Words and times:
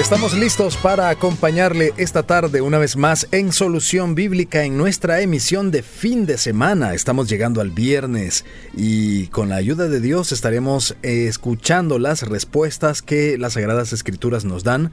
Estamos 0.00 0.32
listos 0.32 0.78
para 0.78 1.10
acompañarle 1.10 1.92
esta 1.98 2.22
tarde 2.22 2.62
una 2.62 2.78
vez 2.78 2.96
más 2.96 3.28
en 3.32 3.52
Solución 3.52 4.14
Bíblica 4.14 4.64
en 4.64 4.78
nuestra 4.78 5.20
emisión 5.20 5.70
de 5.70 5.82
fin 5.82 6.24
de 6.24 6.38
semana. 6.38 6.94
Estamos 6.94 7.28
llegando 7.28 7.60
al 7.60 7.70
viernes 7.70 8.46
y 8.74 9.26
con 9.26 9.50
la 9.50 9.56
ayuda 9.56 9.88
de 9.88 10.00
Dios 10.00 10.32
estaremos 10.32 10.96
escuchando 11.02 11.98
las 11.98 12.22
respuestas 12.22 13.02
que 13.02 13.36
las 13.36 13.52
Sagradas 13.52 13.92
Escrituras 13.92 14.46
nos 14.46 14.64
dan 14.64 14.90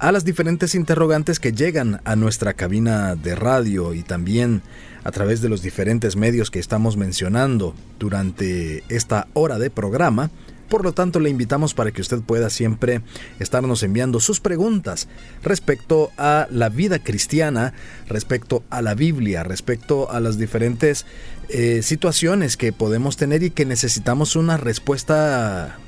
a 0.00 0.10
las 0.10 0.24
diferentes 0.24 0.74
interrogantes 0.74 1.38
que 1.38 1.52
llegan 1.52 2.00
a 2.04 2.16
nuestra 2.16 2.54
cabina 2.54 3.14
de 3.14 3.36
radio 3.36 3.94
y 3.94 4.02
también 4.02 4.62
a 5.04 5.12
través 5.12 5.40
de 5.40 5.48
los 5.48 5.62
diferentes 5.62 6.16
medios 6.16 6.50
que 6.50 6.58
estamos 6.58 6.96
mencionando 6.96 7.76
durante 8.00 8.82
esta 8.88 9.28
hora 9.34 9.60
de 9.60 9.70
programa. 9.70 10.30
Por 10.68 10.84
lo 10.84 10.92
tanto, 10.92 11.18
le 11.18 11.30
invitamos 11.30 11.74
para 11.74 11.92
que 11.92 12.02
usted 12.02 12.20
pueda 12.20 12.50
siempre 12.50 13.00
estarnos 13.38 13.82
enviando 13.82 14.20
sus 14.20 14.40
preguntas 14.40 15.08
respecto 15.42 16.10
a 16.18 16.46
la 16.50 16.68
vida 16.68 16.98
cristiana, 16.98 17.72
respecto 18.06 18.62
a 18.70 18.82
la 18.82 18.94
Biblia, 18.94 19.44
respecto 19.44 20.10
a 20.10 20.20
las 20.20 20.38
diferentes 20.38 21.06
eh, 21.48 21.80
situaciones 21.82 22.56
que 22.56 22.72
podemos 22.72 23.16
tener 23.16 23.42
y 23.42 23.50
que 23.50 23.64
necesitamos 23.64 24.36
una 24.36 24.58
respuesta 24.58 25.78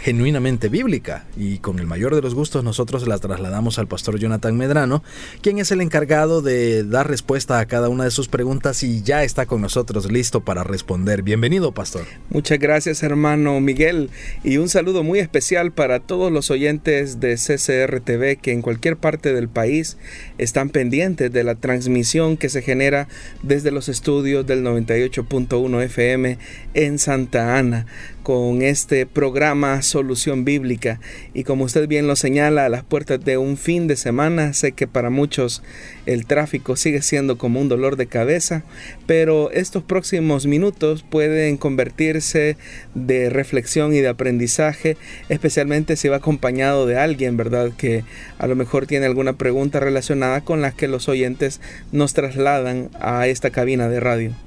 genuinamente 0.00 0.68
bíblica 0.68 1.24
y 1.36 1.58
con 1.58 1.78
el 1.78 1.86
mayor 1.86 2.14
de 2.14 2.22
los 2.22 2.34
gustos 2.34 2.64
nosotros 2.64 3.06
la 3.06 3.18
trasladamos 3.18 3.78
al 3.78 3.86
pastor 3.86 4.18
Jonathan 4.18 4.56
Medrano, 4.56 5.02
quien 5.42 5.58
es 5.58 5.70
el 5.70 5.80
encargado 5.80 6.42
de 6.42 6.84
dar 6.84 7.08
respuesta 7.08 7.58
a 7.58 7.66
cada 7.66 7.88
una 7.88 8.04
de 8.04 8.10
sus 8.10 8.28
preguntas 8.28 8.82
y 8.82 9.02
ya 9.02 9.24
está 9.24 9.46
con 9.46 9.60
nosotros 9.60 10.10
listo 10.10 10.40
para 10.40 10.64
responder. 10.64 11.22
Bienvenido, 11.22 11.72
pastor. 11.72 12.04
Muchas 12.30 12.58
gracias, 12.58 13.02
hermano 13.02 13.60
Miguel, 13.60 14.10
y 14.44 14.58
un 14.58 14.68
saludo 14.68 15.02
muy 15.02 15.18
especial 15.18 15.72
para 15.72 16.00
todos 16.00 16.32
los 16.32 16.50
oyentes 16.50 17.20
de 17.20 17.36
CCR 17.36 18.00
TV 18.00 18.36
que 18.36 18.52
en 18.52 18.62
cualquier 18.62 18.96
parte 18.96 19.32
del 19.32 19.48
país 19.48 19.96
están 20.38 20.70
pendientes 20.70 21.32
de 21.32 21.44
la 21.44 21.54
transmisión 21.54 22.36
que 22.36 22.48
se 22.48 22.62
genera 22.62 23.08
desde 23.42 23.70
los 23.70 23.88
estudios 23.88 24.46
del 24.46 24.64
98.1 24.64 25.82
FM 25.82 26.38
en 26.74 26.98
Santa 26.98 27.58
Ana 27.58 27.86
con 28.26 28.62
este 28.62 29.06
programa 29.06 29.82
Solución 29.82 30.44
Bíblica. 30.44 30.98
Y 31.32 31.44
como 31.44 31.62
usted 31.62 31.86
bien 31.86 32.08
lo 32.08 32.16
señala, 32.16 32.64
a 32.64 32.68
las 32.68 32.82
puertas 32.82 33.24
de 33.24 33.38
un 33.38 33.56
fin 33.56 33.86
de 33.86 33.94
semana, 33.94 34.52
sé 34.52 34.72
que 34.72 34.88
para 34.88 35.10
muchos 35.10 35.62
el 36.06 36.26
tráfico 36.26 36.74
sigue 36.74 37.02
siendo 37.02 37.38
como 37.38 37.60
un 37.60 37.68
dolor 37.68 37.94
de 37.94 38.08
cabeza, 38.08 38.64
pero 39.06 39.52
estos 39.52 39.84
próximos 39.84 40.46
minutos 40.46 41.04
pueden 41.08 41.56
convertirse 41.56 42.56
de 42.96 43.30
reflexión 43.30 43.94
y 43.94 44.00
de 44.00 44.08
aprendizaje, 44.08 44.96
especialmente 45.28 45.94
si 45.94 46.08
va 46.08 46.16
acompañado 46.16 46.84
de 46.84 46.98
alguien, 46.98 47.36
¿verdad? 47.36 47.70
Que 47.78 48.02
a 48.38 48.48
lo 48.48 48.56
mejor 48.56 48.88
tiene 48.88 49.06
alguna 49.06 49.34
pregunta 49.34 49.78
relacionada 49.78 50.40
con 50.40 50.62
la 50.62 50.72
que 50.72 50.88
los 50.88 51.08
oyentes 51.08 51.60
nos 51.92 52.12
trasladan 52.12 52.90
a 52.98 53.28
esta 53.28 53.50
cabina 53.50 53.88
de 53.88 54.00
radio. 54.00 54.45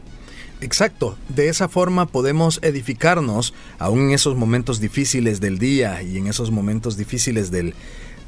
Exacto, 0.61 1.17
de 1.29 1.47
esa 1.47 1.69
forma 1.69 2.05
podemos 2.05 2.59
edificarnos 2.61 3.53
aún 3.77 4.09
en 4.09 4.11
esos 4.11 4.35
momentos 4.35 4.81
difíciles 4.81 5.39
del 5.39 5.57
día 5.57 6.01
y 6.03 6.17
en 6.17 6.27
esos 6.27 6.51
momentos 6.51 6.97
difíciles 6.97 7.49
del 7.49 7.75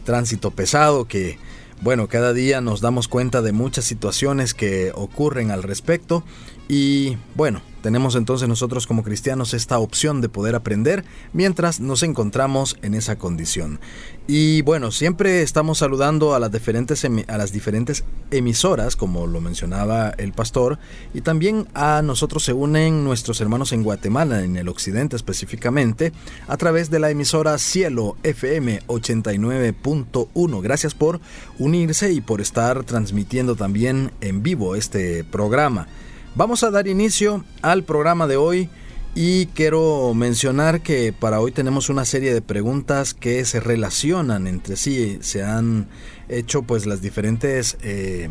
tránsito 0.05 0.51
pesado 0.51 1.05
que, 1.05 1.37
bueno, 1.81 2.07
cada 2.07 2.31
día 2.31 2.61
nos 2.61 2.79
damos 2.79 3.09
cuenta 3.09 3.41
de 3.41 3.51
muchas 3.51 3.83
situaciones 3.83 4.53
que 4.53 4.93
ocurren 4.95 5.51
al 5.51 5.61
respecto. 5.61 6.23
Y, 6.69 7.17
bueno, 7.35 7.61
tenemos 7.81 8.15
entonces 8.15 8.47
nosotros 8.47 8.87
como 8.87 9.03
cristianos 9.03 9.53
esta 9.53 9.79
opción 9.79 10.21
de 10.21 10.29
poder 10.29 10.55
aprender 10.55 11.03
mientras 11.33 11.79
nos 11.79 12.03
encontramos 12.03 12.77
en 12.81 12.93
esa 12.93 13.17
condición. 13.17 13.79
Y 14.27 14.61
bueno, 14.61 14.91
siempre 14.91 15.41
estamos 15.41 15.79
saludando 15.79 16.35
a 16.35 16.39
las 16.39 16.51
diferentes, 16.51 17.03
a 17.03 17.37
las 17.37 17.51
diferentes 17.51 18.05
emisoras, 18.29 18.95
como 18.95 19.27
lo 19.27 19.41
mencionaba 19.41 20.11
el 20.11 20.31
pastor, 20.31 20.79
y 21.13 21.21
también 21.21 21.67
a 21.73 22.01
nosotros 22.01 22.43
se 22.43 22.53
unen 22.53 23.03
nuestros 23.03 23.41
hermanos 23.41 23.73
en 23.73 23.83
Guatemala, 23.83 24.43
en 24.43 24.55
el 24.55 24.69
occidente 24.69 25.15
específicamente, 25.15 26.13
a 26.47 26.55
través 26.57 26.89
de 26.89 26.99
la 26.99 27.09
emisora 27.09 27.57
Cielo 27.57 28.15
FM 28.23 28.81
89.1. 28.87 30.61
Gracias 30.61 30.93
por 30.93 31.19
unirse 31.59 32.13
y 32.13 32.21
por 32.21 32.41
estar 32.41 32.83
transmitiendo 32.83 33.55
también 33.55 34.11
en 34.21 34.43
vivo 34.43 34.75
este 34.75 35.23
programa. 35.23 35.87
Vamos 36.33 36.63
a 36.63 36.71
dar 36.71 36.87
inicio 36.87 37.43
al 37.61 37.83
programa 37.83 38.25
de 38.25 38.37
hoy 38.37 38.69
y 39.15 39.47
quiero 39.47 40.13
mencionar 40.13 40.79
que 40.79 41.11
para 41.11 41.41
hoy 41.41 41.51
tenemos 41.51 41.89
una 41.89 42.05
serie 42.05 42.33
de 42.33 42.41
preguntas 42.41 43.13
que 43.13 43.43
se 43.43 43.59
relacionan 43.59 44.47
entre 44.47 44.77
sí. 44.77 45.17
Se 45.19 45.43
han 45.43 45.89
hecho 46.29 46.63
pues 46.63 46.85
las 46.85 47.01
diferentes... 47.01 47.77
Eh, 47.81 48.29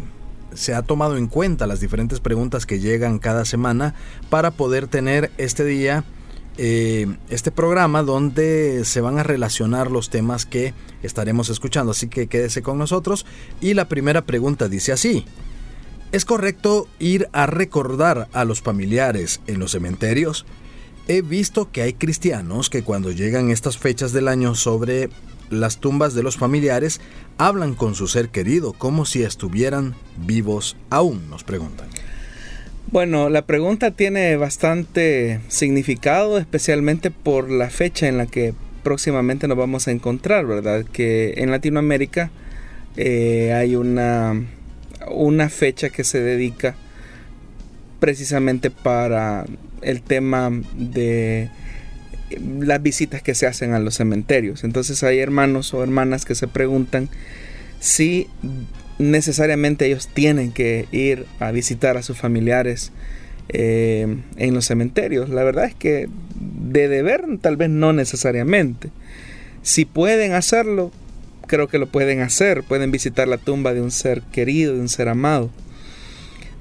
se 0.55 0.75
ha 0.75 0.83
tomado 0.83 1.17
en 1.17 1.29
cuenta 1.29 1.67
las 1.67 1.79
diferentes 1.79 2.19
preguntas 2.21 2.67
que 2.67 2.81
llegan 2.81 3.19
cada 3.19 3.45
semana 3.45 3.95
para 4.31 4.51
poder 4.51 4.89
tener 4.89 5.31
este 5.37 5.65
día 5.65 6.03
eh, 6.57 7.07
este 7.29 7.53
programa 7.53 8.03
donde 8.03 8.85
se 8.85 9.01
van 9.01 9.19
a 9.19 9.23
relacionar 9.23 9.91
los 9.91 10.11
temas 10.11 10.47
que 10.47 10.75
estaremos 11.03 11.51
escuchando. 11.51 11.93
Así 11.93 12.09
que 12.09 12.27
quédese 12.29 12.63
con 12.63 12.79
nosotros. 12.79 13.27
Y 13.61 13.75
la 13.75 13.89
primera 13.89 14.25
pregunta 14.25 14.69
dice 14.69 14.91
así. 14.91 15.27
¿Es 16.13 16.25
correcto 16.25 16.89
ir 16.99 17.29
a 17.33 17.47
recordar 17.47 18.27
a 18.33 18.45
los 18.45 18.63
familiares 18.63 19.41
en 19.47 19.61
los 19.61 19.71
cementerios? 19.71 20.45
He 21.07 21.23
visto 21.23 21.71
que 21.71 21.83
hay 21.83 21.93
cristianos 21.93 22.69
que 22.69 22.83
cuando 22.83 23.13
llegan 23.13 23.51
estas 23.51 23.79
fechas 23.79 24.13
del 24.13 24.27
año 24.27 24.57
sobre 24.57 25.09
las 25.51 25.79
tumbas 25.79 26.15
de 26.15 26.25
los 26.25 26.37
familiares 26.37 27.01
hablan 27.39 27.75
con 27.75 27.95
su 27.95 28.09
ser 28.09 28.31
querido 28.31 28.73
como 28.73 29.05
si 29.05 29.23
estuvieran 29.23 29.95
vivos 30.17 30.77
aún, 30.91 31.31
nos 31.31 31.45
preguntan. 31.45 31.89
Bueno, 32.91 33.29
la 33.29 33.43
pregunta 33.43 33.93
tiene 33.93 34.37
bastante 34.37 35.39
significado, 35.47 36.39
especialmente 36.39 37.13
por 37.13 37.53
la 37.53 37.71
fecha 37.71 38.09
en 38.09 38.17
la 38.17 38.27
que 38.27 38.53
próximamente 38.83 39.47
nos 39.47 39.57
vamos 39.57 39.87
a 39.87 39.93
encontrar, 39.93 40.45
¿verdad? 40.47 40.85
Que 40.93 41.35
en 41.37 41.53
Latinoamérica 41.53 42.33
eh, 42.97 43.53
hay 43.53 43.77
una 43.77 44.43
una 45.09 45.49
fecha 45.49 45.91
que 45.91 46.05
se 46.05 46.21
dedica 46.21 46.77
precisamente 47.99 48.71
para 48.71 49.45
el 49.83 50.03
tema 50.03 50.51
de 50.75 51.51
las 52.39 52.83
visitas 52.83 53.23
que 53.23 53.35
se 53.35 53.47
hacen 53.47 53.75
a 53.75 53.79
los 53.79 53.97
cementerios. 53.97 54.65
Entonces 54.65 55.03
hay 55.03 55.19
hermanos 55.19 55.75
o 55.75 55.83
hermanas 55.83 56.25
que 56.25 56.35
se 56.35 56.49
preguntan 56.49 57.09
si 57.81 58.29
necesariamente 58.99 59.87
ellos 59.87 60.09
tienen 60.09 60.53
que 60.53 60.87
ir 60.93 61.27
a 61.39 61.51
visitar 61.51 61.97
a 61.97 62.03
sus 62.03 62.19
familiares 62.19 62.93
eh, 63.49 64.17
en 64.37 64.55
los 64.55 64.67
cementerios. 64.67 65.31
La 65.31 65.43
verdad 65.43 65.65
es 65.65 65.75
que 65.75 66.09
de 66.35 66.89
deber 66.89 67.25
tal 67.41 67.57
vez 67.57 67.71
no 67.71 67.93
necesariamente. 67.93 68.91
Si 69.63 69.85
pueden 69.85 70.33
hacerlo, 70.33 70.93
creo 71.51 71.67
que 71.67 71.79
lo 71.79 71.89
pueden 71.89 72.21
hacer, 72.21 72.63
pueden 72.63 72.93
visitar 72.93 73.27
la 73.27 73.37
tumba 73.37 73.75
de 73.75 73.83
un 73.83 73.91
ser 73.91 74.23
querido, 74.23 74.75
de 74.75 74.81
un 74.81 74.89
ser 74.89 75.09
amado. 75.09 75.51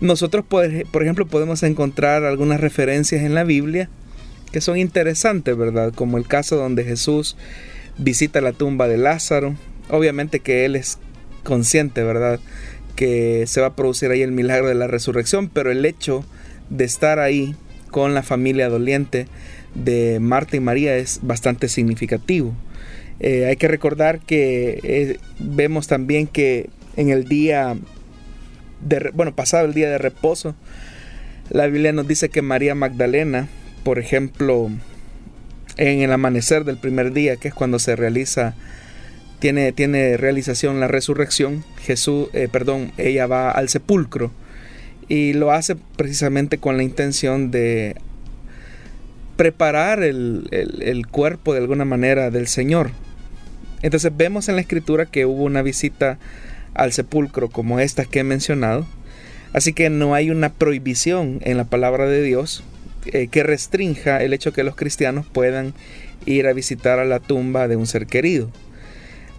Nosotros, 0.02 0.44
por 0.44 1.04
ejemplo, 1.04 1.28
podemos 1.28 1.62
encontrar 1.62 2.24
algunas 2.24 2.60
referencias 2.60 3.22
en 3.22 3.36
la 3.36 3.44
Biblia 3.44 3.88
que 4.52 4.62
son 4.62 4.80
interesantes, 4.80 5.56
¿verdad? 5.56 5.94
Como 5.94 6.18
el 6.18 6.26
caso 6.26 6.56
donde 6.56 6.86
Jesús 6.86 7.38
visita 8.00 8.42
la 8.42 8.52
tumba 8.52 8.88
de 8.88 8.98
Lázaro. 8.98 9.56
Obviamente 9.92 10.40
que 10.40 10.66
él 10.66 10.76
es 10.76 10.98
consciente, 11.44 12.02
¿verdad? 12.02 12.40
Que 12.96 13.46
se 13.46 13.62
va 13.62 13.68
a 13.68 13.76
producir 13.76 14.10
ahí 14.10 14.24
el 14.24 14.32
milagro 14.32 14.70
de 14.70 14.76
la 14.76 14.88
resurrección, 14.88 15.50
pero 15.50 15.70
el 15.70 15.86
hecho 15.86 16.26
de 16.72 16.86
estar 16.86 17.20
ahí 17.20 17.56
con 17.92 18.16
la 18.16 18.24
familia 18.24 18.70
doliente 18.70 19.28
de 19.76 20.20
Marta 20.20 20.58
y 20.58 20.62
María 20.62 20.98
es 20.98 21.20
bastante 21.22 21.68
significativo. 21.68 22.56
Eh, 23.20 23.46
hay 23.46 23.58
que 23.58 23.68
recordar 23.68 24.20
que 24.20 24.80
eh, 24.84 25.20
vemos 25.40 25.88
también 25.88 26.28
que 26.28 26.70
en 26.96 27.10
el 27.10 27.26
día, 27.26 27.78
de, 28.82 29.12
bueno, 29.14 29.36
pasado 29.36 29.66
el 29.66 29.74
día 29.74 29.90
de 29.90 29.98
reposo, 29.98 30.56
la 31.50 31.68
Biblia 31.68 31.92
nos 31.92 32.08
dice 32.08 32.30
que 32.30 32.42
María 32.42 32.76
Magdalena, 32.76 33.48
por 33.84 34.00
ejemplo, 34.00 34.70
en 35.78 36.02
el 36.02 36.12
amanecer 36.12 36.64
del 36.64 36.78
primer 36.78 37.14
día, 37.14 37.38
que 37.38 37.48
es 37.48 37.54
cuando 37.54 37.80
se 37.80 37.96
realiza, 37.96 38.56
tiene, 39.40 39.72
tiene 39.72 40.18
realización 40.18 40.80
la 40.80 40.88
resurrección, 40.88 41.64
Jesús, 41.82 42.28
eh, 42.34 42.48
perdón, 42.52 42.92
ella 42.98 43.26
va 43.28 43.52
al 43.52 43.70
sepulcro 43.70 44.32
y 45.08 45.34
lo 45.34 45.52
hace 45.52 45.76
precisamente 45.96 46.58
con 46.58 46.78
la 46.78 46.84
intención 46.84 47.50
de 47.50 47.96
preparar 49.38 50.04
el, 50.04 50.48
el, 50.52 51.08
cuerpo 51.08 51.54
de 51.54 51.60
alguna 51.62 51.86
manera 51.86 52.30
del 52.30 52.48
Señor. 52.48 52.92
Entonces 53.82 54.12
vemos 54.16 54.50
en 54.50 54.56
la 54.56 54.62
escritura 54.62 55.06
que 55.06 55.26
hubo 55.26 55.44
una 55.44 55.62
visita 55.62 56.18
al 56.74 56.92
sepulcro 56.92 57.50
como 57.50 57.80
esta 57.80 58.06
que 58.06 58.20
he 58.20 58.24
mencionado. 58.24 58.86
Así 59.54 59.74
que 59.74 59.90
no 59.90 60.14
hay 60.14 60.30
una 60.30 60.50
prohibición 60.50 61.40
en 61.44 61.58
la 61.58 61.64
palabra 61.64 62.06
de 62.06 62.22
Dios 62.22 62.64
eh, 63.06 63.28
que 63.28 63.44
restrinja 63.44 64.22
el 64.22 64.34
hecho 64.34 64.54
que 64.54 64.64
los 64.64 64.76
cristianos 64.76 65.26
puedan 65.26 65.74
ir 66.26 66.48
a 66.48 66.54
visitar 66.54 67.00
a 67.00 67.06
la 67.06 67.20
tumba 67.20 67.68
de 67.68 67.76
un 67.76 67.88
ser 67.88 68.06
querido. 68.06 68.52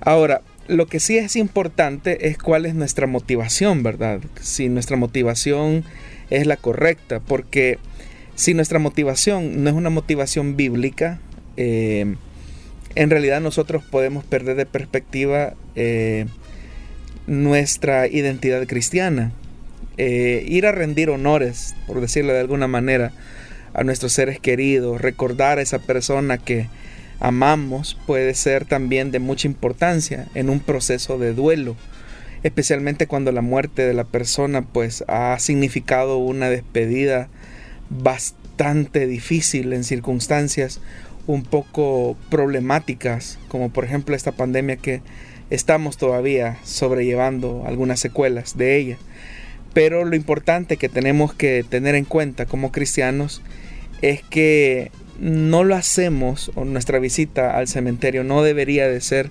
Ahora, 0.00 0.42
lo 0.66 0.86
que 0.86 1.00
sí 1.00 1.18
es 1.18 1.36
importante 1.36 2.28
es 2.28 2.38
cuál 2.38 2.64
es 2.64 2.74
nuestra 2.74 3.06
motivación, 3.06 3.82
¿verdad? 3.82 4.20
Si 4.40 4.68
nuestra 4.68 4.96
motivación 4.96 5.84
es 6.30 6.46
la 6.46 6.56
correcta, 6.56 7.20
porque 7.20 7.78
si 8.34 8.54
nuestra 8.54 8.78
motivación 8.78 9.62
no 9.62 9.70
es 9.70 9.76
una 9.76 9.90
motivación 9.90 10.56
bíblica, 10.56 11.20
eh, 11.56 12.14
en 12.94 13.10
realidad 13.10 13.40
nosotros 13.40 13.82
podemos 13.82 14.24
perder 14.24 14.56
de 14.56 14.66
perspectiva 14.66 15.54
eh, 15.76 16.26
nuestra 17.26 18.06
identidad 18.08 18.66
cristiana. 18.66 19.32
Eh, 19.96 20.44
ir 20.48 20.66
a 20.66 20.72
rendir 20.72 21.10
honores, 21.10 21.74
por 21.86 22.00
decirlo 22.00 22.32
de 22.32 22.40
alguna 22.40 22.66
manera, 22.66 23.12
a 23.74 23.84
nuestros 23.84 24.12
seres 24.12 24.40
queridos, 24.40 25.00
recordar 25.00 25.58
a 25.58 25.62
esa 25.62 25.78
persona 25.78 26.38
que 26.38 26.68
amamos 27.20 27.98
puede 28.06 28.34
ser 28.34 28.64
también 28.64 29.10
de 29.10 29.18
mucha 29.18 29.46
importancia 29.46 30.26
en 30.34 30.48
un 30.48 30.58
proceso 30.58 31.18
de 31.18 31.34
duelo, 31.34 31.76
especialmente 32.42 33.06
cuando 33.06 33.30
la 33.30 33.42
muerte 33.42 33.86
de 33.86 33.94
la 33.94 34.04
persona 34.04 34.62
pues 34.62 35.04
ha 35.06 35.38
significado 35.38 36.16
una 36.16 36.48
despedida 36.48 37.28
bastante 37.90 39.06
difícil 39.06 39.72
en 39.72 39.84
circunstancias 39.84 40.80
un 41.30 41.44
poco 41.44 42.16
problemáticas, 42.28 43.38
como 43.48 43.70
por 43.70 43.84
ejemplo 43.84 44.16
esta 44.16 44.32
pandemia 44.32 44.76
que 44.76 45.00
estamos 45.48 45.96
todavía 45.96 46.58
sobrellevando 46.64 47.64
algunas 47.66 48.00
secuelas 48.00 48.56
de 48.56 48.76
ella. 48.76 48.98
Pero 49.72 50.04
lo 50.04 50.16
importante 50.16 50.76
que 50.76 50.88
tenemos 50.88 51.32
que 51.32 51.64
tener 51.68 51.94
en 51.94 52.04
cuenta 52.04 52.46
como 52.46 52.72
cristianos 52.72 53.42
es 54.02 54.22
que 54.22 54.90
no 55.20 55.62
lo 55.62 55.76
hacemos, 55.76 56.50
nuestra 56.56 56.98
visita 56.98 57.56
al 57.56 57.68
cementerio 57.68 58.24
no 58.24 58.42
debería 58.42 58.88
de 58.88 59.00
ser 59.00 59.30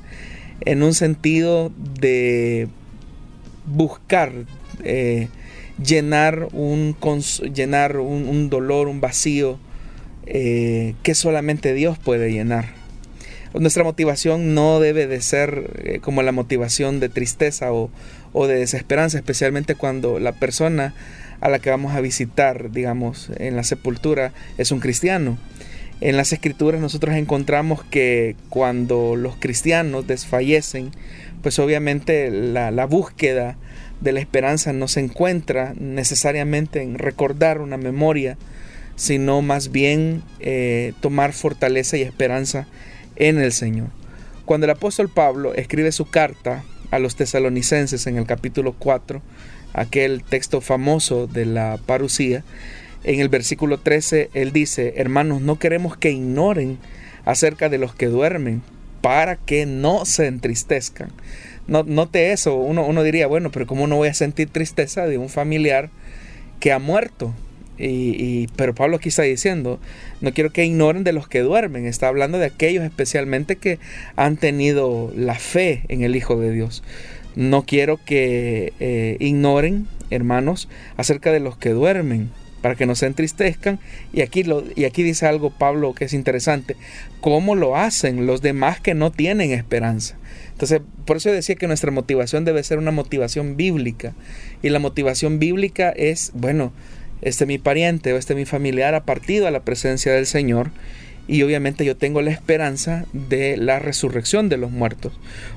en 0.61 0.83
un 0.83 0.93
sentido 0.93 1.71
de 1.99 2.67
buscar 3.65 4.31
eh, 4.83 5.27
llenar, 5.83 6.47
un, 6.53 6.95
llenar 7.53 7.97
un, 7.97 8.49
dolor, 8.49 8.87
un 8.87 9.01
vacío 9.01 9.59
eh, 10.25 10.95
que 11.03 11.15
solamente 11.15 11.73
Dios 11.73 11.97
puede 11.97 12.31
llenar. 12.31 12.77
Nuestra 13.53 13.83
motivación 13.83 14.53
no 14.53 14.79
debe 14.79 15.07
de 15.07 15.21
ser 15.21 15.71
eh, 15.83 15.99
como 15.99 16.21
la 16.21 16.31
motivación 16.31 16.99
de 16.99 17.09
tristeza 17.09 17.73
o, 17.73 17.89
o 18.31 18.47
de 18.47 18.55
desesperanza, 18.55 19.17
especialmente 19.17 19.75
cuando 19.75 20.19
la 20.19 20.33
persona 20.33 20.93
a 21.41 21.49
la 21.49 21.59
que 21.59 21.69
vamos 21.69 21.95
a 21.95 22.01
visitar, 22.01 22.71
digamos, 22.71 23.31
en 23.37 23.55
la 23.55 23.63
sepultura 23.63 24.33
es 24.57 24.71
un 24.71 24.79
cristiano. 24.79 25.37
En 26.01 26.15
las 26.15 26.31
escrituras 26.31 26.79
nosotros 26.79 27.15
encontramos 27.15 27.83
que 27.83 28.35
cuando 28.49 29.17
los 29.17 29.35
cristianos 29.35 30.07
desfallecen, 30.07 30.91
pues 31.41 31.59
obviamente 31.59 32.31
la, 32.31 32.85
búsqueda 32.85 33.57
de 33.99 34.13
la 34.13 34.21
esperanza 34.21 34.71
no 34.71 34.87
se 34.87 35.01
encuentra 35.01 35.73
necesariamente 35.77 36.81
en 36.81 36.97
recordar 36.97 37.59
una 37.59 37.77
memoria, 37.77 38.37
sino 38.99 39.41
más 39.41 39.71
bien 39.71 40.23
eh, 40.41 40.91
tomar 40.99 41.31
fortaleza 41.31 41.95
y 41.95 42.01
esperanza 42.01 42.67
en 43.15 43.39
el 43.39 43.53
Señor. 43.53 43.87
Cuando 44.43 44.65
el 44.65 44.71
apóstol 44.71 45.07
Pablo 45.07 45.53
escribe 45.53 45.93
su 45.93 46.09
carta 46.09 46.65
a 46.91 46.99
los 46.99 47.15
tesalonicenses 47.15 48.07
en 48.07 48.17
el 48.17 48.25
capítulo 48.25 48.75
4, 48.77 49.21
aquel 49.71 50.21
texto 50.25 50.59
famoso 50.59 51.27
de 51.27 51.45
la 51.45 51.79
parucía, 51.85 52.43
en 53.05 53.21
el 53.21 53.29
versículo 53.29 53.77
13 53.77 54.31
él 54.33 54.51
dice, 54.51 54.95
hermanos, 54.97 55.39
no 55.39 55.57
queremos 55.59 55.95
que 55.95 56.11
ignoren 56.11 56.77
acerca 57.23 57.69
de 57.69 57.77
los 57.77 57.95
que 57.95 58.07
duermen 58.07 58.61
para 58.99 59.37
que 59.37 59.65
no 59.65 60.03
se 60.03 60.27
entristezcan. 60.27 61.13
No, 61.67 61.83
note 61.83 62.33
eso, 62.33 62.57
uno, 62.57 62.85
uno 62.85 63.01
diría, 63.03 63.27
bueno, 63.27 63.49
pero 63.49 63.65
¿cómo 63.65 63.87
no 63.87 63.95
voy 63.95 64.09
a 64.09 64.13
sentir 64.13 64.49
tristeza 64.49 65.05
de 65.05 65.17
un 65.17 65.29
familiar 65.29 65.89
que 66.59 66.73
ha 66.73 66.79
muerto? 66.79 67.33
Y, 67.79 68.47
pero 68.55 68.75
Pablo 68.75 68.97
aquí 68.97 69.09
está 69.09 69.23
diciendo, 69.23 69.79
no 70.21 70.33
quiero 70.33 70.51
que 70.51 70.65
ignoren 70.65 71.03
de 71.03 71.13
los 71.13 71.27
que 71.27 71.39
duermen, 71.39 71.85
está 71.85 72.09
hablando 72.09 72.37
de 72.37 72.47
aquellos 72.47 72.83
especialmente 72.83 73.55
que 73.55 73.79
han 74.15 74.35
tenido 74.37 75.13
la 75.15 75.35
fe 75.35 75.83
en 75.87 76.03
el 76.03 76.15
Hijo 76.15 76.37
de 76.39 76.51
Dios. 76.51 76.83
No 77.35 77.63
quiero 77.63 77.99
que 78.03 78.73
eh, 78.79 79.15
ignoren, 79.19 79.87
hermanos, 80.09 80.67
acerca 80.97 81.31
de 81.31 81.39
los 81.39 81.57
que 81.57 81.69
duermen, 81.69 82.31
para 82.61 82.75
que 82.75 82.85
no 82.85 82.95
se 82.95 83.05
entristezcan. 83.05 83.79
Y 84.11 84.21
aquí, 84.21 84.43
lo, 84.43 84.63
y 84.75 84.83
aquí 84.83 85.03
dice 85.03 85.25
algo 85.25 85.49
Pablo 85.49 85.93
que 85.93 86.05
es 86.05 86.13
interesante, 86.13 86.75
cómo 87.21 87.55
lo 87.55 87.77
hacen 87.77 88.25
los 88.25 88.41
demás 88.41 88.81
que 88.81 88.93
no 88.93 89.11
tienen 89.11 89.51
esperanza. 89.51 90.17
Entonces, 90.51 90.81
por 91.05 91.17
eso 91.17 91.31
decía 91.31 91.55
que 91.55 91.67
nuestra 91.67 91.91
motivación 91.91 92.43
debe 92.43 92.61
ser 92.63 92.77
una 92.79 92.91
motivación 92.91 93.55
bíblica. 93.55 94.13
Y 94.61 94.69
la 94.69 94.79
motivación 94.79 95.39
bíblica 95.39 95.89
es, 95.89 96.31
bueno, 96.33 96.73
este 97.21 97.45
mi 97.45 97.57
pariente 97.57 98.13
o 98.13 98.17
este 98.17 98.35
mi 98.35 98.45
familiar 98.45 98.95
ha 98.95 99.05
partido 99.05 99.47
a 99.47 99.51
la 99.51 99.61
presencia 99.61 100.13
del 100.13 100.25
Señor 100.25 100.71
y 101.29 101.43
obviamente 101.43 101.85
yo 101.85 101.95
tengo 101.95 102.23
la 102.23 102.31
esperanza 102.31 103.05
de 103.13 103.55
la 103.55 103.77
resurrección 103.77 104.49
de 104.49 104.57
los 104.57 104.71
muertos. 104.71 105.13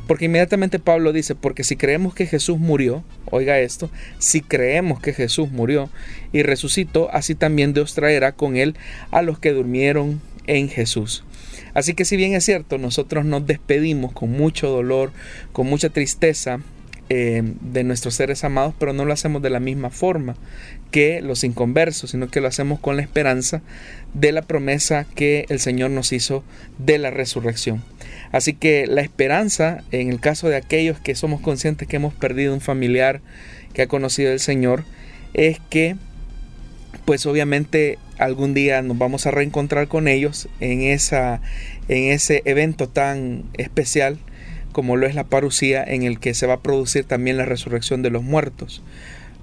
Porque 0.07 0.27
inmediatamente 0.27 0.79
Pablo 0.79 1.15
dice, 1.15 1.35
porque 1.35 1.65
si 1.65 1.77
creemos 1.77 2.15
que 2.15 2.27
Jesús 2.27 2.59
murió, 2.59 3.03
oiga 3.31 3.59
esto, 3.59 3.91
si 4.19 4.43
creemos 4.43 5.01
que 5.01 5.15
Jesús 5.15 5.51
murió 5.51 5.89
y 6.31 6.43
resucitó, 6.43 7.11
así 7.11 7.35
también 7.35 7.73
Dios 7.73 7.95
traerá 7.95 8.33
con 8.33 8.57
él 8.57 8.77
a 9.11 9.23
los 9.23 9.39
que 9.39 9.53
durmieron 9.53 10.21
en 10.47 10.69
Jesús. 10.69 11.25
Así 11.73 11.95
que 11.95 12.05
si 12.05 12.17
bien 12.19 12.35
es 12.35 12.45
cierto, 12.45 12.77
nosotros 12.77 13.25
nos 13.25 13.47
despedimos 13.47 14.13
con 14.13 14.31
mucho 14.31 14.69
dolor, 14.69 15.11
con 15.53 15.67
mucha 15.69 15.89
tristeza 15.89 16.61
eh, 17.15 17.43
de 17.61 17.85
nuestros 17.85 18.15
seres 18.15 18.43
amados, 18.43 18.73
pero 18.79 18.95
no 18.95 19.05
lo 19.05 19.13
hacemos 19.13 19.43
de 19.43 19.51
la 19.51 19.61
misma 19.61 19.91
forma 19.91 20.35
que 20.91 21.21
los 21.21 21.45
inconversos, 21.45 22.13
sino 22.13 22.31
que 22.31 22.41
lo 22.41 22.49
hacemos 22.49 22.81
con 22.81 22.97
la 22.97 23.03
esperanza 23.03 23.61
de 24.15 24.33
la 24.33 24.41
promesa 24.41 25.05
que 25.15 25.45
el 25.51 25.61
Señor 25.61 25.91
nos 25.91 26.11
hizo 26.15 26.43
de 26.79 26.97
la 26.97 27.11
resurrección. 27.11 27.85
Así 28.31 28.55
que 28.55 28.87
la 28.87 29.03
esperanza, 29.03 29.85
en 29.91 30.09
el 30.09 30.21
caso 30.21 30.49
de 30.49 30.57
aquellos 30.57 30.99
que 31.01 31.15
somos 31.15 31.43
conscientes 31.43 31.87
que 31.87 31.97
hemos 31.97 32.15
perdido 32.15 32.55
un 32.55 32.63
familiar 32.63 33.21
que 33.75 33.83
ha 33.83 33.89
conocido 33.89 34.33
el 34.33 34.41
Señor, 34.41 34.85
es 35.35 35.61
que 35.69 35.97
pues 37.05 37.27
obviamente 37.27 37.99
algún 38.17 38.55
día 38.55 38.81
nos 38.81 38.97
vamos 38.97 39.27
a 39.27 39.33
reencontrar 39.33 39.87
con 39.87 40.09
ellos 40.09 40.49
en, 40.61 40.81
esa, 40.81 41.43
en 41.89 42.11
ese 42.11 42.41
evento 42.47 42.89
tan 42.89 43.45
especial 43.59 44.19
como 44.73 44.97
lo 44.97 45.07
es 45.07 45.15
la 45.15 45.25
parucía 45.25 45.85
en 45.85 46.03
el 46.03 46.19
que 46.19 46.35
se 46.35 46.47
va 46.47 46.55
a 46.55 46.61
producir 46.61 47.05
también 47.05 47.37
la 47.37 47.45
resurrección 47.45 48.03
de 48.03 48.11
los 48.11 48.23
muertos. 48.23 48.83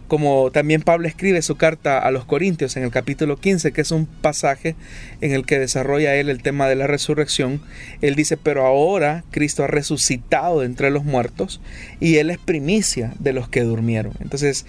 Como 0.07 0.49
también 0.49 0.81
Pablo 0.81 1.07
escribe 1.07 1.43
su 1.43 1.55
carta 1.55 1.99
a 1.99 2.09
los 2.09 2.25
Corintios 2.25 2.75
en 2.75 2.83
el 2.83 2.89
capítulo 2.89 3.37
15, 3.37 3.71
que 3.71 3.81
es 3.81 3.91
un 3.91 4.07
pasaje 4.07 4.75
en 5.21 5.33
el 5.33 5.45
que 5.45 5.59
desarrolla 5.59 6.15
él 6.15 6.29
el 6.29 6.41
tema 6.41 6.67
de 6.67 6.75
la 6.75 6.87
resurrección, 6.87 7.61
él 8.01 8.15
dice, 8.15 8.35
pero 8.35 8.65
ahora 8.65 9.23
Cristo 9.29 9.63
ha 9.63 9.67
resucitado 9.67 10.63
entre 10.63 10.89
los 10.89 11.05
muertos 11.05 11.61
y 11.99 12.15
él 12.15 12.31
es 12.31 12.39
primicia 12.39 13.13
de 13.19 13.33
los 13.33 13.49
que 13.49 13.61
durmieron. 13.61 14.13
Entonces, 14.19 14.65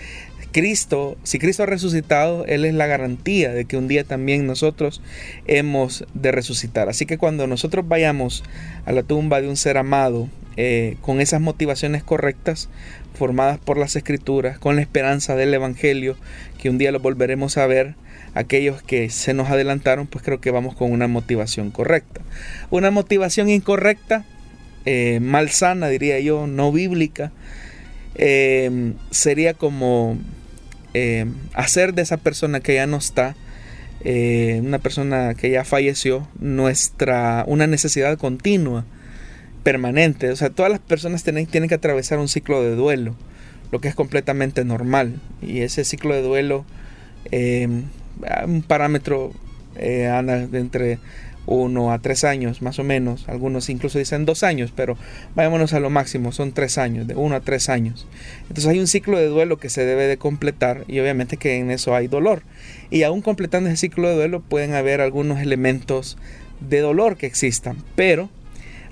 Cristo, 0.53 1.17
si 1.23 1.39
Cristo 1.39 1.63
ha 1.63 1.67
resucitado, 1.67 2.45
Él 2.47 2.65
es 2.65 2.75
la 2.75 2.87
garantía 2.87 3.53
de 3.53 3.67
que 3.67 3.77
un 3.77 3.89
día 3.89 4.05
también 4.05 4.47
nosotros 4.47 5.01
hemos 5.47 6.05
de 6.15 6.33
resucitar. 6.33 6.89
Así 6.89 7.07
que 7.07 7.19
cuando 7.19 7.47
nosotros 7.47 7.87
vayamos 7.87 8.43
a 8.85 8.93
la 8.93 9.03
tumba 9.03 9.41
de 9.41 9.49
un 9.49 9.57
ser 9.57 9.79
amado, 9.79 10.29
eh, 10.57 10.97
con 11.01 11.21
esas 11.21 11.41
motivaciones 11.41 12.03
correctas, 12.03 12.69
formadas 13.15 13.59
por 13.59 13.79
las 13.79 13.95
escrituras, 13.97 14.59
con 14.59 14.77
la 14.77 14.83
esperanza 14.83 15.37
del 15.37 15.55
Evangelio, 15.55 16.17
que 16.59 16.71
un 16.71 16.79
día 16.79 16.91
lo 16.91 16.99
volveremos 16.99 17.57
a 17.57 17.67
ver, 17.67 17.95
aquellos 18.35 18.83
que 18.83 19.11
se 19.11 19.33
nos 19.33 19.49
adelantaron, 19.51 20.07
pues 20.07 20.25
creo 20.25 20.41
que 20.41 20.51
vamos 20.51 20.75
con 20.75 20.91
una 20.91 21.07
motivación 21.07 21.71
correcta. 21.71 22.21
Una 22.71 22.91
motivación 22.91 23.49
incorrecta, 23.49 24.25
eh, 24.87 25.21
malsana, 25.21 25.89
diría 25.89 26.19
yo, 26.19 26.47
no 26.47 26.73
bíblica, 26.73 27.33
eh, 28.17 28.93
sería 29.11 29.55
como 29.55 30.19
hacer 31.55 31.95
de 31.95 32.03
esa 32.03 32.17
persona 32.17 32.59
que 32.59 32.75
ya 32.75 32.89
no 32.89 32.97
está, 32.97 33.37
una 34.05 34.81
persona 34.81 35.35
que 35.35 35.51
ya 35.51 35.65
falleció, 35.65 36.27
nuestra, 36.41 37.45
una 37.47 37.69
necesidad 37.69 38.19
continua 38.19 38.85
permanente. 39.63 40.31
O 40.31 40.37
sea, 40.37 40.51
todas 40.51 40.71
las 40.71 40.81
personas 40.81 41.23
tienen, 41.23 41.47
tienen 41.47 41.69
que 41.69 41.75
atravesar 41.75 42.19
un 42.19 42.29
ciclo 42.29 42.63
de 42.63 42.75
duelo, 42.75 43.15
lo 43.71 43.81
que 43.81 43.89
es 43.89 43.95
completamente 43.95 44.65
normal. 44.65 45.21
Y 45.43 45.61
ese 45.61 45.85
ciclo 45.85 46.15
de 46.15 46.23
duelo, 46.23 46.65
em, 47.31 47.85
un 48.47 48.63
parámetro 48.63 49.33
eh, 49.77 50.09
anda 50.09 50.43
entre 50.53 50.99
uno 51.47 51.93
a 51.93 51.99
tres 51.99 52.25
años 52.25 52.63
más 52.63 52.79
o 52.79 52.85
menos, 52.85 53.29
algunos 53.29 53.69
incluso 53.71 53.99
dicen 53.99 54.25
dos 54.25 54.43
años, 54.43 54.73
pero 54.75 54.97
vayámonos 55.35 55.73
a 55.73 55.81
lo 55.81 55.91
máximo, 55.91 56.33
son 56.33 56.53
tres 56.53 56.79
años, 56.79 57.07
de 57.07 57.17
uno 57.17 57.35
a 57.35 57.41
tres 57.41 57.69
años. 57.69 58.07
Entonces 58.43 58.67
hay 58.67 58.79
un 58.79 58.87
ciclo 58.87 59.19
de 59.19 59.27
duelo 59.27 59.59
que 59.59 59.69
se 59.69 59.85
debe 59.85 60.07
de 60.07 60.17
completar 60.17 60.85
y 60.87 61.01
obviamente 61.01 61.37
que 61.37 61.57
en 61.57 61.71
eso 61.71 61.95
hay 61.95 62.09
dolor. 62.09 62.43
Y 62.91 63.03
aún 63.03 63.23
completando 63.23 63.69
ese 63.69 63.79
ciclo 63.79 64.09
de 64.09 64.15
duelo 64.15 64.41
pueden 64.41 64.75
haber 64.75 65.01
algunos 65.01 65.41
elementos 65.41 66.17
de 66.61 66.81
dolor 66.81 67.17
que 67.17 67.27
existan, 67.27 67.79
pero 67.97 68.29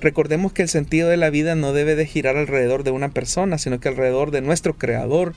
recordemos 0.01 0.53
que 0.53 0.63
el 0.63 0.69
sentido 0.69 1.09
de 1.09 1.17
la 1.17 1.31
vida 1.31 1.55
no 1.55 1.73
debe 1.73 1.97
de 1.97 2.07
girar 2.07 2.37
alrededor 2.37 2.85
de 2.85 2.91
una 2.91 3.11
persona, 3.11 3.59
sino 3.59 3.81
que 3.81 3.89
alrededor 3.89 4.31
de 4.31 4.41
nuestro 4.41 4.77
creador, 4.77 5.35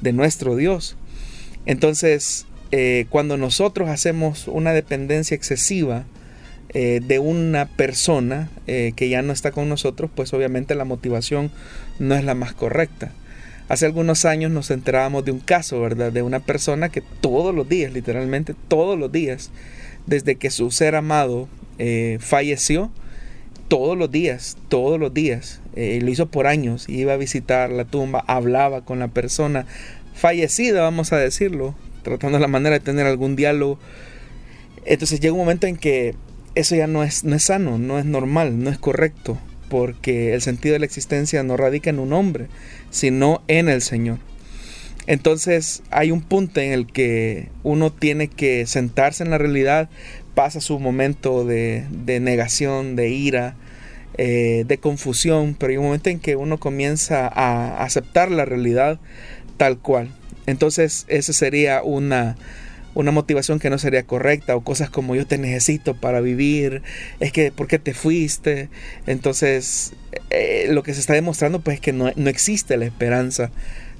de 0.00 0.12
nuestro 0.12 0.56
Dios. 0.56 0.96
Entonces, 1.66 2.46
eh, 2.70 3.06
cuando 3.10 3.36
nosotros 3.36 3.88
hacemos 3.88 4.48
una 4.48 4.72
dependencia 4.72 5.34
excesiva, 5.34 6.04
eh, 6.76 7.00
de 7.06 7.20
una 7.20 7.66
persona 7.66 8.50
eh, 8.66 8.94
que 8.96 9.08
ya 9.08 9.22
no 9.22 9.32
está 9.32 9.52
con 9.52 9.68
nosotros, 9.68 10.10
pues 10.12 10.32
obviamente 10.34 10.74
la 10.74 10.84
motivación 10.84 11.52
no 12.00 12.16
es 12.16 12.24
la 12.24 12.34
más 12.34 12.52
correcta. 12.52 13.12
Hace 13.68 13.86
algunos 13.86 14.24
años 14.24 14.50
nos 14.50 14.72
enterábamos 14.72 15.24
de 15.24 15.30
un 15.30 15.38
caso, 15.38 15.80
¿verdad? 15.80 16.10
De 16.10 16.22
una 16.22 16.40
persona 16.40 16.88
que 16.88 17.00
todos 17.20 17.54
los 17.54 17.68
días, 17.68 17.92
literalmente 17.92 18.54
todos 18.66 18.98
los 18.98 19.12
días, 19.12 19.52
desde 20.06 20.34
que 20.34 20.50
su 20.50 20.70
ser 20.70 20.96
amado 20.96 21.48
falleció, 22.18 22.90
todos 23.68 23.96
los 23.96 24.10
días, 24.10 24.56
todos 24.68 24.98
los 25.00 25.12
días, 25.12 25.60
lo 25.74 26.10
hizo 26.10 26.26
por 26.26 26.46
años, 26.46 26.88
iba 26.88 27.14
a 27.14 27.16
visitar 27.16 27.70
la 27.70 27.84
tumba, 27.84 28.24
hablaba 28.26 28.84
con 28.84 28.98
la 28.98 29.08
persona 29.08 29.66
fallecida, 30.14 30.82
vamos 30.82 31.12
a 31.12 31.16
decirlo, 31.16 31.74
tratando 32.02 32.38
la 32.38 32.48
manera 32.48 32.78
de 32.78 32.84
tener 32.84 33.06
algún 33.06 33.36
diálogo. 33.36 33.78
Entonces 34.84 35.20
llega 35.20 35.32
un 35.32 35.40
momento 35.40 35.66
en 35.66 35.76
que 35.76 36.14
eso 36.54 36.76
ya 36.76 36.86
no 36.86 37.02
es, 37.02 37.24
no 37.24 37.34
es 37.34 37.44
sano, 37.44 37.78
no 37.78 37.98
es 37.98 38.04
normal, 38.04 38.62
no 38.62 38.70
es 38.70 38.78
correcto, 38.78 39.38
porque 39.68 40.34
el 40.34 40.42
sentido 40.42 40.74
de 40.74 40.78
la 40.78 40.86
existencia 40.86 41.42
no 41.42 41.56
radica 41.56 41.90
en 41.90 41.98
un 41.98 42.12
hombre, 42.12 42.48
sino 42.90 43.42
en 43.48 43.68
el 43.68 43.82
Señor. 43.82 44.18
Entonces 45.06 45.82
hay 45.90 46.10
un 46.10 46.22
punto 46.22 46.60
en 46.60 46.72
el 46.72 46.86
que 46.86 47.48
uno 47.62 47.92
tiene 47.92 48.28
que 48.28 48.66
sentarse 48.66 49.24
en 49.24 49.30
la 49.30 49.38
realidad, 49.38 49.90
pasa 50.34 50.60
su 50.60 50.78
momento 50.78 51.44
de, 51.44 51.86
negación, 52.20 52.96
de 52.96 53.08
ira, 53.10 53.56
eh, 54.16 54.64
de 54.66 54.78
confusión, 54.78 55.56
pero 55.58 55.70
hay 55.70 55.76
un 55.76 55.84
momento 55.84 56.10
en 56.10 56.20
que 56.20 56.36
uno 56.36 56.58
comienza 56.58 57.26
a 57.26 57.82
aceptar 57.82 58.30
la 58.30 58.44
realidad 58.44 59.00
tal 59.56 59.78
cual. 59.78 60.14
Entonces 60.46 61.06
esa 61.08 61.32
sería 61.32 61.82
una, 61.82 62.36
una 62.94 63.10
motivación 63.10 63.58
que 63.58 63.70
no 63.70 63.78
sería 63.78 64.04
correcta 64.04 64.56
o 64.56 64.62
cosas 64.62 64.90
como 64.90 65.14
yo 65.14 65.26
te 65.26 65.38
necesito 65.38 65.94
para 65.94 66.20
vivir, 66.20 66.82
es 67.20 67.32
que 67.32 67.50
¿por 67.50 67.66
qué 67.66 67.78
te 67.78 67.94
fuiste? 67.94 68.68
Entonces 69.06 69.94
eh, 70.30 70.66
lo 70.70 70.82
que 70.82 70.94
se 70.94 71.00
está 71.00 71.14
demostrando 71.14 71.60
pues 71.60 71.76
es 71.76 71.80
que 71.80 71.92
no, 71.92 72.10
no 72.14 72.30
existe 72.30 72.76
la 72.76 72.84
esperanza 72.84 73.50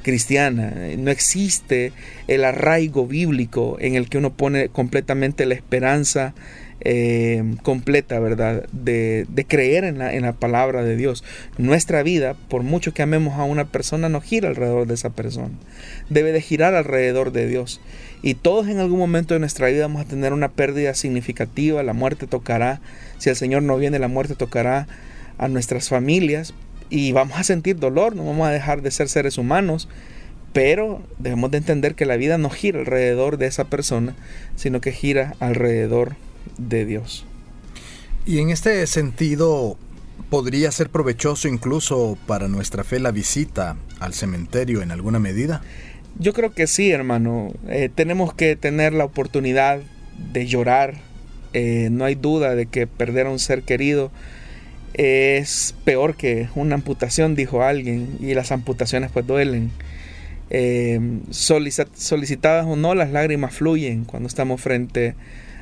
cristiana, 0.04 0.72
no 0.96 1.10
existe 1.10 1.92
el 2.28 2.44
arraigo 2.44 3.08
bíblico 3.08 3.76
en 3.80 3.96
el 3.96 4.08
que 4.08 4.18
uno 4.18 4.32
pone 4.32 4.68
completamente 4.68 5.46
la 5.46 5.54
esperanza 5.54 6.34
eh, 6.80 7.42
completa, 7.62 8.20
¿verdad? 8.20 8.68
De, 8.70 9.26
creer 9.48 9.84
en 9.84 9.98
la, 9.98 10.14
en 10.14 10.22
la, 10.22 10.34
palabra 10.34 10.84
de 10.84 10.96
Dios. 10.96 11.24
Nuestra 11.56 12.02
vida, 12.02 12.34
por 12.48 12.62
mucho 12.62 12.92
que 12.92 13.02
amemos 13.02 13.38
a 13.38 13.44
una 13.44 13.64
persona, 13.64 14.08
no 14.08 14.20
gira 14.20 14.48
alrededor 14.48 14.86
de 14.86 14.94
esa 14.94 15.10
persona. 15.10 15.54
Debe 16.10 16.32
de 16.32 16.42
girar 16.42 16.74
alrededor 16.74 17.32
de 17.32 17.46
Dios. 17.46 17.80
Y 18.22 18.34
todos 18.34 18.68
en 18.68 18.78
algún 18.78 18.98
momento 18.98 19.34
de 19.34 19.40
nuestra 19.40 19.68
vida 19.68 19.86
vamos 19.86 20.02
a 20.02 20.08
tener 20.08 20.32
una 20.32 20.50
pérdida 20.50 20.94
significativa, 20.94 21.82
la 21.82 21.94
muerte 21.94 22.26
tocará, 22.26 22.80
si 23.18 23.30
el 23.30 23.36
Señor 23.36 23.62
no 23.62 23.76
viene, 23.78 23.98
la 23.98 24.08
muerte 24.08 24.34
tocará 24.34 24.86
a 25.38 25.48
nuestras 25.48 25.88
familias 25.88 26.54
y 26.94 27.10
vamos 27.10 27.36
a 27.36 27.42
sentir 27.42 27.80
dolor, 27.80 28.14
no 28.14 28.24
vamos 28.24 28.46
a 28.46 28.52
dejar 28.52 28.80
de 28.80 28.92
ser 28.92 29.08
seres 29.08 29.36
humanos, 29.36 29.88
pero 30.52 31.02
debemos 31.18 31.50
de 31.50 31.58
entender 31.58 31.96
que 31.96 32.06
la 32.06 32.16
vida 32.16 32.38
no 32.38 32.50
gira 32.50 32.78
alrededor 32.78 33.36
de 33.36 33.46
esa 33.46 33.64
persona, 33.64 34.14
sino 34.54 34.80
que 34.80 34.92
gira 34.92 35.34
alrededor 35.40 36.14
de 36.56 36.84
Dios. 36.84 37.26
Y 38.26 38.38
en 38.38 38.50
este 38.50 38.86
sentido, 38.86 39.76
¿podría 40.30 40.70
ser 40.70 40.88
provechoso 40.88 41.48
incluso 41.48 42.16
para 42.28 42.46
nuestra 42.46 42.84
fe 42.84 43.00
la 43.00 43.10
visita 43.10 43.76
al 43.98 44.14
cementerio 44.14 44.80
en 44.80 44.92
alguna 44.92 45.18
medida? 45.18 45.62
Yo 46.20 46.32
creo 46.32 46.52
que 46.52 46.68
sí, 46.68 46.92
hermano. 46.92 47.52
Eh, 47.66 47.90
tenemos 47.92 48.32
que 48.32 48.54
tener 48.54 48.92
la 48.92 49.04
oportunidad 49.04 49.80
de 50.32 50.46
llorar. 50.46 50.94
Eh, 51.54 51.88
no 51.90 52.04
hay 52.04 52.14
duda 52.14 52.54
de 52.54 52.66
que 52.66 52.86
perder 52.86 53.26
a 53.26 53.30
un 53.30 53.40
ser 53.40 53.64
querido 53.64 54.12
es 54.94 55.74
peor 55.84 56.16
que 56.16 56.48
una 56.54 56.76
amputación, 56.76 57.34
dijo 57.34 57.62
alguien, 57.62 58.16
y 58.20 58.34
las 58.34 58.52
amputaciones 58.52 59.10
pues 59.12 59.26
duelen. 59.26 59.70
Eh, 60.50 61.00
solicitadas 61.30 62.66
o 62.66 62.76
no, 62.76 62.94
las 62.94 63.10
lágrimas 63.10 63.54
fluyen 63.54 64.04
cuando 64.04 64.28
estamos 64.28 64.60
frente 64.60 65.14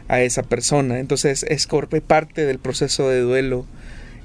a 0.09 0.21
esa 0.23 0.43
persona. 0.43 0.99
Entonces 0.99 1.45
es 1.49 1.67
parte 2.07 2.45
del 2.47 2.59
proceso 2.59 3.09
de 3.09 3.21
duelo 3.21 3.67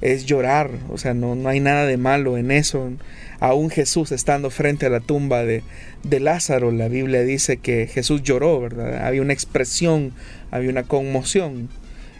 es 0.01 0.25
llorar, 0.25 0.69
o 0.89 0.97
sea, 0.97 1.13
no, 1.13 1.35
no 1.35 1.49
hay 1.49 1.59
nada 1.59 1.85
de 1.85 1.97
malo 1.97 2.37
en 2.37 2.51
eso. 2.51 2.91
Aún 3.39 3.69
Jesús 3.69 4.11
estando 4.11 4.49
frente 4.49 4.85
a 4.85 4.89
la 4.89 4.99
tumba 4.99 5.43
de, 5.43 5.63
de 6.03 6.19
Lázaro, 6.19 6.71
la 6.71 6.87
Biblia 6.87 7.21
dice 7.23 7.57
que 7.57 7.87
Jesús 7.87 8.23
lloró, 8.23 8.59
¿verdad? 8.61 9.05
Había 9.05 9.21
una 9.21 9.33
expresión, 9.33 10.11
había 10.51 10.69
una 10.69 10.83
conmoción. 10.83 11.69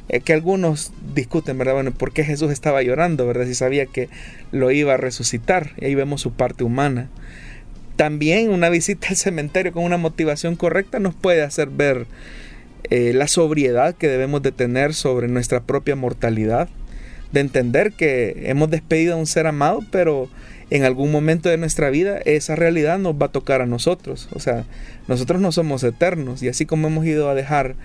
Eh, 0.10 0.22
que 0.22 0.34
algunos 0.34 0.92
discuten, 1.14 1.58
¿verdad? 1.58 1.74
Bueno, 1.74 1.92
¿por 1.92 2.14
qué 2.14 2.24
Jesús 2.24 2.52
estaba 2.52 2.82
llorando, 2.82 3.28
¿verdad? 3.28 3.46
Si 3.46 3.56
sabía 3.56 3.86
que 3.86 4.10
lo 4.52 4.72
iba 4.72 4.94
a 4.94 4.98
resucitar. 4.98 5.72
Y 5.78 5.86
ahí 5.86 5.96
vemos 5.96 6.22
su 6.22 6.32
parte 6.32 6.64
humana. 6.64 7.10
También 7.96 8.50
una 8.50 8.70
visita 8.70 9.08
al 9.10 9.16
cementerio 9.16 9.74
con 9.74 9.84
una 9.84 9.98
motivación 9.98 10.56
correcta 10.56 11.00
nos 11.00 11.16
puede 11.16 11.42
hacer 11.42 11.70
ver 11.70 12.06
eh, 12.90 13.12
la 13.14 13.28
sobriedad 13.28 13.96
que 13.96 14.08
debemos 14.08 14.44
de 14.44 14.52
tener 14.52 14.94
sobre 14.94 15.28
nuestra 15.28 15.62
propia 15.62 15.96
mortalidad 15.96 16.70
de 17.32 17.42
entender 17.42 17.92
que 17.92 18.44
hemos 18.46 18.70
despedido 18.70 19.16
a 19.16 19.18
un 19.18 19.26
ser 19.26 19.48
amado, 19.48 19.84
pero 19.92 20.30
en 20.70 20.84
algún 20.84 21.12
momento 21.12 21.50
de 21.50 21.58
nuestra 21.58 21.90
vida 21.90 22.20
esa 22.26 22.56
realidad 22.56 23.00
nos 23.00 23.16
va 23.16 23.28
a 23.28 23.32
tocar 23.32 23.62
a 23.62 23.66
nosotros. 23.66 24.30
O 24.34 24.40
sea, 24.40 24.66
nosotros 25.08 25.42
no 25.42 25.52
somos 25.52 25.84
eternos 25.84 26.44
y 26.44 26.50
así 26.50 26.66
como 26.66 26.88
hemos 26.88 27.06
ido 27.06 27.30
a 27.30 27.36
dejar 27.36 27.76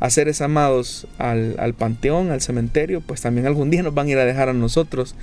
a 0.00 0.10
seres 0.10 0.40
amados 0.40 1.06
al, 1.18 1.56
al, 1.58 1.74
panteón, 1.74 2.30
al 2.30 2.40
cementerio, 2.40 3.02
pues 3.02 3.20
también 3.20 3.46
algún 3.46 3.70
día 3.70 3.82
nos 3.82 3.94
van 3.94 4.08
a 4.08 4.10
ir 4.10 4.18
a 4.18 4.24
dejar 4.24 4.48
a 4.48 4.54
nosotros 4.54 5.14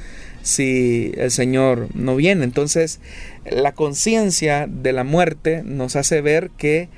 si 0.43 1.11
el 1.17 1.31
Señor 1.31 1.87
no 1.93 2.15
viene. 2.15 2.43
Entonces, 2.43 2.99
la 3.49 3.73
conciencia 3.73 4.67
de 4.69 4.93
la 4.93 5.03
muerte 5.03 5.63
nos 5.65 5.95
hace 5.95 6.21
ver 6.21 6.51
que 6.57 6.89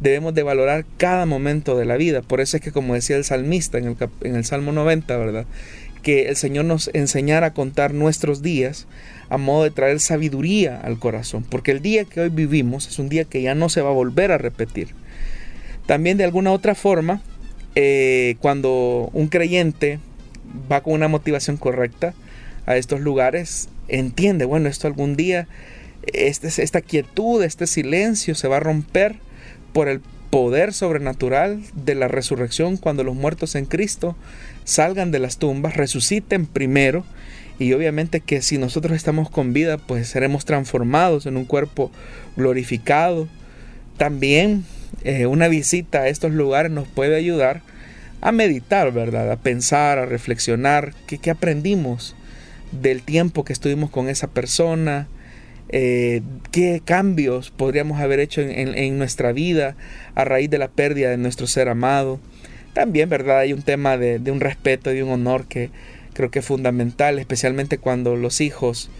debemos 0.00 0.34
de 0.34 0.42
valorar 0.42 0.84
cada 0.96 1.26
momento 1.26 1.76
de 1.76 1.84
la 1.84 1.96
vida. 1.96 2.22
Por 2.22 2.40
eso 2.40 2.56
es 2.56 2.62
que, 2.62 2.72
como 2.72 2.94
decía 2.94 3.16
el 3.16 3.24
salmista 3.24 3.78
en 3.78 3.86
el, 3.86 3.96
en 4.22 4.36
el 4.36 4.44
Salmo 4.44 4.72
90, 4.72 5.16
¿verdad? 5.16 5.46
que 6.02 6.28
el 6.28 6.36
Señor 6.36 6.64
nos 6.64 6.90
enseñara 6.94 7.48
a 7.48 7.54
contar 7.54 7.92
nuestros 7.92 8.42
días 8.42 8.86
a 9.28 9.36
modo 9.36 9.64
de 9.64 9.70
traer 9.70 10.00
sabiduría 10.00 10.80
al 10.80 10.98
corazón, 10.98 11.44
porque 11.48 11.70
el 11.70 11.82
día 11.82 12.04
que 12.04 12.20
hoy 12.20 12.28
vivimos 12.30 12.88
es 12.88 12.98
un 12.98 13.08
día 13.08 13.24
que 13.24 13.42
ya 13.42 13.54
no 13.54 13.68
se 13.68 13.82
va 13.82 13.90
a 13.90 13.94
volver 13.94 14.32
a 14.32 14.38
repetir. 14.38 14.88
También 15.88 16.18
de 16.18 16.24
alguna 16.24 16.52
otra 16.52 16.74
forma, 16.74 17.22
eh, 17.74 18.36
cuando 18.40 19.08
un 19.14 19.28
creyente 19.28 20.00
va 20.70 20.82
con 20.82 20.92
una 20.92 21.08
motivación 21.08 21.56
correcta 21.56 22.12
a 22.66 22.76
estos 22.76 23.00
lugares, 23.00 23.70
entiende, 23.88 24.44
bueno, 24.44 24.68
esto 24.68 24.86
algún 24.86 25.16
día, 25.16 25.48
este, 26.12 26.48
esta 26.62 26.82
quietud, 26.82 27.42
este 27.42 27.66
silencio 27.66 28.34
se 28.34 28.48
va 28.48 28.58
a 28.58 28.60
romper 28.60 29.16
por 29.72 29.88
el 29.88 30.02
poder 30.28 30.74
sobrenatural 30.74 31.62
de 31.72 31.94
la 31.94 32.06
resurrección 32.06 32.76
cuando 32.76 33.02
los 33.02 33.16
muertos 33.16 33.54
en 33.54 33.64
Cristo 33.64 34.14
salgan 34.64 35.10
de 35.10 35.20
las 35.20 35.38
tumbas, 35.38 35.78
resuciten 35.78 36.44
primero 36.44 37.06
y 37.58 37.72
obviamente 37.72 38.20
que 38.20 38.42
si 38.42 38.58
nosotros 38.58 38.94
estamos 38.94 39.30
con 39.30 39.54
vida 39.54 39.78
pues 39.78 40.08
seremos 40.08 40.44
transformados 40.44 41.24
en 41.24 41.38
un 41.38 41.46
cuerpo 41.46 41.90
glorificado. 42.36 43.26
También 43.96 44.66
eh, 45.04 45.26
una 45.26 45.48
visita 45.48 46.00
a 46.02 46.08
estos 46.08 46.32
lugares 46.32 46.70
nos 46.72 46.88
puede 46.88 47.16
ayudar 47.16 47.62
a 48.20 48.32
meditar, 48.32 48.92
¿verdad? 48.92 49.30
A 49.30 49.36
pensar, 49.36 49.98
a 49.98 50.06
reflexionar, 50.06 50.92
qué, 51.06 51.30
aprendimos 51.30 52.16
del 52.72 53.02
tiempo 53.02 53.44
que 53.44 53.52
estuvimos 53.52 53.90
con 53.90 54.08
esa 54.08 54.28
persona, 54.28 55.06
eh, 55.68 56.22
qué 56.50 56.82
cambios 56.84 57.50
podríamos 57.50 58.00
haber 58.00 58.20
hecho 58.20 58.40
en, 58.40 58.98
nuestra 58.98 59.32
vida 59.32 59.76
a 60.14 60.24
raíz 60.24 60.50
de 60.50 60.58
la 60.58 60.68
pérdida 60.68 61.10
de 61.10 61.16
nuestro 61.16 61.46
ser 61.46 61.68
amado. 61.68 62.18
También, 62.72 63.08
¿verdad? 63.08 63.40
Hay 63.40 63.52
un 63.52 63.62
tema 63.62 63.96
de, 63.96 64.18
un 64.30 64.40
respeto 64.40 64.92
y 64.92 65.02
un 65.02 65.10
honor 65.10 65.46
que 65.46 65.70
creo 66.12 66.30
que 66.30 66.40
es 66.40 66.44
fundamental, 66.44 67.18
especialmente 67.18 67.78
cuando 67.78 68.16
los 68.16 68.40
hijos 68.40 68.90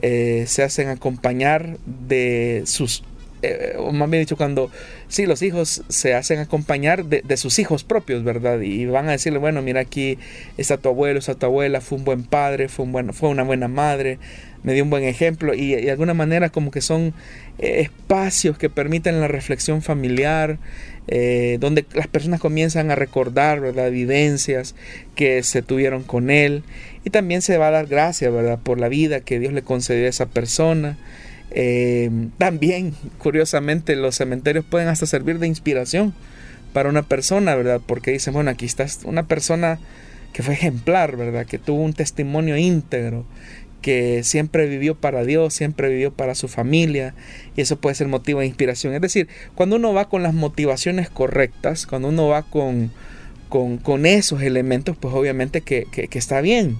eh, 0.00 0.44
se 0.46 0.62
hacen 0.62 0.88
acompañar 0.88 1.76
de 1.84 2.62
sus 2.64 3.04
eh, 3.42 3.74
o 3.76 3.92
más 3.92 4.08
bien 4.08 4.22
dicho, 4.22 4.36
cuando 4.36 4.70
sí, 5.08 5.26
los 5.26 5.42
hijos 5.42 5.82
se 5.88 6.14
hacen 6.14 6.38
acompañar 6.38 7.04
de, 7.04 7.36
sus 7.36 7.58
hijos 7.58 7.82
propios, 7.82 8.22
¿verdad? 8.22 8.60
Y 8.60 8.86
van 8.86 9.08
a 9.08 9.12
decirle, 9.12 9.38
bueno, 9.38 9.62
mira 9.62 9.80
aquí 9.80 10.18
está 10.56 10.78
tu 10.78 10.88
abuelo, 10.88 11.18
está 11.18 11.34
tu 11.34 11.46
abuela, 11.46 11.80
fue 11.80 11.98
un 11.98 12.04
buen 12.04 12.22
padre, 12.22 12.68
fue, 12.68 12.84
un 12.84 12.92
buen, 12.92 13.12
fue 13.12 13.28
una 13.28 13.42
buena 13.42 13.66
madre, 13.68 14.18
me 14.62 14.74
dio 14.74 14.84
un 14.84 14.90
buen 14.90 15.02
ejemplo 15.02 15.54
y, 15.54 15.74
de 15.74 15.90
alguna 15.90 16.14
manera 16.14 16.50
como 16.50 16.70
que 16.70 16.80
son 16.80 17.14
eh, 17.58 17.80
espacios 17.80 18.58
que 18.58 18.70
permiten 18.70 19.20
la 19.20 19.26
reflexión 19.26 19.82
familiar, 19.82 20.58
eh, 21.08 21.58
donde 21.58 21.84
las 21.94 22.06
personas 22.06 22.38
comienzan 22.38 22.92
a 22.92 22.94
recordar, 22.94 23.60
¿verdad? 23.60 23.90
Vivencias 23.90 24.76
que 25.16 25.42
se 25.42 25.62
tuvieron 25.62 26.04
con 26.04 26.30
él 26.30 26.62
y 27.04 27.10
también 27.10 27.42
se 27.42 27.58
va 27.58 27.68
a 27.68 27.72
dar 27.72 27.86
gracias, 27.86 28.32
¿verdad? 28.32 28.60
Por 28.62 28.78
la 28.78 28.88
vida 28.88 29.20
que 29.20 29.40
Dios 29.40 29.52
le 29.52 29.62
concedió 29.62 30.06
a 30.06 30.10
esa 30.10 30.26
persona. 30.26 30.96
Eh, 31.54 32.10
también, 32.38 32.94
curiosamente, 33.18 33.96
los 33.96 34.16
cementerios 34.16 34.64
pueden 34.64 34.88
hasta 34.88 35.06
servir 35.06 35.38
de 35.38 35.46
inspiración 35.46 36.14
para 36.72 36.88
una 36.88 37.02
persona, 37.02 37.54
¿verdad? 37.54 37.80
Porque 37.84 38.12
dicen, 38.12 38.34
bueno, 38.34 38.50
aquí 38.50 38.66
está 38.66 38.86
una 39.04 39.24
persona 39.24 39.78
que 40.32 40.42
fue 40.42 40.54
ejemplar, 40.54 41.16
¿verdad? 41.16 41.46
Que 41.46 41.58
tuvo 41.58 41.82
un 41.82 41.92
testimonio 41.92 42.56
íntegro, 42.56 43.26
que 43.82 44.22
siempre 44.22 44.66
vivió 44.66 44.94
para 44.94 45.24
Dios, 45.24 45.52
siempre 45.52 45.90
vivió 45.90 46.12
para 46.12 46.34
su 46.34 46.48
familia, 46.48 47.14
y 47.56 47.60
eso 47.60 47.76
puede 47.76 47.96
ser 47.96 48.08
motivo 48.08 48.40
de 48.40 48.46
inspiración. 48.46 48.94
Es 48.94 49.00
decir, 49.00 49.28
cuando 49.54 49.76
uno 49.76 49.92
va 49.92 50.08
con 50.08 50.22
las 50.22 50.32
motivaciones 50.32 51.10
correctas, 51.10 51.86
cuando 51.86 52.08
uno 52.08 52.28
va 52.28 52.42
con, 52.44 52.90
con, 53.82 54.06
esos 54.06 54.40
elementos, 54.42 54.96
pues 54.96 55.14
obviamente 55.14 55.60
que, 55.60 55.86
está 56.12 56.40
bien. 56.40 56.78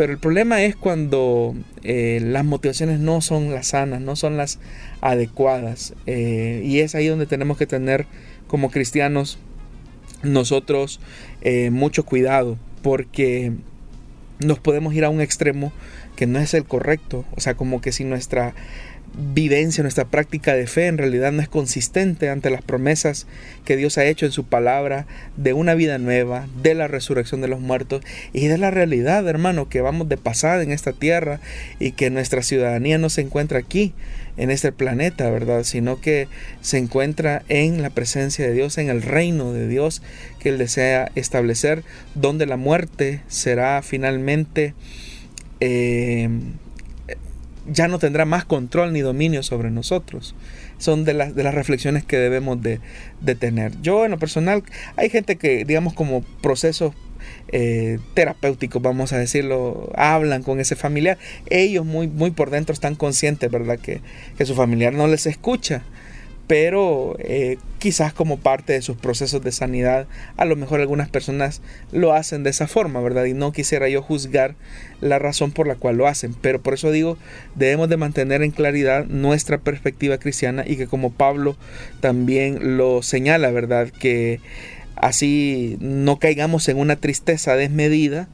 Pero 0.00 0.14
el 0.14 0.18
problema 0.18 0.62
es 0.62 0.76
cuando 0.76 1.54
eh, 1.82 2.20
las 2.22 2.42
motivaciones 2.42 3.00
no 3.00 3.20
son 3.20 3.52
las 3.52 3.66
sanas, 3.66 4.00
no 4.00 4.16
son 4.16 4.38
las 4.38 4.58
adecuadas. 5.02 5.92
Eh, 6.06 6.62
y 6.64 6.78
es 6.78 6.94
ahí 6.94 7.06
donde 7.06 7.26
tenemos 7.26 7.58
que 7.58 7.66
tener 7.66 8.06
como 8.46 8.70
cristianos 8.70 9.38
nosotros 10.22 11.00
eh, 11.42 11.68
mucho 11.68 12.06
cuidado, 12.06 12.56
porque 12.80 13.52
nos 14.38 14.58
podemos 14.58 14.94
ir 14.94 15.04
a 15.04 15.10
un 15.10 15.20
extremo 15.20 15.70
que 16.16 16.26
no 16.26 16.38
es 16.38 16.54
el 16.54 16.64
correcto. 16.64 17.26
O 17.36 17.40
sea, 17.42 17.52
como 17.52 17.82
que 17.82 17.92
si 17.92 18.04
nuestra 18.04 18.54
vivencia, 19.14 19.82
nuestra 19.82 20.04
práctica 20.04 20.54
de 20.54 20.66
fe 20.66 20.86
en 20.86 20.98
realidad 20.98 21.32
no 21.32 21.42
es 21.42 21.48
consistente 21.48 22.28
ante 22.28 22.50
las 22.50 22.62
promesas 22.62 23.26
que 23.64 23.76
Dios 23.76 23.98
ha 23.98 24.04
hecho 24.04 24.26
en 24.26 24.32
su 24.32 24.44
palabra 24.44 25.06
de 25.36 25.52
una 25.52 25.74
vida 25.74 25.98
nueva, 25.98 26.46
de 26.62 26.74
la 26.74 26.88
resurrección 26.88 27.40
de 27.40 27.48
los 27.48 27.60
muertos 27.60 28.02
y 28.32 28.46
de 28.46 28.58
la 28.58 28.70
realidad, 28.70 29.26
hermano, 29.28 29.68
que 29.68 29.80
vamos 29.80 30.08
de 30.08 30.16
pasada 30.16 30.62
en 30.62 30.72
esta 30.72 30.92
tierra 30.92 31.40
y 31.78 31.92
que 31.92 32.10
nuestra 32.10 32.42
ciudadanía 32.42 32.98
no 32.98 33.10
se 33.10 33.22
encuentra 33.22 33.58
aquí 33.58 33.92
en 34.36 34.50
este 34.50 34.72
planeta, 34.72 35.28
¿verdad? 35.30 35.64
Sino 35.64 36.00
que 36.00 36.28
se 36.60 36.78
encuentra 36.78 37.42
en 37.48 37.82
la 37.82 37.90
presencia 37.90 38.46
de 38.46 38.52
Dios, 38.52 38.78
en 38.78 38.88
el 38.88 39.02
reino 39.02 39.52
de 39.52 39.68
Dios 39.68 40.02
que 40.38 40.50
Él 40.50 40.58
desea 40.58 41.10
establecer, 41.14 41.82
donde 42.14 42.46
la 42.46 42.56
muerte 42.56 43.22
será 43.28 43.82
finalmente 43.82 44.74
eh, 45.60 46.28
ya 47.66 47.88
no 47.88 47.98
tendrá 47.98 48.24
más 48.24 48.44
control 48.44 48.92
ni 48.92 49.00
dominio 49.00 49.42
sobre 49.42 49.70
nosotros. 49.70 50.34
Son 50.78 51.04
de 51.04 51.14
las, 51.14 51.34
de 51.34 51.42
las 51.42 51.54
reflexiones 51.54 52.04
que 52.04 52.16
debemos 52.16 52.60
de, 52.62 52.80
tener. 53.38 53.80
Yo 53.82 54.04
en 54.04 54.10
lo 54.10 54.18
personal, 54.18 54.62
hay 54.96 55.10
gente 55.10 55.36
que, 55.36 55.64
digamos, 55.64 55.94
como 55.94 56.22
procesos 56.42 56.94
eh, 57.48 57.98
terapéuticos, 58.14 58.80
vamos 58.80 59.12
a 59.12 59.18
decirlo, 59.18 59.92
hablan 59.94 60.42
con 60.42 60.60
ese 60.60 60.76
familiar. 60.76 61.18
Ellos 61.48 61.84
muy, 61.84 62.08
muy 62.08 62.30
por 62.30 62.50
dentro 62.50 62.72
están 62.72 62.94
conscientes, 62.94 63.50
¿verdad? 63.50 63.78
Que, 63.78 64.00
que 64.36 64.46
su 64.46 64.54
familiar 64.54 64.92
no 64.92 65.06
les 65.06 65.26
escucha 65.26 65.82
pero 66.50 67.14
eh, 67.20 67.58
quizás 67.78 68.12
como 68.12 68.36
parte 68.36 68.72
de 68.72 68.82
sus 68.82 68.96
procesos 68.96 69.40
de 69.44 69.52
sanidad, 69.52 70.08
a 70.36 70.44
lo 70.44 70.56
mejor 70.56 70.80
algunas 70.80 71.08
personas 71.08 71.62
lo 71.92 72.12
hacen 72.12 72.42
de 72.42 72.50
esa 72.50 72.66
forma, 72.66 73.00
¿verdad? 73.00 73.26
Y 73.26 73.34
no 73.34 73.52
quisiera 73.52 73.88
yo 73.88 74.02
juzgar 74.02 74.56
la 75.00 75.20
razón 75.20 75.52
por 75.52 75.68
la 75.68 75.76
cual 75.76 75.96
lo 75.96 76.08
hacen, 76.08 76.34
pero 76.34 76.60
por 76.60 76.74
eso 76.74 76.90
digo, 76.90 77.16
debemos 77.54 77.88
de 77.88 77.98
mantener 77.98 78.42
en 78.42 78.50
claridad 78.50 79.06
nuestra 79.06 79.58
perspectiva 79.58 80.18
cristiana 80.18 80.64
y 80.66 80.74
que 80.74 80.88
como 80.88 81.12
Pablo 81.12 81.56
también 82.00 82.76
lo 82.76 83.00
señala, 83.04 83.52
¿verdad? 83.52 83.88
Que 83.90 84.40
así 84.96 85.76
no 85.78 86.18
caigamos 86.18 86.68
en 86.68 86.78
una 86.78 86.96
tristeza 86.96 87.54
desmedida, 87.54 88.28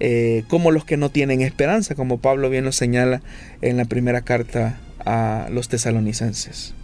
eh, 0.00 0.42
como 0.48 0.72
los 0.72 0.84
que 0.84 0.96
no 0.96 1.10
tienen 1.10 1.40
esperanza, 1.40 1.94
como 1.94 2.18
Pablo 2.18 2.50
bien 2.50 2.64
lo 2.64 2.72
señala 2.72 3.22
en 3.62 3.76
la 3.76 3.84
primera 3.84 4.22
carta 4.22 4.80
a 5.06 5.46
los 5.52 5.68
tesalonicenses. 5.68 6.74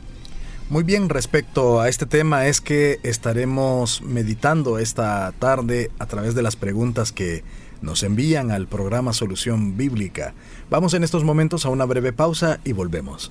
Muy 0.69 0.83
bien, 0.83 1.09
respecto 1.09 1.81
a 1.81 1.89
este 1.89 2.07
tema 2.07 2.49
es 2.49 2.61
que 2.61 2.99
estaremos 3.05 4.03
meditando 4.03 4.81
esta 4.81 5.31
tarde 5.39 5.93
a 6.01 6.07
través 6.07 6.35
de 6.35 6.43
las 6.43 6.57
preguntas 6.57 7.13
que 7.13 7.45
nos 7.83 8.03
envían 8.03 8.51
al 8.51 8.67
programa 8.67 9.13
Solución 9.13 9.77
Bíblica. 9.77 10.35
Vamos 10.69 10.93
en 10.95 11.05
estos 11.05 11.23
momentos 11.23 11.67
a 11.67 11.69
una 11.69 11.85
breve 11.85 12.13
pausa 12.13 12.59
y 12.65 12.73
volvemos. 12.73 13.31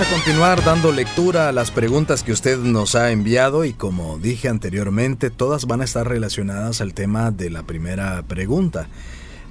A 0.00 0.04
continuar 0.04 0.64
dando 0.64 0.92
lectura 0.92 1.48
a 1.48 1.52
las 1.52 1.72
preguntas 1.72 2.22
que 2.22 2.30
usted 2.30 2.56
nos 2.58 2.94
ha 2.94 3.10
enviado 3.10 3.64
y 3.64 3.72
como 3.72 4.16
dije 4.18 4.48
anteriormente, 4.48 5.28
todas 5.28 5.66
van 5.66 5.80
a 5.80 5.84
estar 5.84 6.06
relacionadas 6.06 6.80
al 6.80 6.94
tema 6.94 7.32
de 7.32 7.50
la 7.50 7.64
primera 7.64 8.22
pregunta. 8.22 8.88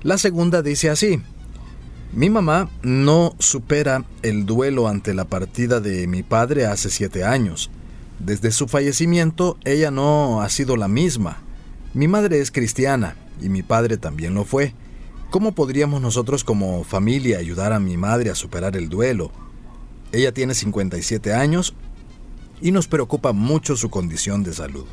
La 0.03 0.17
segunda 0.17 0.61
dice 0.61 0.89
así, 0.89 1.21
mi 2.13 2.29
mamá 2.29 2.69
no 2.81 3.35
supera 3.39 4.05
el 4.21 4.45
duelo 4.45 4.87
ante 4.87 5.13
la 5.13 5.25
partida 5.25 5.81
de 5.81 6.07
mi 6.07 6.23
padre 6.23 6.65
hace 6.65 6.89
siete 6.91 7.25
años. 7.25 7.69
Desde 8.19 8.51
su 8.51 8.69
fallecimiento 8.69 9.57
ella 9.65 9.91
no 9.91 10.41
ha 10.41 10.47
sido 10.47 10.77
la 10.77 10.87
misma. 10.87 11.39
Mi 11.93 12.07
madre 12.07 12.39
es 12.39 12.51
cristiana 12.51 13.17
y 13.41 13.49
mi 13.49 13.63
padre 13.63 13.97
también 13.97 14.33
lo 14.33 14.45
fue. 14.45 14.73
¿Cómo 15.29 15.51
podríamos 15.51 16.01
nosotros 16.01 16.45
como 16.45 16.85
familia 16.85 17.37
ayudar 17.37 17.73
a 17.73 17.81
mi 17.81 17.97
madre 17.97 18.29
a 18.29 18.35
superar 18.35 18.77
el 18.77 18.87
duelo? 18.87 19.29
Ella 20.11 20.31
tiene 20.31 20.53
57 20.53 21.33
años 21.33 21.73
y 22.61 22.71
nos 22.71 22.87
preocupa 22.87 23.33
mucho 23.33 23.75
su 23.75 23.89
condición 23.89 24.43
de 24.43 24.53
salud. 24.53 24.85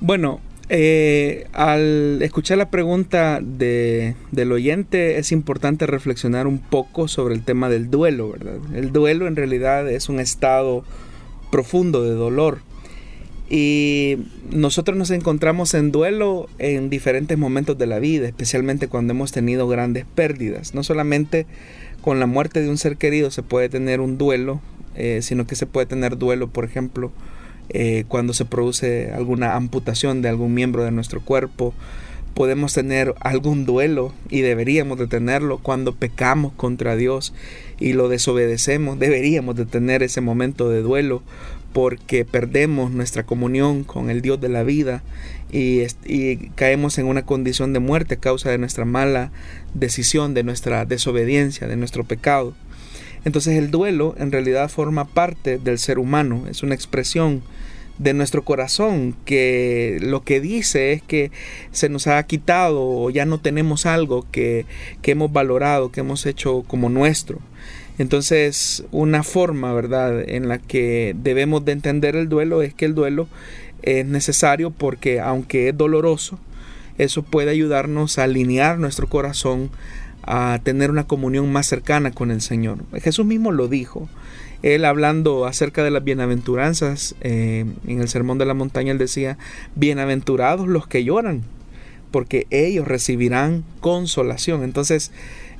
Bueno, 0.00 0.40
eh, 0.68 1.46
al 1.52 2.20
escuchar 2.22 2.58
la 2.58 2.70
pregunta 2.70 3.40
de, 3.40 4.16
del 4.32 4.52
oyente 4.52 5.18
es 5.18 5.30
importante 5.30 5.86
reflexionar 5.86 6.46
un 6.46 6.58
poco 6.58 7.08
sobre 7.08 7.34
el 7.34 7.44
tema 7.44 7.68
del 7.68 7.90
duelo, 7.90 8.32
¿verdad? 8.32 8.58
El 8.74 8.92
duelo 8.92 9.26
en 9.28 9.36
realidad 9.36 9.88
es 9.88 10.08
un 10.08 10.20
estado 10.20 10.84
profundo 11.50 12.02
de 12.02 12.10
dolor. 12.10 12.60
Y 13.48 14.16
nosotros 14.50 14.96
nos 14.96 15.12
encontramos 15.12 15.72
en 15.74 15.92
duelo 15.92 16.48
en 16.58 16.90
diferentes 16.90 17.38
momentos 17.38 17.78
de 17.78 17.86
la 17.86 18.00
vida, 18.00 18.26
especialmente 18.26 18.88
cuando 18.88 19.12
hemos 19.12 19.30
tenido 19.30 19.68
grandes 19.68 20.04
pérdidas. 20.04 20.74
No 20.74 20.82
solamente 20.82 21.46
con 22.06 22.20
la 22.20 22.26
muerte 22.26 22.62
de 22.62 22.70
un 22.70 22.78
ser 22.78 22.98
querido 22.98 23.32
se 23.32 23.42
puede 23.42 23.68
tener 23.68 24.00
un 24.00 24.16
duelo, 24.16 24.60
eh, 24.94 25.22
sino 25.22 25.44
que 25.44 25.56
se 25.56 25.66
puede 25.66 25.86
tener 25.86 26.16
duelo, 26.16 26.46
por 26.46 26.64
ejemplo, 26.64 27.10
eh, 27.68 28.04
cuando 28.06 28.32
se 28.32 28.44
produce 28.44 29.10
alguna 29.10 29.56
amputación 29.56 30.22
de 30.22 30.28
algún 30.28 30.54
miembro 30.54 30.84
de 30.84 30.92
nuestro 30.92 31.20
cuerpo. 31.20 31.74
Podemos 32.32 32.72
tener 32.74 33.12
algún 33.18 33.66
duelo 33.66 34.12
y 34.30 34.42
deberíamos 34.42 35.00
de 35.00 35.08
tenerlo 35.08 35.58
cuando 35.58 35.96
pecamos 35.96 36.52
contra 36.52 36.94
Dios 36.94 37.34
y 37.80 37.94
lo 37.94 38.08
desobedecemos. 38.08 39.00
Deberíamos 39.00 39.56
de 39.56 39.66
tener 39.66 40.04
ese 40.04 40.20
momento 40.20 40.70
de 40.70 40.82
duelo 40.82 41.24
porque 41.72 42.24
perdemos 42.24 42.92
nuestra 42.92 43.26
comunión 43.26 43.82
con 43.82 44.10
el 44.10 44.22
Dios 44.22 44.40
de 44.40 44.48
la 44.48 44.62
vida 44.62 45.02
y, 45.52 45.86
caemos 46.54 46.98
en 46.98 47.06
una 47.06 47.24
condición 47.24 47.72
de 47.72 47.80
muerte 47.80 48.14
a 48.14 48.20
causa 48.20 48.50
de 48.50 48.58
nuestra 48.58 48.84
mala 48.84 49.30
decisión, 49.74 50.34
de 50.34 50.42
nuestra 50.42 50.84
desobediencia, 50.84 51.66
de 51.66 51.76
nuestro 51.76 52.04
pecado. 52.04 52.54
Entonces 53.24 53.56
el 53.56 53.70
duelo 53.70 54.14
en 54.18 54.30
realidad 54.30 54.68
forma 54.68 55.06
parte 55.06 55.58
del 55.58 55.78
ser 55.78 55.98
humano, 55.98 56.44
es 56.48 56.62
una 56.62 56.74
expresión 56.74 57.42
de 57.98 58.12
nuestro 58.12 58.44
corazón, 58.44 59.16
que 59.24 59.98
lo 60.02 60.22
que 60.22 60.40
dice 60.40 60.92
es 60.92 61.02
que 61.02 61.30
se 61.72 61.88
nos 61.88 62.06
ha 62.06 62.22
quitado 62.24 62.82
o 62.82 63.10
ya 63.10 63.24
no 63.24 63.40
tenemos 63.40 63.86
algo 63.86 64.26
que, 64.30 64.66
que 65.02 65.12
hemos 65.12 65.32
valorado, 65.32 65.90
que 65.90 66.00
hemos 66.00 66.26
hecho 66.26 66.62
como 66.66 66.88
nuestro. 66.88 67.40
Entonces, 67.98 68.84
una 68.90 69.22
forma, 69.22 69.72
¿verdad?, 69.72 70.28
en 70.28 70.48
la 70.48 70.58
que 70.58 71.14
debemos 71.16 71.64
de 71.64 71.72
entender 71.72 72.14
el 72.14 72.28
duelo 72.28 72.60
es 72.60 72.74
que 72.74 72.84
el 72.84 72.94
duelo 72.94 73.26
es 73.82 74.06
necesario 74.06 74.70
porque 74.70 75.20
aunque 75.20 75.68
es 75.68 75.76
doloroso, 75.76 76.38
eso 76.98 77.22
puede 77.22 77.50
ayudarnos 77.50 78.18
a 78.18 78.24
alinear 78.24 78.78
nuestro 78.78 79.08
corazón 79.08 79.70
a 80.22 80.58
tener 80.62 80.90
una 80.90 81.06
comunión 81.06 81.52
más 81.52 81.66
cercana 81.66 82.10
con 82.10 82.30
el 82.30 82.40
Señor. 82.40 82.78
Jesús 83.00 83.24
mismo 83.24 83.52
lo 83.52 83.68
dijo. 83.68 84.08
Él 84.62 84.84
hablando 84.84 85.46
acerca 85.46 85.84
de 85.84 85.90
las 85.90 86.02
bienaventuranzas 86.02 87.14
eh, 87.20 87.64
en 87.86 88.00
el 88.00 88.08
Sermón 88.08 88.38
de 88.38 88.46
la 88.46 88.54
Montaña, 88.54 88.90
él 88.90 88.98
decía, 88.98 89.38
bienaventurados 89.76 90.66
los 90.66 90.88
que 90.88 91.04
lloran, 91.04 91.42
porque 92.10 92.46
ellos 92.50 92.88
recibirán 92.88 93.64
consolación. 93.80 94.64
Entonces, 94.64 95.12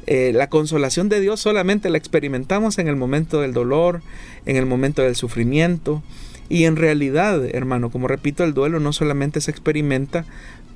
eh, 0.07 0.33
la 0.35 0.48
consolación 0.48 1.09
de 1.09 1.20
Dios 1.20 1.40
solamente 1.40 1.90
la 1.90 1.98
experimentamos 1.98 2.79
en 2.79 2.88
el 2.88 2.96
momento 2.96 3.40
del 3.40 3.52
dolor, 3.52 4.02
en 4.46 4.57
el 4.57 4.66
momento 4.66 5.02
del 5.02 5.14
sufrimiento. 5.14 6.02
Y 6.48 6.64
en 6.64 6.76
realidad, 6.76 7.44
hermano, 7.44 7.90
como 7.90 8.09
repito, 8.09 8.44
el 8.44 8.54
duelo 8.54 8.80
no 8.80 8.92
solamente 8.92 9.40
se 9.40 9.50
experimenta 9.50 10.24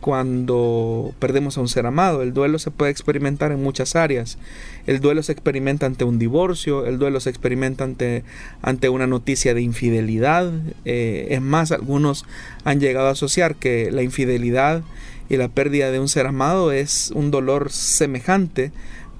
cuando 0.01 1.15
perdemos 1.19 1.59
a 1.59 1.61
un 1.61 1.69
ser 1.69 1.87
amado. 1.87 2.23
El 2.23 2.33
duelo 2.33 2.59
se 2.59 2.71
puede 2.71 2.91
experimentar 2.91 3.53
en 3.53 3.63
muchas 3.63 3.97
áreas. 3.97 4.39
El 4.87 5.01
duelo 5.01 5.23
se 5.23 5.33
experimenta 5.33 5.87
ante 5.87 6.05
un 6.05 6.19
divorcio, 6.19 6.87
el 6.87 6.99
duelo 6.99 7.21
se 7.21 7.31
experimenta 7.31 7.85
ante, 7.85 8.25
ante 8.63 8.89
una 8.89 9.07
noticia 9.07 9.55
de 9.55 9.63
infidelidad. 9.63 10.51
Eh, 10.85 11.29
es 11.31 11.43
más, 11.43 11.71
algunos 11.71 12.25
han 12.65 12.81
llegado 12.81 13.09
a 13.09 13.13
asociar 13.13 13.57
que 13.57 13.91
la 13.91 14.03
infidelidad 14.03 14.83
y 15.29 15.37
la 15.37 15.49
pérdida 15.49 15.91
de 15.91 16.01
un 16.01 16.09
ser 16.09 16.27
amado 16.27 16.73
es 16.73 17.13
un 17.15 17.31
dolor 17.31 17.71
semejante 17.71 18.73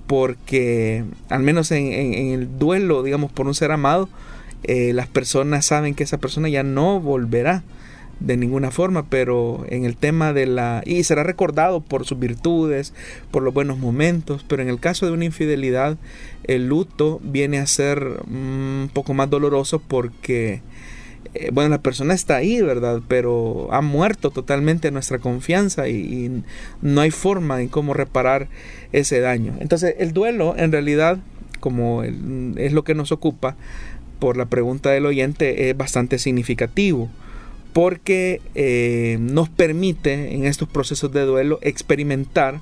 porque 0.07 1.05
al 1.29 1.43
menos 1.45 1.71
en, 1.71 1.93
el 1.93 2.59
duelo, 2.59 3.05
digamos, 3.05 3.31
por 3.31 3.47
un 3.47 3.55
ser 3.55 3.71
amado, 3.71 4.09
eh, 4.65 4.93
las 4.93 5.09
personas 5.09 5.67
saben 5.67 5.95
que 5.95 6.05
esa 6.05 6.19
persona 6.19 6.49
ya 6.49 6.63
no 6.63 7.01
volverá 7.01 7.63
de 8.21 8.37
ninguna 8.37 8.71
forma, 8.71 9.07
pero 9.09 9.65
en 9.69 9.85
el 9.85 9.97
tema 9.97 10.33
de 10.33 10.47
la... 10.47 10.83
y 10.85 11.03
será 11.05 11.23
recordado 11.23 11.81
por 11.81 12.05
sus 12.05 12.19
virtudes, 12.19 12.93
por 13.31 13.43
los 13.43 13.53
buenos 13.53 13.79
momentos, 13.79 14.45
pero 14.47 14.63
en 14.63 14.69
el 14.69 14.79
caso 14.79 15.07
de 15.07 15.13
una 15.13 15.25
infidelidad, 15.25 15.97
el 16.45 16.69
luto 16.69 17.19
viene 17.23 17.59
a 17.59 17.67
ser 17.67 18.21
un 18.27 18.91
poco 18.93 19.15
más 19.15 19.31
doloroso 19.31 19.81
porque, 19.81 20.61
eh, 21.33 21.51
bueno, 21.51 21.71
la 21.71 21.81
persona 21.81 22.13
está 22.13 22.37
ahí, 22.37 22.61
¿verdad? 22.61 23.01
Pero 23.09 23.69
ha 23.73 23.81
muerto 23.81 24.31
totalmente 24.31 24.91
nuestra 24.91 25.19
confianza 25.19 25.89
y, 25.89 26.43
no 26.83 27.01
hay 27.01 27.11
forma 27.11 27.63
en 27.63 27.69
cómo 27.69 27.95
reparar 27.95 28.49
ese 28.93 29.21
daño. 29.21 29.55
Entonces, 29.61 29.95
el 29.99 30.13
duelo, 30.13 30.55
en 30.59 30.73
realidad, 30.73 31.19
como 31.59 32.03
es 32.03 32.73
lo 32.73 32.85
que 32.85 32.95
nos 32.95 33.13
ocupa, 33.13 33.57
por 34.21 34.37
la 34.37 34.47
pregunta 34.47 34.91
del 34.91 35.07
oyente, 35.07 35.71
es 35.71 35.77
bastante 35.77 36.19
significativo 36.19 37.11
porque 37.73 38.41
eh, 38.55 39.19
nos 39.21 39.49
permite 39.49 40.35
en 40.35 40.45
estos 40.45 40.69
procesos 40.69 41.13
de 41.13 41.23
duelo 41.23 41.59
experimentar 41.63 42.61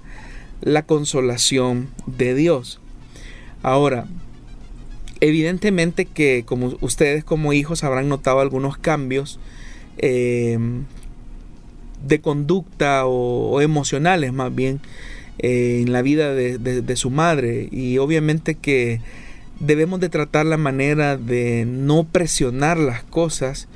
la 0.61 0.83
consolación 0.85 1.89
de 2.07 2.35
Dios. 2.35 2.81
Ahora, 3.63 4.07
evidentemente 5.21 6.05
que 6.05 6.45
como 6.45 6.77
ustedes 6.81 7.25
como 7.25 7.53
hijos 7.53 7.85
habrán 7.85 8.09
notado 8.09 8.41
algunos 8.41 8.77
cambios 8.77 9.41
eh, 9.97 10.59
de 12.07 12.21
conducta 12.21 13.07
o, 13.07 13.61
emocionales 13.61 14.33
más 14.33 14.55
bien 14.55 14.81
eh, 15.39 15.83
en 15.85 15.93
la 15.93 16.03
vida 16.03 16.35
de 16.35 16.97
su 16.97 17.11
madre 17.11 17.69
y 17.73 17.99
obviamente 17.99 18.55
que 18.55 19.01
debemos 19.61 20.01
de 20.01 20.09
tratar 20.09 20.47
la 20.47 20.57
manera 20.57 21.17
de 21.17 21.65
no 21.67 22.05
presionar 22.05 22.79
las 22.79 23.03
cosas 23.03 23.69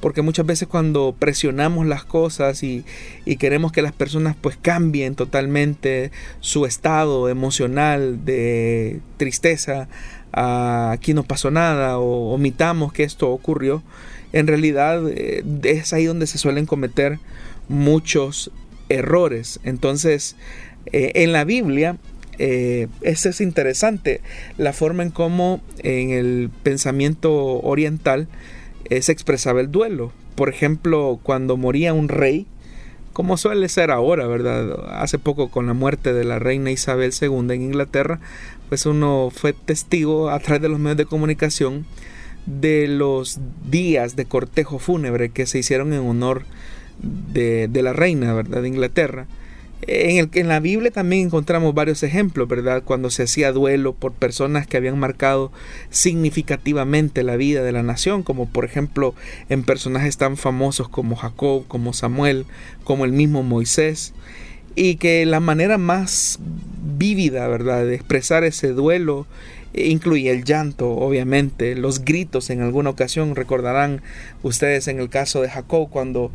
porque 0.00 0.22
muchas 0.22 0.46
veces 0.46 0.66
cuando 0.66 1.14
presionamos 1.18 1.86
las 1.86 2.04
cosas 2.04 2.62
y, 2.62 2.84
queremos 3.38 3.70
que 3.70 3.82
las 3.82 3.92
personas 3.92 4.34
pues 4.40 4.56
cambien 4.56 5.14
totalmente 5.14 6.10
su 6.40 6.66
estado 6.66 7.28
emocional 7.28 8.24
de 8.24 9.00
tristeza, 9.18 9.88
aquí 10.32 11.14
no 11.14 11.22
pasó 11.22 11.50
nada 11.50 11.98
o 11.98 12.32
omitamos 12.32 12.92
que 12.92 13.04
esto 13.04 13.30
ocurrió, 13.30 13.82
en 14.32 14.46
realidad 14.46 15.02
eh, 15.08 15.44
es 15.64 15.92
ahí 15.92 16.06
donde 16.06 16.26
se 16.26 16.38
suelen 16.38 16.66
cometer 16.66 17.18
muchos 17.68 18.50
errores. 18.88 19.60
Entonces, 19.64 20.36
eh, 20.92 21.12
en 21.16 21.32
la 21.32 21.44
Biblia 21.44 21.96
eh, 22.40 22.88
eso 23.02 23.28
es 23.28 23.40
interesante, 23.40 24.20
la 24.56 24.72
forma 24.72 25.02
en 25.02 25.10
cómo 25.10 25.60
en 25.82 26.10
el 26.10 26.50
pensamiento 26.62 27.60
oriental 27.60 28.28
se 29.00 29.12
expresaba 29.12 29.60
el 29.60 29.70
duelo. 29.70 30.10
Por 30.34 30.48
ejemplo, 30.48 31.20
cuando 31.22 31.56
moría 31.56 31.92
un 31.92 32.08
rey, 32.08 32.46
como 33.12 33.36
suele 33.36 33.68
ser 33.68 33.90
ahora, 33.90 34.26
¿verdad? 34.26 35.00
Hace 35.00 35.18
poco 35.18 35.50
con 35.50 35.66
la 35.66 35.74
muerte 35.74 36.12
de 36.12 36.24
la 36.24 36.38
reina 36.38 36.70
Isabel 36.70 37.12
II 37.20 37.54
en 37.54 37.62
Inglaterra, 37.62 38.20
pues 38.68 38.86
uno 38.86 39.30
fue 39.34 39.52
testigo 39.52 40.30
a 40.30 40.38
través 40.38 40.62
de 40.62 40.68
los 40.68 40.78
medios 40.78 40.96
de 40.96 41.06
comunicación 41.06 41.86
de 42.46 42.88
los 42.88 43.40
días 43.68 44.16
de 44.16 44.24
cortejo 44.24 44.78
fúnebre 44.78 45.30
que 45.30 45.46
se 45.46 45.58
hicieron 45.58 45.92
en 45.92 46.00
honor 46.00 46.44
de, 47.02 47.68
de 47.68 47.82
la 47.82 47.92
reina, 47.92 48.32
¿verdad? 48.32 48.62
De 48.62 48.68
Inglaterra. 48.68 49.26
En, 49.86 50.18
el, 50.18 50.30
en 50.34 50.48
la 50.48 50.60
Biblia 50.60 50.90
también 50.90 51.26
encontramos 51.26 51.74
varios 51.74 52.02
ejemplos, 52.02 52.48
¿verdad? 52.48 52.82
Cuando 52.84 53.10
se 53.10 53.22
hacía 53.22 53.52
duelo 53.52 53.94
por 53.94 54.12
personas 54.12 54.66
que 54.66 54.76
habían 54.76 54.98
marcado 54.98 55.52
significativamente 55.88 57.22
la 57.22 57.36
vida 57.36 57.62
de 57.62 57.72
la 57.72 57.82
nación, 57.82 58.22
como 58.22 58.46
por 58.46 58.64
ejemplo 58.64 59.14
en 59.48 59.62
personajes 59.62 60.16
tan 60.18 60.36
famosos 60.36 60.88
como 60.88 61.16
Jacob, 61.16 61.64
como 61.66 61.92
Samuel, 61.92 62.46
como 62.84 63.04
el 63.04 63.12
mismo 63.12 63.42
Moisés, 63.42 64.12
y 64.76 64.96
que 64.96 65.24
la 65.26 65.40
manera 65.40 65.78
más 65.78 66.38
vívida, 66.98 67.48
¿verdad?, 67.48 67.84
de 67.84 67.94
expresar 67.94 68.44
ese 68.44 68.68
duelo 68.68 69.26
incluye 69.72 70.30
el 70.30 70.44
llanto, 70.44 70.90
obviamente, 70.90 71.76
los 71.76 72.04
gritos 72.04 72.50
en 72.50 72.60
alguna 72.60 72.90
ocasión, 72.90 73.36
recordarán 73.36 74.02
ustedes 74.42 74.88
en 74.88 74.98
el 74.98 75.08
caso 75.08 75.42
de 75.42 75.48
Jacob 75.48 75.88
cuando 75.90 76.32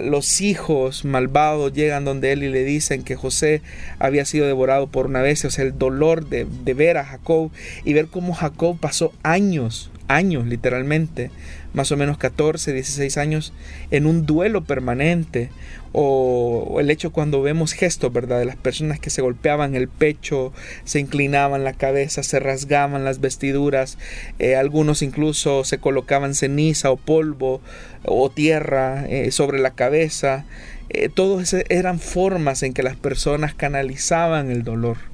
los 0.00 0.40
hijos 0.40 1.04
malvados 1.04 1.72
llegan 1.72 2.04
donde 2.04 2.32
él 2.32 2.42
y 2.42 2.48
le 2.48 2.64
dicen 2.64 3.02
que 3.02 3.16
José 3.16 3.62
había 3.98 4.24
sido 4.24 4.46
devorado 4.46 4.86
por 4.86 5.06
una 5.06 5.22
bestia, 5.22 5.48
o 5.48 5.50
sea, 5.50 5.64
el 5.64 5.78
dolor 5.78 6.28
de, 6.28 6.46
de 6.64 6.74
ver 6.74 6.96
a 6.96 7.04
Jacob 7.04 7.50
y 7.84 7.92
ver 7.92 8.06
cómo 8.06 8.34
Jacob 8.34 8.78
pasó 8.78 9.12
años, 9.22 9.90
años 10.08 10.46
literalmente, 10.46 11.30
más 11.74 11.92
o 11.92 11.96
menos 11.96 12.18
14, 12.18 12.72
16 12.72 13.16
años, 13.18 13.52
en 13.90 14.06
un 14.06 14.26
duelo 14.26 14.64
permanente, 14.64 15.50
o, 15.92 16.78
el 16.80 16.90
hecho 16.90 17.12
cuando 17.12 17.42
vemos 17.42 17.72
gestos, 17.72 18.12
¿verdad? 18.12 18.38
De 18.38 18.44
las 18.44 18.56
personas 18.56 18.98
que 18.98 19.10
se 19.10 19.22
golpeaban 19.22 19.74
el 19.74 19.88
pecho, 19.88 20.52
se 20.84 21.00
inclinaban 21.00 21.64
la 21.64 21.74
cabeza, 21.74 22.22
se 22.22 22.40
rasgaban 22.40 23.04
las 23.04 23.20
vestiduras, 23.20 23.98
eh, 24.38 24.56
algunos 24.56 25.02
incluso 25.02 25.64
se 25.64 25.78
colocaban 25.78 26.34
ceniza 26.34 26.90
o 26.90 26.96
polvo 26.96 27.60
o 28.04 28.30
tierra 28.30 29.06
eh, 29.08 29.30
sobre 29.30 29.58
la 29.58 29.74
cabeza. 29.74 30.44
Eh, 30.88 31.08
todos 31.08 31.54
eran 31.68 32.00
formas 32.00 32.62
en 32.62 32.74
que 32.74 32.82
las 32.82 32.96
personas 32.96 33.54
canalizaban 33.54 34.50
el 34.50 34.62
dolor. 34.62 35.11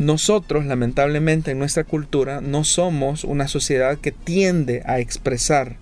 Nosotros, 0.00 0.66
lamentablemente, 0.66 1.52
en 1.52 1.58
nuestra 1.60 1.84
cultura, 1.84 2.40
no 2.40 2.64
somos 2.64 3.22
una 3.22 3.46
sociedad 3.46 3.98
que 3.98 4.10
tiende 4.10 4.82
a 4.86 4.98
expresar 4.98 5.76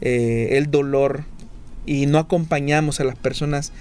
el 0.00 0.70
dolor 0.70 1.24
y 1.84 2.06
no 2.06 2.18
acompañamos 2.18 3.00
a 3.00 3.04
las 3.04 3.16
personas 3.16 3.72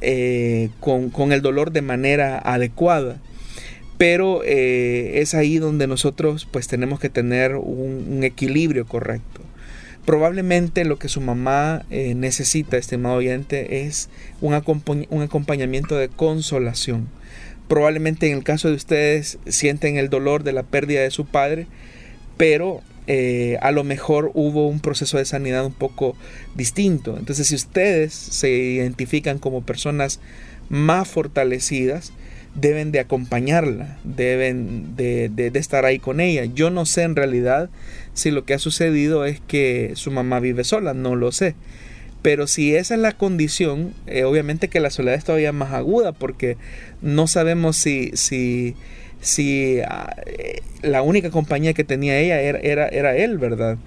eh, 0.00 0.70
con, 0.80 1.32
el 1.32 1.42
dolor 1.42 1.70
de 1.70 1.82
manera 1.82 2.38
adecuada. 2.38 3.18
Pero 3.98 4.42
eh, 4.44 5.20
es 5.20 5.34
ahí 5.34 5.58
donde 5.58 5.86
nosotros 5.86 6.46
pues 6.50 6.68
tenemos 6.68 7.00
que 7.00 7.08
tener 7.08 7.56
un, 7.56 8.24
equilibrio 8.24 8.86
correcto. 8.86 9.40
Probablemente 10.04 10.84
lo 10.84 10.98
que 10.98 11.08
su 11.08 11.20
mamá 11.20 11.84
eh, 11.90 12.14
necesita, 12.14 12.76
estimado 12.76 13.16
oyente, 13.16 13.86
es 13.86 14.08
un 14.40 14.54
acompañamiento 14.54 15.96
de 15.96 16.08
consolación. 16.08 17.08
Probablemente 17.68 18.30
en 18.30 18.38
el 18.38 18.44
caso 18.44 18.68
de 18.68 18.74
ustedes 18.74 19.38
sienten 19.46 19.96
el 19.96 20.08
dolor 20.08 20.44
de 20.44 20.52
la 20.52 20.62
pérdida 20.62 21.00
de 21.00 21.10
su 21.10 21.26
padre, 21.26 21.66
pero 22.36 22.82
eh, 23.08 23.56
a 23.60 23.70
lo 23.70 23.84
mejor 23.84 24.30
hubo 24.34 24.68
un 24.68 24.80
proceso 24.80 25.18
de 25.18 25.24
sanidad 25.24 25.64
un 25.64 25.72
poco 25.72 26.16
distinto. 26.54 27.16
Entonces, 27.16 27.48
si 27.48 27.54
ustedes 27.54 28.12
se 28.12 28.50
identifican 28.50 29.38
como 29.38 29.62
personas 29.62 30.20
más 30.68 31.08
fortalecidas, 31.08 32.12
deben 32.56 32.90
de 32.90 33.00
acompañarla, 33.00 33.98
deben 34.02 34.96
de, 34.96 35.28
de, 35.28 35.58
estar 35.58 35.84
ahí 35.84 35.98
con 35.98 36.20
ella. 36.20 36.46
Yo 36.46 36.70
no 36.70 36.86
sé 36.86 37.02
en 37.02 37.14
realidad 37.14 37.70
si 38.14 38.30
lo 38.30 38.44
que 38.44 38.54
ha 38.54 38.58
sucedido 38.58 39.24
es 39.24 39.40
que 39.40 39.92
su 39.94 40.10
mamá 40.10 40.40
vive 40.40 40.64
sola, 40.64 40.94
no 40.94 41.16
lo 41.16 41.32
sé. 41.32 41.54
Pero 42.22 42.46
si 42.46 42.74
esa 42.74 42.94
es 42.94 43.00
la 43.00 43.12
condición, 43.12 43.94
eh, 44.06 44.24
obviamente 44.24 44.68
que 44.68 44.80
la 44.80 44.90
soledad 44.90 45.16
es 45.16 45.24
todavía 45.24 45.52
más 45.52 45.72
aguda 45.72 46.12
porque 46.12 46.56
no 47.00 47.26
sabemos 47.26 47.76
si, 47.76 48.10
si, 48.14 48.74
si 49.20 49.80
ah, 49.86 50.16
eh, 50.26 50.60
la 50.82 51.02
única 51.02 51.30
compañía 51.30 51.72
que 51.72 51.84
tenía 51.84 52.18
ella 52.18 52.40
era, 52.40 52.58
era, 52.58 52.88
era 52.88 53.16
él, 53.16 53.38
¿verdad? 53.38 53.78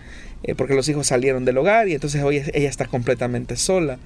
Eh, 0.44 0.56
porque 0.56 0.74
los 0.74 0.88
hijos 0.88 1.08
salieron 1.08 1.44
del 1.44 1.58
hogar 1.58 1.90
y 1.90 1.94
entonces 1.94 2.24
hoy 2.24 2.38
ella 2.54 2.70
está 2.70 2.86
completamente 2.86 3.58
sola. 3.58 3.98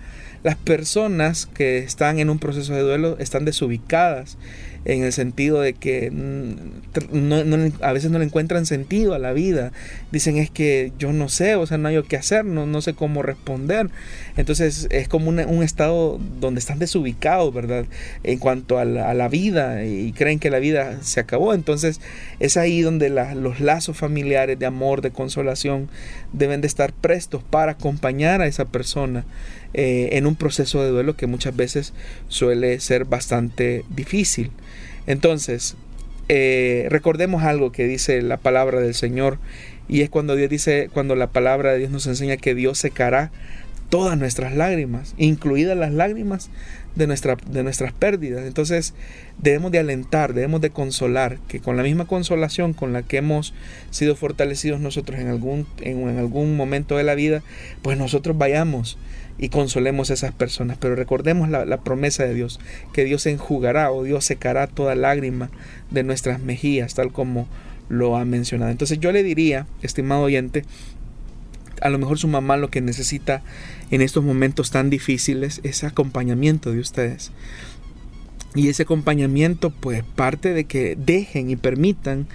Las 0.43 0.55
personas 0.55 1.45
que 1.45 1.77
están 1.77 2.19
en 2.19 2.29
un 2.29 2.39
proceso 2.39 2.73
de 2.73 2.81
duelo 2.81 3.17
están 3.19 3.45
desubicadas 3.45 4.38
en 4.86 5.04
el 5.04 5.13
sentido 5.13 5.62
de 5.62 5.74
que 5.74 6.12
mm, 6.12 7.82
a 7.82 7.93
veces 7.93 8.12
no 8.12 8.19
le 8.19 8.26
encuentran 8.26 8.65
sentido 8.65 9.13
a 9.13 9.19
la 9.19 9.34
vida. 9.34 9.72
Dicen 10.12 10.38
es 10.38 10.50
que 10.50 10.91
yo 11.00 11.13
no 11.13 11.30
sé, 11.30 11.56
o 11.56 11.65
sea, 11.65 11.78
no 11.78 11.88
hay 11.88 12.02
qué 12.04 12.17
hacer, 12.17 12.46
no, 12.46 12.65
no 12.65 12.82
sé 12.82 12.93
cómo 12.93 13.22
responder. 13.22 13.89
Entonces 14.36 14.88
es 14.89 15.08
como 15.08 15.30
un 15.30 15.63
estado 15.63 16.19
donde 16.39 16.60
están 16.60 16.80
desubicados, 16.80 17.54
¿verdad? 17.54 17.86
En 18.24 18.39
cuanto 18.39 18.78
a 18.78 18.86
la, 18.86 19.28
vida 19.30 19.86
y 19.86 20.12
creen 20.12 20.39
que 20.39 20.50
la 20.50 20.60
vida 20.60 21.02
se 21.02 21.19
acabó. 21.19 21.54
Entonces 21.54 22.02
es 22.39 22.58
ahí 22.58 22.82
donde 22.82 23.10
los 23.10 23.60
lazos 23.60 23.98
familiares 23.98 24.60
de 24.60 24.65
amor, 24.65 25.02
de 25.02 25.12
consolación, 25.12 25.89
deben 26.34 26.62
de 26.62 26.67
estar 26.67 26.93
prestos 26.93 27.43
para 27.43 27.74
acompañar 27.74 28.41
a 28.41 28.48
esa 28.48 28.65
persona 28.65 29.26
eh, 29.74 30.10
en 30.13 30.28
un 30.28 30.36
proceso 30.36 30.84
de 30.84 30.89
duelo 30.89 31.15
que 31.15 31.26
muchas 31.26 31.56
veces 31.56 31.93
suele 32.28 32.80
ser 32.80 33.06
bastante 33.06 33.86
difícil. 33.89 34.52
Entonces, 35.08 35.76
eh, 36.30 36.88
recordemos 36.89 37.44
algo 37.44 37.72
que 37.72 37.86
dice 37.86 38.22
la 38.22 38.38
palabra 38.38 38.80
del 38.80 38.94
Señor 38.94 39.39
y 39.88 40.02
es 40.02 40.10
cuando 40.10 40.36
Dios 40.36 40.50
dice, 40.50 40.89
cuando 40.94 41.16
la 41.16 41.28
palabra 41.28 41.74
de 41.74 41.80
Dios 41.80 41.92
nos 41.92 42.08
enseña 42.08 42.38
que 42.38 42.56
Dios 42.56 42.78
secará 42.78 43.32
todas 43.89 44.18
nuestras 44.18 44.56
lágrimas, 44.56 45.13
incluidas 45.18 45.78
las 45.78 45.94
lágrimas 45.94 46.50
de, 46.96 47.06
nuestra, 47.06 47.38
de 47.46 47.63
nuestras 47.63 47.94
pérdidas. 47.94 48.46
Entonces 48.46 48.94
debemos 49.38 49.72
de 49.72 49.80
alentar, 49.80 50.34
debemos 50.34 50.62
de 50.62 50.72
consolar, 50.72 51.38
que 51.48 51.60
con 51.60 51.78
la 51.78 51.84
misma 51.84 52.06
consolación 52.06 52.74
con 52.74 52.94
la 52.94 53.04
que 53.04 53.18
hemos 53.18 53.54
sido 53.92 54.16
fortalecidos 54.16 54.80
nosotros 54.80 55.20
en 55.20 55.28
algún, 55.28 55.68
en, 55.82 56.10
en 56.10 56.18
algún 56.18 56.56
momento 56.56 56.98
de 56.98 57.04
la 57.04 57.13
vida, 57.13 57.44
pues 57.82 57.98
nosotros 57.98 58.38
vayamos 58.38 58.98
y 59.38 59.50
consolemos 59.50 60.10
a 60.10 60.13
esas 60.13 60.34
personas. 60.34 60.78
Pero 60.80 60.96
recordemos 60.96 61.50
la, 61.50 61.78
promesa 61.82 62.24
de 62.24 62.34
Dios, 62.34 62.60
que 62.93 63.04
Dios 63.04 63.26
enjugará 63.26 63.91
o 63.91 64.04
Dios 64.04 64.26
secará 64.26 64.67
toda 64.67 64.96
lágrima 64.96 65.50
de 65.91 66.04
nuestras 66.04 66.39
mejillas, 66.39 66.93
tal 66.96 67.12
como 67.12 67.48
lo 67.89 68.15
ha 68.15 68.26
mencionado. 68.26 68.72
Entonces 68.72 69.00
yo 69.00 69.12
le 69.12 69.24
diría, 69.24 69.67
estimado 69.82 70.22
oyente, 70.22 70.63
a 71.82 71.89
lo 71.89 72.00
mejor 72.00 72.17
su 72.17 72.28
mamá 72.28 72.58
lo 72.58 72.69
que 72.69 72.82
necesita 72.82 73.41
en 73.91 74.02
estos 74.02 74.24
momentos 74.24 74.72
tan 74.72 74.89
difíciles 74.89 75.60
es 75.63 75.84
acompañamiento 75.84 76.72
de 76.72 76.80
ustedes. 76.80 77.32
Y 78.56 78.69
ese 78.69 78.84
acompañamiento 78.84 79.72
pues 79.72 80.04
parte 80.15 80.54
de 80.54 80.65
que 80.65 80.96
dejen 80.96 81.50
y 81.50 81.56
permitan 81.56 82.28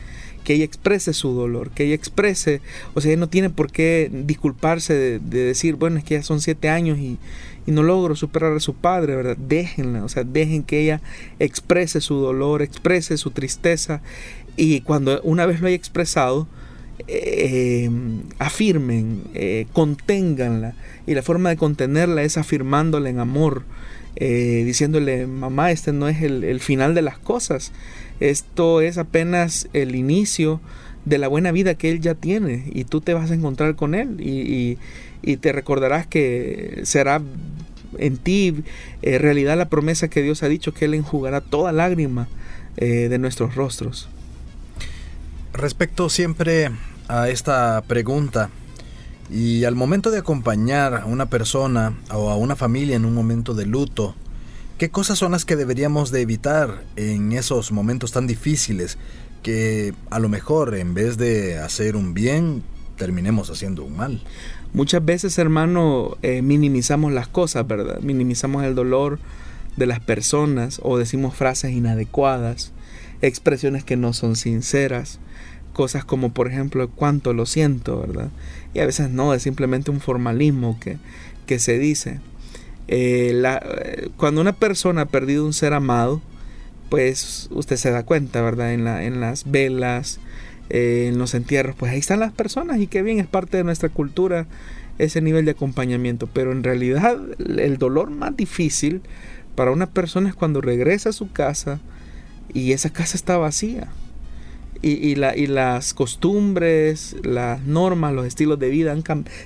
que 0.48 0.54
ella 0.54 0.64
exprese 0.64 1.12
su 1.12 1.34
dolor, 1.34 1.68
que 1.72 1.84
ella 1.84 1.94
exprese, 1.94 2.62
o 2.94 3.02
sea, 3.02 3.10
ella 3.10 3.20
no 3.20 3.28
tiene 3.28 3.50
por 3.50 3.70
qué 3.70 4.10
disculparse 4.10 4.94
de, 4.94 5.18
decir, 5.18 5.74
bueno, 5.74 5.98
es 5.98 6.04
que 6.04 6.14
ya 6.14 6.22
son 6.22 6.40
siete 6.40 6.70
años 6.70 6.96
y, 6.98 7.18
no 7.66 7.82
logro 7.82 8.16
superar 8.16 8.54
a 8.54 8.60
su 8.60 8.72
padre, 8.72 9.14
¿verdad? 9.14 9.36
Déjenla, 9.36 10.02
o 10.02 10.08
sea, 10.08 10.24
dejen 10.24 10.62
que 10.62 10.80
ella 10.80 11.02
exprese 11.38 12.00
su 12.00 12.14
dolor, 12.14 12.62
exprese 12.62 13.18
su 13.18 13.30
tristeza 13.30 14.00
y 14.56 14.80
cuando 14.80 15.20
una 15.20 15.44
vez 15.44 15.60
lo 15.60 15.66
haya 15.66 15.76
expresado, 15.76 16.48
eh, 17.08 17.90
afirmen, 18.38 19.24
conténganla 19.74 20.76
y 21.06 21.14
la 21.14 21.20
forma 21.20 21.50
de 21.50 21.58
contenerla 21.58 22.22
es 22.22 22.38
afirmándola 22.38 23.10
en 23.10 23.18
amor, 23.18 23.64
eh, 24.20 24.64
diciéndole, 24.66 25.28
mamá, 25.28 25.70
este 25.70 25.92
no 25.92 26.08
es 26.08 26.22
el, 26.22 26.58
final 26.58 26.92
de 26.92 27.02
las 27.02 27.18
cosas, 27.18 27.70
esto 28.18 28.80
es 28.80 28.98
apenas 28.98 29.68
el 29.74 29.94
inicio 29.94 30.60
de 31.04 31.18
la 31.18 31.28
buena 31.28 31.52
vida 31.52 31.74
que 31.74 31.88
Él 31.90 32.00
ya 32.00 32.16
tiene 32.16 32.64
y 32.72 32.82
tú 32.82 33.00
te 33.00 33.14
vas 33.14 33.30
a 33.30 33.34
encontrar 33.34 33.76
con 33.76 33.94
Él 33.94 34.16
y, 34.20 34.76
te 35.36 35.52
recordarás 35.52 36.06
que 36.06 36.80
será 36.82 37.22
en 37.98 38.16
ti 38.16 38.64
eh, 39.02 39.18
realidad 39.18 39.56
la 39.56 39.68
promesa 39.68 40.08
que 40.08 40.22
Dios 40.22 40.42
ha 40.42 40.48
dicho 40.48 40.74
que 40.74 40.86
Él 40.86 40.94
enjugará 40.94 41.40
toda 41.40 41.70
lágrima 41.70 42.26
eh, 42.76 43.08
de 43.08 43.18
nuestros 43.18 43.54
rostros. 43.54 44.08
Respecto 45.52 46.08
siempre 46.08 46.70
a 47.06 47.28
esta 47.28 47.84
pregunta 47.86 48.50
y 49.30 49.64
al 49.64 49.74
momento 49.74 50.10
de 50.10 50.18
acompañar 50.18 50.94
a 50.94 51.06
una 51.06 51.26
persona 51.26 51.96
o 52.12 52.30
a 52.30 52.36
una 52.36 52.56
familia 52.56 52.96
en 52.96 53.04
un 53.04 53.14
momento 53.14 53.54
de 53.54 53.66
luto, 53.66 54.14
¿Qué 54.78 54.90
cosas 54.90 55.18
son 55.18 55.32
las 55.32 55.44
que 55.44 55.56
deberíamos 55.56 56.12
de 56.12 56.20
evitar 56.20 56.84
en 56.94 57.32
esos 57.32 57.72
momentos 57.72 58.12
tan 58.12 58.28
difíciles 58.28 58.96
que 59.42 59.92
a 60.08 60.20
lo 60.20 60.28
mejor 60.28 60.76
en 60.76 60.94
vez 60.94 61.18
de 61.18 61.58
hacer 61.58 61.96
un 61.96 62.14
bien 62.14 62.62
terminemos 62.96 63.50
haciendo 63.50 63.82
un 63.82 63.96
mal? 63.96 64.22
Muchas 64.72 65.04
veces, 65.04 65.36
hermano, 65.36 66.16
eh, 66.22 66.42
minimizamos 66.42 67.10
las 67.10 67.26
cosas, 67.26 67.66
¿verdad? 67.66 67.98
Minimizamos 68.02 68.62
el 68.62 68.76
dolor 68.76 69.18
de 69.76 69.86
las 69.86 69.98
personas 69.98 70.80
o 70.84 70.96
decimos 70.96 71.34
frases 71.34 71.72
inadecuadas, 71.72 72.70
expresiones 73.20 73.82
que 73.82 73.96
no 73.96 74.12
son 74.12 74.36
sinceras, 74.36 75.18
cosas 75.78 76.04
como 76.04 76.34
por 76.34 76.48
ejemplo 76.48 76.90
cuánto 76.90 77.32
lo 77.32 77.46
siento, 77.46 78.00
¿verdad? 78.00 78.30
Y 78.74 78.80
a 78.80 78.86
veces 78.86 79.10
no, 79.10 79.32
es 79.32 79.44
simplemente 79.44 79.92
un 79.92 80.00
formalismo 80.00 80.76
que, 80.80 80.96
que 81.46 81.60
se 81.60 81.78
dice. 81.78 82.18
Eh, 82.88 83.30
la, 83.32 83.64
cuando 84.16 84.40
una 84.40 84.54
persona 84.54 85.02
ha 85.02 85.04
perdido 85.04 85.46
un 85.46 85.52
ser 85.52 85.74
amado, 85.74 86.20
pues 86.88 87.48
usted 87.52 87.76
se 87.76 87.92
da 87.92 88.02
cuenta, 88.02 88.42
¿verdad? 88.42 88.72
En, 88.72 88.82
la, 88.82 89.04
en 89.04 89.20
las 89.20 89.48
velas, 89.48 90.18
eh, 90.68 91.06
en 91.12 91.18
los 91.18 91.34
entierros, 91.34 91.76
pues 91.76 91.92
ahí 91.92 92.00
están 92.00 92.18
las 92.18 92.32
personas 92.32 92.80
y 92.80 92.88
qué 92.88 93.02
bien, 93.02 93.20
es 93.20 93.28
parte 93.28 93.56
de 93.56 93.62
nuestra 93.62 93.88
cultura 93.88 94.48
ese 94.98 95.20
nivel 95.20 95.44
de 95.44 95.52
acompañamiento. 95.52 96.26
Pero 96.26 96.50
en 96.50 96.64
realidad 96.64 97.18
el 97.38 97.78
dolor 97.78 98.10
más 98.10 98.36
difícil 98.36 99.00
para 99.54 99.70
una 99.70 99.86
persona 99.86 100.28
es 100.28 100.34
cuando 100.34 100.60
regresa 100.60 101.10
a 101.10 101.12
su 101.12 101.30
casa 101.30 101.78
y 102.52 102.72
esa 102.72 102.90
casa 102.90 103.16
está 103.16 103.36
vacía. 103.36 103.86
Y, 104.80 104.90
y, 104.90 105.16
la, 105.16 105.36
y 105.36 105.48
las 105.48 105.92
costumbres, 105.92 107.16
las 107.24 107.62
normas, 107.62 108.12
los 108.12 108.26
estilos 108.26 108.60
de 108.60 108.68
vida 108.68 108.96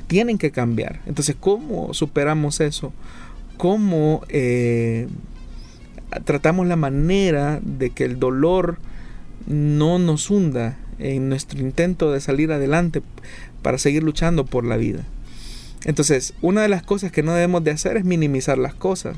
tienen 0.07 0.37
que 0.37 0.51
cambiar. 0.51 1.01
Entonces, 1.07 1.37
¿cómo 1.41 1.95
superamos 1.95 2.61
eso? 2.61 2.93
cómo 3.63 4.23
eh, 4.29 5.07
tratamos 6.25 6.67
la 6.67 6.75
manera 6.75 7.61
de 7.63 7.91
que 7.91 8.05
el 8.05 8.19
dolor 8.19 8.79
no 9.47 10.01
nos 10.01 10.31
hunda 10.31 10.79
en 10.99 11.29
nuestro 11.29 11.61
intento 11.61 12.11
de 12.11 12.21
salir 12.21 12.51
adelante 12.51 13.03
para 13.63 13.79
seguir 13.79 14.03
luchando 14.03 14.45
por 14.45 14.65
la 14.65 14.77
vida. 14.77 15.05
Entonces, 15.85 16.35
una 16.43 16.63
de 16.63 16.69
las 16.69 16.83
cosas 16.83 17.13
que 17.13 17.23
no 17.23 17.35
debemos 17.35 17.63
de 17.63 17.71
hacer 17.71 17.97
es 17.97 18.05
minimizar 18.05 18.59
las 18.59 18.75
cosas. 18.75 19.17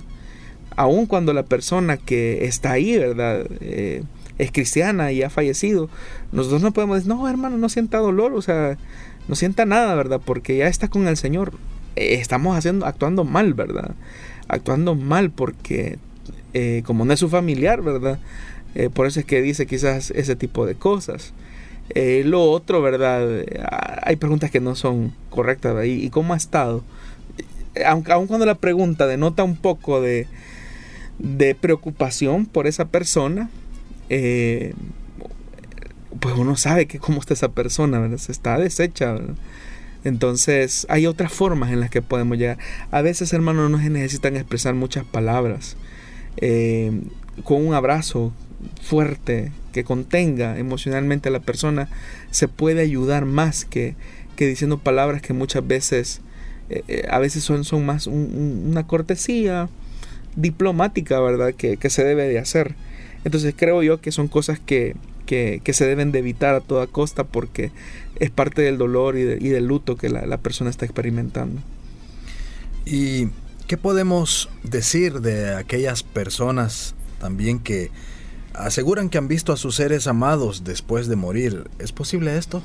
Aun 0.76 1.06
cuando 1.06 1.32
la 1.32 1.44
persona 1.44 1.96
que 1.96 2.44
está 2.44 2.72
ahí, 2.72 2.98
¿verdad? 2.98 3.46
Eh, 3.62 4.02
es 4.38 4.50
cristiana 4.50 5.12
y 5.12 5.22
ha 5.22 5.30
fallecido, 5.30 5.88
nosotros 6.32 6.62
no 6.62 6.72
podemos 6.72 6.96
decir, 6.96 7.08
no, 7.08 7.28
hermano, 7.28 7.56
no 7.56 7.68
sienta 7.68 7.98
dolor, 7.98 8.34
o 8.34 8.42
sea, 8.42 8.76
no 9.28 9.34
sienta 9.34 9.64
nada, 9.64 9.94
¿verdad? 9.94 10.20
Porque 10.24 10.56
ya 10.56 10.66
está 10.66 10.88
con 10.88 11.06
el 11.08 11.16
Señor. 11.16 11.52
Eh, 11.96 12.14
estamos 12.14 12.56
haciendo, 12.56 12.86
actuando 12.86 13.24
mal, 13.24 13.54
¿verdad? 13.54 13.94
actuando 14.46 14.94
mal 14.94 15.30
porque 15.30 15.98
eh, 16.52 16.82
como 16.84 17.06
no 17.06 17.14
es 17.14 17.20
su 17.20 17.30
familiar, 17.30 17.80
¿verdad? 17.80 18.18
Eh, 18.74 18.90
por 18.90 19.06
eso 19.06 19.20
es 19.20 19.26
que 19.26 19.40
dice 19.40 19.66
quizás 19.66 20.10
ese 20.10 20.36
tipo 20.36 20.66
de 20.66 20.74
cosas. 20.74 21.32
Lo 21.94 22.50
otro, 22.50 22.80
¿verdad? 22.80 23.44
Hay 24.02 24.16
preguntas 24.16 24.50
que 24.50 24.60
no 24.60 24.74
son 24.74 25.12
correctas. 25.30 25.84
¿Y, 25.84 26.08
cómo 26.08 26.32
ha 26.32 26.36
estado? 26.36 26.82
Aunque, 27.86 28.12
aun 28.12 28.26
cuando 28.26 28.46
la 28.46 28.54
pregunta 28.54 29.06
denota 29.06 29.44
un 29.44 29.56
poco 29.56 30.00
de, 30.00 30.26
de 31.18 31.54
preocupación 31.54 32.46
por 32.46 32.66
esa 32.66 32.86
persona, 32.86 33.50
pues 36.20 36.34
uno 36.36 36.56
sabe 36.56 36.86
que 36.86 36.98
cómo 36.98 37.20
está 37.20 37.34
esa 37.34 37.52
persona, 37.52 37.98
¿verdad? 37.98 38.18
Se 38.18 38.32
está 38.32 38.58
deshecha. 38.58 39.16
Entonces 40.04 40.86
hay 40.90 41.06
otras 41.06 41.32
formas 41.32 41.72
en 41.72 41.80
las 41.80 41.90
que 41.90 42.02
podemos 42.02 42.38
llegar. 42.38 42.58
A 42.90 43.02
veces, 43.02 43.32
hermanos, 43.32 43.70
no 43.70 43.78
se 43.78 43.90
necesitan 43.90 44.36
expresar 44.36 44.74
muchas 44.74 45.04
palabras. 45.04 45.76
Eh, 46.36 47.02
con 47.42 47.66
un 47.66 47.74
abrazo 47.74 48.32
fuerte 48.82 49.50
que 49.72 49.84
contenga 49.84 50.58
emocionalmente 50.58 51.28
a 51.28 51.32
la 51.32 51.40
persona, 51.40 51.88
se 52.30 52.48
puede 52.48 52.82
ayudar 52.82 53.24
más 53.24 53.64
que, 53.64 53.96
que 54.36 54.46
diciendo 54.46 54.78
palabras 54.78 55.22
que 55.22 55.32
muchas 55.32 55.66
veces, 55.66 56.20
eh, 56.70 56.82
eh, 56.88 57.06
a 57.10 57.18
veces 57.18 57.44
son, 57.44 57.64
son 57.64 57.84
más 57.84 58.06
una 58.06 58.86
cortesía 58.86 59.68
diplomática, 60.36 61.20
¿verdad? 61.20 61.54
Que, 61.54 61.76
que, 61.76 61.90
se 61.90 62.04
debe 62.04 62.28
de 62.28 62.38
hacer. 62.38 62.74
Entonces 63.24 63.54
creo 63.56 63.82
yo 63.82 64.00
que 64.00 64.12
son 64.12 64.28
cosas 64.28 64.60
que, 64.60 64.96
que, 65.26 65.60
se 65.72 65.86
deben 65.86 66.12
de 66.12 66.18
evitar 66.18 66.54
a 66.54 66.60
toda 66.60 66.86
costa 66.86 67.24
porque 67.24 67.72
es 68.20 68.30
parte 68.30 68.62
del 68.62 68.78
dolor 68.78 69.16
y, 69.16 69.22
y 69.22 69.48
del 69.48 69.66
luto 69.66 69.96
que 69.96 70.08
la, 70.08 70.26
la 70.26 70.38
persona 70.38 70.70
está 70.70 70.84
experimentando. 70.84 71.60
¿Y 72.84 73.28
qué 73.66 73.76
podemos 73.78 74.50
decir 74.62 75.20
de 75.20 75.54
aquellas 75.54 76.02
personas 76.02 76.94
también 77.18 77.58
que 77.58 77.90
aseguran 78.52 79.08
que 79.08 79.18
han 79.18 79.28
visto 79.28 79.52
a 79.52 79.56
sus 79.56 79.76
seres 79.76 80.06
amados 80.06 80.64
después 80.64 81.08
de 81.08 81.16
morir? 81.16 81.64
¿Es 81.78 81.92
posible 81.92 82.36
esto? 82.36 82.62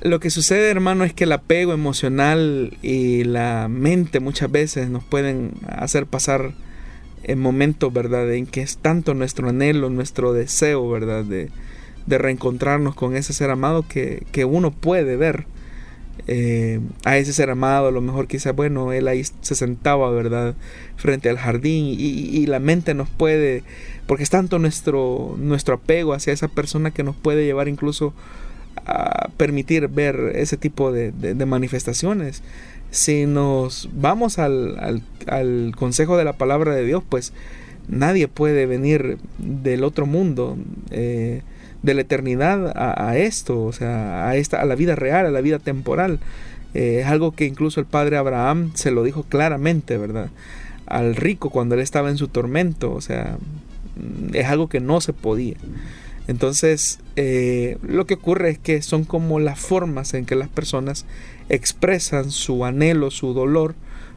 Lo 0.00 0.20
que 0.20 0.30
sucede, 0.30 0.70
hermano, 0.70 1.04
es 1.04 1.12
que 1.12 1.24
el 1.24 1.32
apego 1.32 1.72
emocional 1.72 2.76
y 2.82 3.24
la 3.24 3.66
mente 3.68 4.20
muchas 4.20 4.50
veces 4.50 4.90
nos 4.90 5.02
pueden 5.02 5.54
hacer 5.66 6.06
pasar 6.06 6.54
en 7.28 7.38
momentos, 7.38 7.92
¿verdad?, 7.92 8.32
en 8.32 8.46
que 8.46 8.62
es 8.62 8.78
tanto 8.78 9.14
nuestro 9.14 9.48
anhelo, 9.48 9.90
nuestro 9.90 10.32
deseo, 10.32 10.88
¿verdad?, 10.90 11.24
de, 11.24 11.50
reencontrarnos 12.06 12.94
con 12.94 13.14
ese 13.14 13.34
ser 13.34 13.50
amado 13.50 13.84
que, 13.86 14.44
uno 14.46 14.70
puede 14.70 15.16
ver 15.16 15.44
eh, 16.26 16.80
a 17.04 17.18
ese 17.18 17.34
ser 17.34 17.50
amado. 17.50 17.88
A 17.88 17.90
lo 17.90 18.00
mejor 18.00 18.26
quizás, 18.26 18.56
bueno, 18.56 18.92
él 18.92 19.08
ahí 19.08 19.22
se 19.42 19.54
sentaba, 19.54 20.10
¿verdad?, 20.10 20.54
frente 20.96 21.28
al 21.28 21.38
jardín 21.38 21.84
y, 21.86 21.94
y, 21.94 22.46
la 22.46 22.60
mente 22.60 22.94
nos 22.94 23.10
puede, 23.10 23.62
porque 24.06 24.24
es 24.24 24.30
tanto 24.30 24.58
nuestro, 24.58 25.36
nuestro 25.38 25.74
apego 25.76 26.14
hacia 26.14 26.32
esa 26.32 26.48
persona 26.48 26.90
que 26.90 27.04
nos 27.04 27.14
puede 27.14 27.44
llevar 27.44 27.68
incluso 27.68 28.14
a 28.86 29.28
permitir 29.36 29.88
ver 29.88 30.32
ese 30.34 30.56
tipo 30.56 30.92
de, 30.92 31.12
manifestaciones. 31.46 32.42
Si 32.90 33.26
nos 33.26 33.88
vamos 33.92 34.38
al, 34.38 35.02
consejo 35.76 36.16
de 36.16 36.24
la 36.24 36.32
palabra 36.34 36.74
de 36.74 36.84
Dios, 36.84 37.02
pues 37.08 37.32
nadie 37.86 38.28
puede 38.28 38.66
venir 38.66 39.18
del 39.38 39.84
otro 39.84 40.06
mundo, 40.06 40.56
eh, 40.90 41.42
de 41.82 41.94
la 41.94 42.00
eternidad 42.00 42.72
a, 42.76 43.16
esto, 43.16 43.62
o 43.62 43.72
sea, 43.72 44.28
a, 44.28 44.36
esta, 44.36 44.60
a 44.60 44.64
la 44.64 44.74
vida 44.74 44.96
real, 44.96 45.26
a 45.26 45.30
la 45.30 45.40
vida 45.40 45.58
temporal. 45.58 46.18
Eh, 46.74 47.00
es 47.00 47.06
algo 47.06 47.32
que 47.32 47.44
incluso 47.44 47.80
el 47.80 47.86
padre 47.86 48.16
Abraham 48.16 48.72
se 48.74 48.90
lo 48.90 49.02
dijo 49.04 49.22
claramente, 49.22 49.96
¿verdad? 49.96 50.30
Al 50.86 51.16
rico 51.16 51.50
cuando 51.50 51.74
él 51.74 51.80
estaba 51.82 52.10
en 52.10 52.16
su 52.16 52.28
tormento, 52.28 52.92
o 52.92 53.00
sea, 53.00 53.38
es 54.32 54.46
algo 54.46 54.68
que 54.68 54.80
no 54.80 55.00
se 55.00 55.12
podía. 55.12 55.56
Entonces, 56.26 57.00
eh, 57.16 57.78
lo 57.82 58.06
que 58.06 58.14
ocurre 58.14 58.50
es 58.50 58.58
que 58.58 58.82
son 58.82 59.04
como 59.04 59.40
las 59.40 59.58
formas 59.58 60.12
en 60.12 60.26
que 60.26 60.36
las 60.36 60.48
personas 60.48 61.06
expresan 61.48 62.30
su 62.30 62.64
anhelo, 62.64 63.10
su 63.10 63.34
dolor 63.34 63.74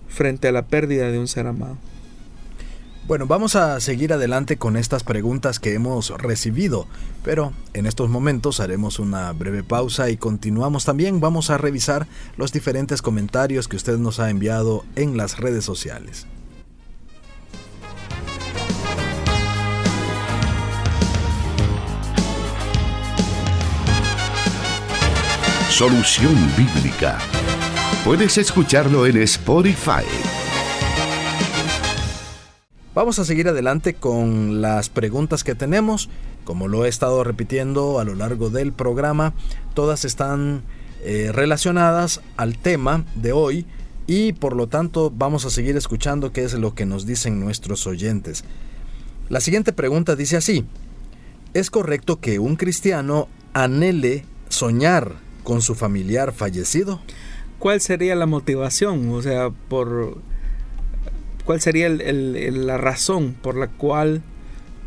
frente 0.08 0.48
a 0.48 0.52
la 0.52 0.64
pérdida 0.64 1.12
de 1.12 1.20
un 1.20 1.28
ser 1.28 1.48
amado. 1.48 1.78
Bueno, 3.08 3.26
vamos 3.26 3.56
a 3.56 3.80
seguir 3.80 4.14
adelante 4.14 4.58
con 4.58 4.78
estas 4.78 5.04
preguntas 5.04 5.60
que 5.60 5.74
hemos 5.74 6.12
recibido, 6.22 6.88
pero 7.24 7.52
en 7.74 7.86
estos 7.86 8.10
momentos 8.10 8.60
haremos 8.60 9.00
una 9.00 9.34
breve 9.34 9.64
pausa 9.64 10.10
y 10.10 10.18
continuamos 10.18 10.86
también. 10.86 11.20
Vamos 11.20 11.50
a 11.50 11.58
revisar 11.58 12.08
los 12.38 12.54
diferentes 12.54 13.02
comentarios 13.02 13.68
que 13.68 13.76
usted 13.76 13.98
nos 13.98 14.20
ha 14.20 14.30
enviado 14.30 14.86
en 14.96 15.18
las 15.18 15.40
redes 15.40 15.66
sociales. 15.66 16.28
Solución 25.72 26.36
Bíblica. 26.58 27.18
Puedes 28.04 28.38
escucharlo 28.38 29.08
en 29.08 29.16
Spotify. 29.22 30.04
Vamos 32.94 33.20
a 33.20 33.26
seguir 33.26 33.48
adelante 33.48 33.94
con 33.94 34.62
las 34.62 34.90
preguntas 34.90 35.46
que 35.46 35.56
tenemos. 35.56 36.10
Como 36.44 36.68
lo 36.68 36.84
he 36.84 36.90
estado 36.90 37.24
repitiendo 37.24 38.00
a 38.00 38.04
lo 38.04 38.16
largo 38.16 38.50
del 38.50 38.74
programa, 38.74 39.34
todas 39.74 40.04
están 40.04 40.64
eh, 41.04 41.32
relacionadas 41.34 42.20
al 42.36 42.58
tema 42.58 43.06
de 43.16 43.32
hoy 43.32 43.66
y 44.08 44.34
por 44.34 44.58
lo 44.58 44.68
tanto 44.68 45.10
vamos 45.10 45.46
a 45.46 45.50
seguir 45.50 45.78
escuchando 45.78 46.34
qué 46.34 46.44
es 46.44 46.54
lo 46.54 46.76
que 46.76 46.86
nos 46.86 47.06
dicen 47.06 47.40
nuestros 47.40 47.88
oyentes. 47.88 48.44
La 49.30 49.40
siguiente 49.40 49.72
pregunta 49.72 50.18
dice 50.18 50.36
así, 50.36 50.66
¿es 51.54 51.72
correcto 51.72 52.20
que 52.20 52.40
un 52.40 52.58
cristiano 52.58 53.30
anhele 53.54 54.26
soñar 54.50 55.31
con 55.44 55.62
su 55.62 55.76
familiar 55.76 56.34
fallecido? 56.34 57.02
¿Cuál 57.60 57.82
sería 57.82 58.16
la 58.16 58.26
motivación? 58.26 59.10
O 59.12 59.22
sea, 59.22 59.50
por 59.50 60.18
¿cuál 61.46 61.62
sería 61.62 61.90
la 61.90 62.78
razón 62.78 63.36
por 63.42 63.56
la 63.56 63.68
cual 63.68 64.22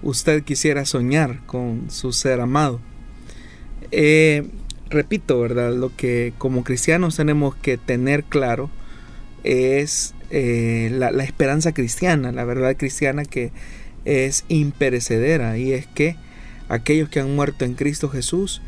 usted 0.02 0.42
quisiera 0.42 0.84
soñar 0.84 1.44
con 1.46 1.90
su 1.90 2.12
ser 2.12 2.40
amado? 2.40 2.80
Eh, 3.90 4.48
repito, 4.90 5.40
¿verdad? 5.40 5.72
Lo 5.74 5.94
que 5.94 6.32
como 6.38 6.64
cristianos 6.64 7.16
tenemos 7.16 7.54
que 7.54 7.76
tener 7.76 8.24
claro 8.24 8.70
es 9.44 10.14
eh, 10.30 10.88
la, 10.92 11.10
la, 11.10 11.22
esperanza 11.24 11.72
cristiana, 11.72 12.32
la 12.32 12.44
verdad 12.44 12.76
cristiana 12.76 13.24
que 13.24 13.52
es 14.04 14.44
imperecedera 14.48 15.58
y 15.58 15.72
es 15.72 15.86
que 15.86 16.16
aquellos 16.68 17.08
que 17.08 17.20
han 17.20 17.34
muerto 17.34 17.64
en 17.64 17.74
Cristo 17.74 18.08
Jesús 18.08 18.62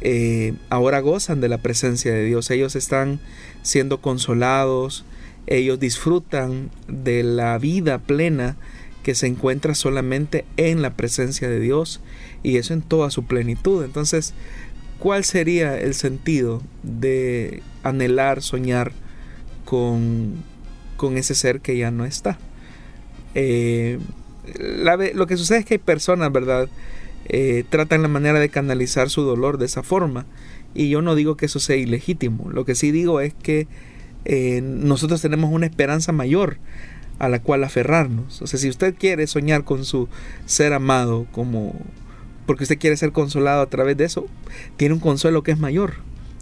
eh, 0.00 0.54
ahora 0.70 1.00
gozan 1.00 1.40
de 1.40 1.48
la 1.48 1.58
presencia 1.58 2.12
de 2.12 2.24
Dios. 2.24 2.50
Ellos 2.50 2.76
están 2.76 3.20
siendo 3.62 4.00
consolados, 4.00 5.04
ellos 5.46 5.80
disfrutan 5.80 6.70
de 6.86 7.22
la 7.22 7.58
vida 7.58 7.98
plena 7.98 8.56
que 9.02 9.14
se 9.14 9.26
encuentra 9.26 9.74
solamente 9.74 10.44
en 10.56 10.82
la 10.82 10.94
presencia 10.94 11.48
de 11.48 11.60
Dios 11.60 12.00
y 12.42 12.58
eso 12.58 12.74
en 12.74 12.82
toda 12.82 13.10
su 13.10 13.24
plenitud. 13.24 13.84
Entonces, 13.84 14.34
¿cuál 14.98 15.24
sería 15.24 15.78
el 15.78 15.94
sentido 15.94 16.62
de 16.82 17.62
anhelar, 17.82 18.42
soñar 18.42 18.92
con, 19.64 20.34
con 20.96 21.16
ese 21.16 21.34
ser 21.34 21.60
que 21.60 21.78
ya 21.78 21.90
no 21.90 22.04
está? 22.04 22.38
Eh, 23.34 23.98
lo 25.14 25.26
que 25.26 25.36
sucede 25.36 25.58
es 25.58 25.64
que 25.64 25.74
hay 25.74 25.78
personas, 25.78 26.32
¿verdad? 26.32 26.68
Eh, 27.28 27.64
tratan 27.68 28.02
la 28.02 28.08
manera 28.08 28.38
de 28.40 28.48
canalizar 28.48 29.10
su 29.10 29.22
dolor 29.22 29.58
de 29.58 29.66
esa 29.66 29.82
forma. 29.82 30.26
Y 30.74 30.88
yo 30.90 31.02
no 31.02 31.14
digo 31.14 31.36
que 31.36 31.46
eso 31.46 31.60
sea 31.60 31.76
ilegítimo, 31.76 32.50
lo 32.50 32.64
que 32.64 32.74
sí 32.74 32.90
digo 32.90 33.20
es 33.20 33.34
que 33.34 33.66
eh, 34.24 34.60
nosotros 34.62 35.22
tenemos 35.22 35.50
una 35.50 35.66
esperanza 35.66 36.12
mayor 36.12 36.58
a 37.18 37.28
la 37.28 37.40
cual 37.40 37.64
aferrarnos. 37.64 38.42
O 38.42 38.46
sea, 38.46 38.58
si 38.58 38.68
usted 38.68 38.94
quiere 38.94 39.26
soñar 39.26 39.64
con 39.64 39.84
su 39.84 40.08
ser 40.46 40.72
amado 40.72 41.26
como 41.32 41.74
porque 42.46 42.64
usted 42.64 42.78
quiere 42.78 42.96
ser 42.96 43.12
consolado 43.12 43.60
a 43.60 43.68
través 43.68 43.96
de 43.96 44.04
eso, 44.04 44.26
tiene 44.76 44.94
un 44.94 45.00
consuelo 45.00 45.42
que 45.42 45.50
es 45.50 45.58
mayor. 45.58 45.96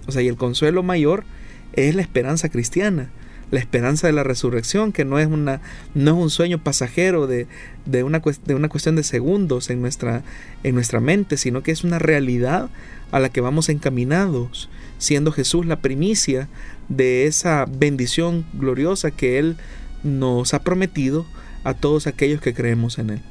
O 0.07 0.13
sea, 0.13 0.23
y 0.23 0.29
el 0.29 0.37
consuelo 0.37 0.85
mayor 0.85 1.25
es 1.73 1.95
la 1.97 2.03
esperanza 2.03 2.49
cristiana 2.49 3.11
la 3.51 3.61
esperanza 3.61 4.07
de 4.07 4.13
la 4.13 4.25
resurrección, 4.25 4.93
que 4.93 5.05
no 5.05 5.19
es, 5.19 5.27
una, 5.27 5.61
no 5.95 6.11
es 6.13 6.17
un 6.17 6.31
sueño 6.31 6.63
pasajero 6.63 7.27
de, 7.27 7.47
de, 7.85 8.03
una, 8.03 8.21
de 8.45 8.55
una 8.55 8.69
cuestión 8.69 8.97
de 8.97 9.03
segundos 9.03 9.71
en 9.71 9.81
nuestra, 9.81 10.23
en 10.63 10.75
nuestra 10.75 11.01
mente, 11.01 11.37
sino 11.37 11.63
que 11.63 11.73
es 11.73 11.85
una 11.85 11.99
realidad 11.99 12.69
a 13.13 13.21
la 13.21 13.29
que 13.29 13.41
vamos 13.41 13.69
encaminados, 13.69 14.69
siendo 14.99 15.31
Jesús 15.31 15.67
la 15.67 15.81
primicia 15.81 16.49
de 16.89 17.27
esa 17.27 17.67
bendición 17.67 18.45
gloriosa 18.55 19.11
que 19.11 19.39
Él 19.39 19.57
nos 20.03 20.55
ha 20.55 20.63
prometido 20.63 21.27
a 21.65 21.75
todos 21.75 22.07
aquellos 22.07 22.41
que 22.41 22.55
creemos 22.55 22.99
en 22.99 23.11
Él. 23.11 23.23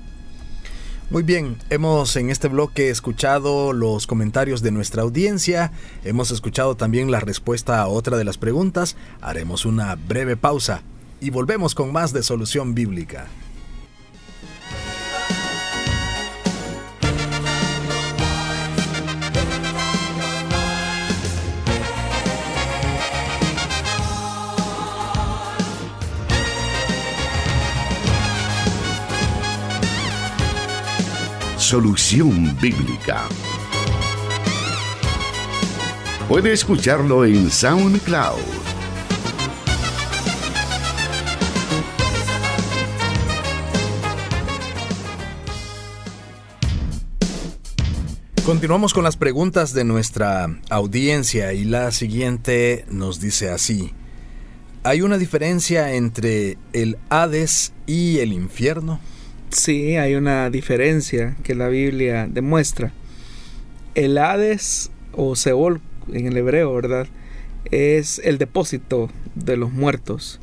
Muy 1.12 1.22
bien, 1.22 1.58
hemos 1.70 2.16
en 2.16 2.32
este 2.32 2.48
bloque 2.48 2.90
escuchado 2.90 3.74
los 3.74 4.08
comentarios 4.08 4.64
de 4.64 4.72
nuestra 4.72 5.04
audiencia, 5.04 5.72
hemos 6.04 6.32
escuchado 6.32 6.76
también 6.76 7.12
la 7.12 7.20
respuesta 7.20 7.80
a 7.80 7.88
otra 7.88 8.18
de 8.18 8.24
las 8.24 8.40
preguntas, 8.40 8.96
haremos 9.22 9.66
una 9.66 9.94
breve 9.94 10.36
pausa 10.36 10.82
y 11.22 11.30
volvemos 11.30 11.76
con 11.76 11.92
más 11.92 12.12
de 12.12 12.24
Solución 12.24 12.74
Bíblica. 12.74 13.28
Solución 31.76 32.58
Bíblica. 32.62 33.28
Puede 36.30 36.54
escucharlo 36.54 37.26
en 37.26 37.52
SoundCloud. 37.52 38.40
Continuamos 48.46 48.94
con 48.94 49.04
las 49.04 49.18
preguntas 49.18 49.74
de 49.74 49.84
nuestra 49.84 50.48
audiencia 50.70 51.52
y 51.52 51.66
la 51.66 51.92
siguiente 51.92 52.86
nos 52.90 53.20
dice 53.20 53.50
así. 53.50 53.92
¿Hay 54.84 55.02
una 55.02 55.18
diferencia 55.18 55.94
entre 55.94 56.58
el 56.72 56.98
Hades 57.10 57.74
y 57.86 58.20
el 58.20 58.32
infierno? 58.32 59.02
Sí, 59.56 59.96
hay 59.96 60.16
una 60.16 60.50
diferencia 60.50 61.38
que 61.46 61.56
la 61.56 61.70
Biblia 61.70 62.28
demuestra. 62.30 62.92
El 63.96 64.18
Hades 64.18 64.92
o 65.14 65.38
Seol 65.38 65.80
en 66.12 66.28
el 66.28 66.36
hebreo, 66.36 66.74
¿verdad? 66.74 67.08
Es 67.72 68.20
el 68.26 68.38
depósito 68.38 69.10
de 69.34 69.56
los 69.56 69.72
muertos. 69.72 70.42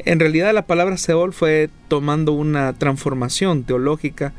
En 0.00 0.18
realidad 0.18 0.52
la 0.52 0.66
palabra 0.66 0.96
Seol 0.96 1.32
fue 1.32 1.70
tomando 1.86 2.32
una 2.32 2.72
transformación 2.72 3.62
teológica 3.62 4.32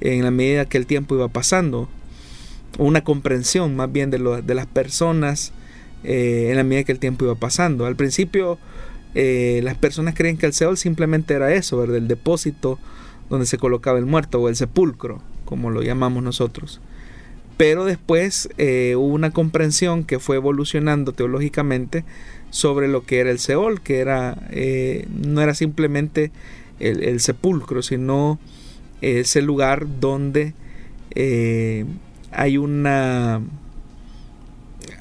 en 0.00 0.24
la 0.24 0.30
medida 0.30 0.64
que 0.64 0.78
el 0.78 0.86
tiempo 0.86 1.14
iba 1.14 1.28
pasando. 1.28 1.90
Una 2.78 3.04
comprensión 3.04 3.76
más 3.76 3.92
bien 3.92 4.10
de, 4.10 4.40
de 4.42 4.54
las 4.54 4.68
personas 4.68 5.52
eh, 6.02 6.48
en 6.48 6.56
la 6.56 6.64
medida 6.64 6.84
que 6.84 6.92
el 6.92 6.98
tiempo 6.98 7.26
iba 7.26 7.34
pasando. 7.34 7.84
Al 7.84 7.96
principio 7.96 8.58
eh, 9.14 9.60
las 9.62 9.76
personas 9.76 10.14
creían 10.14 10.38
que 10.38 10.46
el 10.46 10.54
Seol 10.54 10.78
simplemente 10.78 11.34
era 11.34 11.52
eso, 11.52 11.76
¿verdad? 11.76 11.96
el 11.96 12.08
depósito 12.08 12.78
donde 13.30 13.46
se 13.46 13.56
colocaba 13.56 13.98
el 13.98 14.06
muerto 14.06 14.40
o 14.40 14.48
el 14.48 14.56
sepulcro, 14.56 15.22
como 15.46 15.70
lo 15.70 15.82
llamamos 15.82 16.22
nosotros. 16.22 16.80
Pero 17.56 17.84
después 17.84 18.50
eh, 18.58 18.94
hubo 18.96 19.14
una 19.14 19.30
comprensión 19.30 20.04
que 20.04 20.18
fue 20.18 20.36
evolucionando 20.36 21.12
teológicamente 21.12 22.04
sobre 22.50 22.88
lo 22.88 23.04
que 23.04 23.20
era 23.20 23.30
el 23.30 23.38
Seol, 23.38 23.80
que 23.80 23.98
era 23.98 24.36
no 25.08 25.40
era 25.40 25.54
simplemente 25.54 26.32
el, 26.80 27.20
sepulcro, 27.20 27.82
sino 27.82 28.38
ese 29.00 29.40
lugar 29.42 29.86
donde 30.00 30.54
hay 32.32 32.58
una 32.58 33.40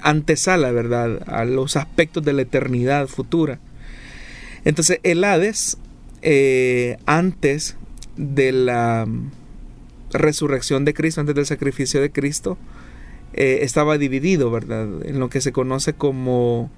antesala, 0.01 0.71
¿verdad?, 0.71 1.23
a 1.27 1.45
los 1.45 1.75
aspectos 1.75 2.23
de 2.23 2.33
la 2.33 2.43
eternidad 2.43 3.07
futura. 3.07 3.59
Entonces, 4.65 4.99
el 5.03 5.23
Hades, 5.23 5.77
eh, 6.21 6.97
antes 7.05 7.75
de 8.19 8.51
la 8.51 9.07
resurrección 10.11 10.83
de 10.83 10.93
Cristo, 10.93 11.21
antes 11.21 11.35
del 11.35 11.45
sacrificio 11.45 12.01
de 12.01 12.11
Cristo, 12.11 12.57
eh, 13.33 13.59
estaba 13.61 13.97
dividido, 13.97 14.51
¿verdad?, 14.51 14.87
en 15.05 15.19
lo 15.19 15.29
que 15.29 15.39
se 15.39 15.53
conoce 15.53 15.93
como 15.93 16.69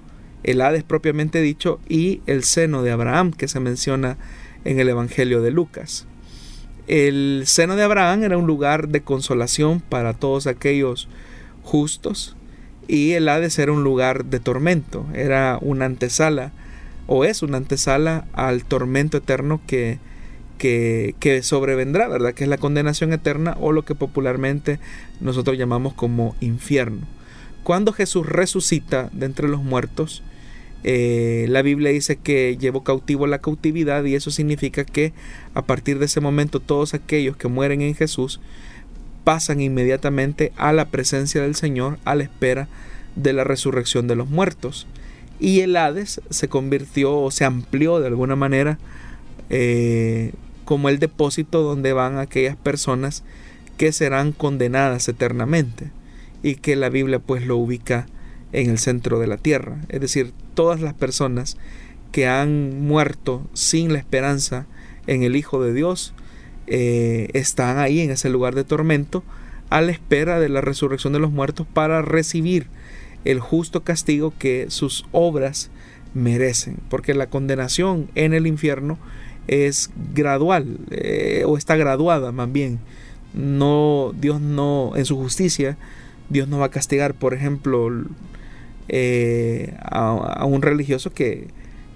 el 0.44 0.60
Hades 0.60 0.84
propiamente 0.84 1.40
dicho 1.40 1.80
y 1.88 2.20
el 2.26 2.44
seno 2.44 2.82
de 2.82 2.92
Abraham, 2.92 3.32
que 3.32 3.48
se 3.48 3.58
menciona 3.58 4.16
en 4.64 4.78
el 4.78 4.88
Evangelio 4.88 5.42
de 5.42 5.50
Lucas. 5.50 6.06
El 6.86 7.42
seno 7.46 7.74
de 7.74 7.82
Abraham 7.82 8.22
era 8.22 8.38
un 8.38 8.46
lugar 8.46 8.88
de 8.88 9.02
consolación 9.02 9.80
para 9.80 10.14
todos 10.14 10.46
aquellos 10.46 11.08
justos 11.62 12.36
y 12.86 13.12
el 13.12 13.28
Hades 13.28 13.58
era 13.58 13.72
un 13.72 13.82
lugar 13.82 14.26
de 14.26 14.40
tormento, 14.40 15.06
era 15.14 15.58
una 15.60 15.86
antesala 15.86 16.52
o 17.06 17.24
es 17.24 17.42
una 17.42 17.56
antesala 17.56 18.26
al 18.32 18.64
tormento 18.64 19.16
eterno 19.16 19.60
que, 19.66 19.98
que, 20.62 21.40
sobrevendrá, 21.42 22.06
¿verdad? 22.06 22.34
Que 22.34 22.44
es 22.44 22.50
la 22.50 22.56
condenación 22.56 23.12
eterna 23.12 23.56
o 23.60 23.72
lo 23.72 23.84
que 23.84 23.96
popularmente 23.96 24.78
nosotros 25.20 25.58
llamamos 25.58 25.92
como 25.94 26.36
infierno. 26.40 27.00
Cuando 27.64 27.92
Jesús 27.92 28.26
resucita 28.26 29.10
de 29.12 29.26
entre 29.26 29.48
los 29.48 29.62
muertos, 29.62 30.22
eh, 30.84 31.46
la 31.48 31.62
Biblia 31.62 31.90
dice 31.90 32.16
que 32.16 32.56
llevó 32.58 32.84
cautivo 32.84 33.26
la 33.26 33.40
cautividad 33.40 34.04
y 34.04 34.14
eso 34.14 34.30
significa 34.30 34.84
que 34.84 35.12
a 35.54 35.62
partir 35.62 35.98
de 35.98 36.06
ese 36.06 36.20
momento 36.20 36.60
todos 36.60 36.94
aquellos 36.94 37.36
que 37.36 37.48
mueren 37.48 37.82
en 37.82 37.94
Jesús 37.94 38.40
pasan 39.24 39.60
inmediatamente 39.60 40.52
a 40.56 40.72
la 40.72 40.86
presencia 40.86 41.42
del 41.42 41.54
Señor 41.54 41.98
a 42.04 42.14
la 42.14 42.24
espera 42.24 42.68
de 43.14 43.32
la 43.32 43.44
resurrección 43.44 44.06
de 44.06 44.16
los 44.16 44.28
muertos. 44.28 44.86
Y 45.40 45.60
el 45.60 45.76
Hades 45.76 46.20
se 46.30 46.48
convirtió 46.48 47.18
o 47.18 47.30
se 47.32 47.44
amplió 47.44 47.98
de 48.00 48.06
alguna 48.08 48.36
manera 48.36 48.78
eh, 49.50 50.32
como 50.64 50.88
el 50.88 50.98
depósito 50.98 51.62
donde 51.62 51.92
van 51.92 52.18
aquellas 52.18 52.56
personas 52.56 53.24
que 53.76 53.92
serán 53.92 54.32
condenadas 54.32 55.08
eternamente 55.08 55.90
y 56.42 56.56
que 56.56 56.76
la 56.76 56.88
Biblia 56.88 57.18
pues 57.18 57.46
lo 57.46 57.56
ubica 57.56 58.06
en 58.52 58.70
el 58.70 58.78
centro 58.78 59.18
de 59.18 59.26
la 59.26 59.36
tierra. 59.36 59.78
Es 59.88 60.00
decir, 60.00 60.32
todas 60.54 60.80
las 60.80 60.94
personas 60.94 61.56
que 62.12 62.26
han 62.26 62.86
muerto 62.86 63.42
sin 63.54 63.92
la 63.92 63.98
esperanza 63.98 64.66
en 65.06 65.22
el 65.22 65.36
Hijo 65.36 65.62
de 65.62 65.72
Dios 65.72 66.14
eh, 66.66 67.28
están 67.32 67.78
ahí 67.78 68.00
en 68.00 68.10
ese 68.10 68.28
lugar 68.28 68.54
de 68.54 68.64
tormento 68.64 69.24
a 69.70 69.80
la 69.80 69.92
espera 69.92 70.38
de 70.38 70.48
la 70.48 70.60
resurrección 70.60 71.12
de 71.12 71.18
los 71.18 71.32
muertos 71.32 71.66
para 71.72 72.02
recibir 72.02 72.66
el 73.24 73.40
justo 73.40 73.82
castigo 73.82 74.32
que 74.38 74.66
sus 74.68 75.06
obras 75.12 75.70
merecen, 76.14 76.76
porque 76.88 77.14
la 77.14 77.28
condenación 77.28 78.10
en 78.14 78.34
el 78.34 78.46
infierno 78.46 78.98
es 79.48 79.90
gradual 80.14 80.78
eh, 80.90 81.44
o 81.46 81.56
está 81.56 81.76
graduada 81.76 82.32
más 82.32 82.50
bien. 82.52 82.80
No 83.34 84.12
Dios 84.18 84.40
no 84.40 84.92
en 84.94 85.04
su 85.04 85.16
justicia 85.16 85.78
Dios 86.32 86.48
no 86.48 86.58
va 86.58 86.66
a 86.66 86.70
castigar, 86.70 87.14
por 87.14 87.34
ejemplo, 87.34 87.90
eh, 88.88 89.74
a, 89.82 90.44
un 90.46 90.62
religioso 90.62 91.12
que, 91.12 91.48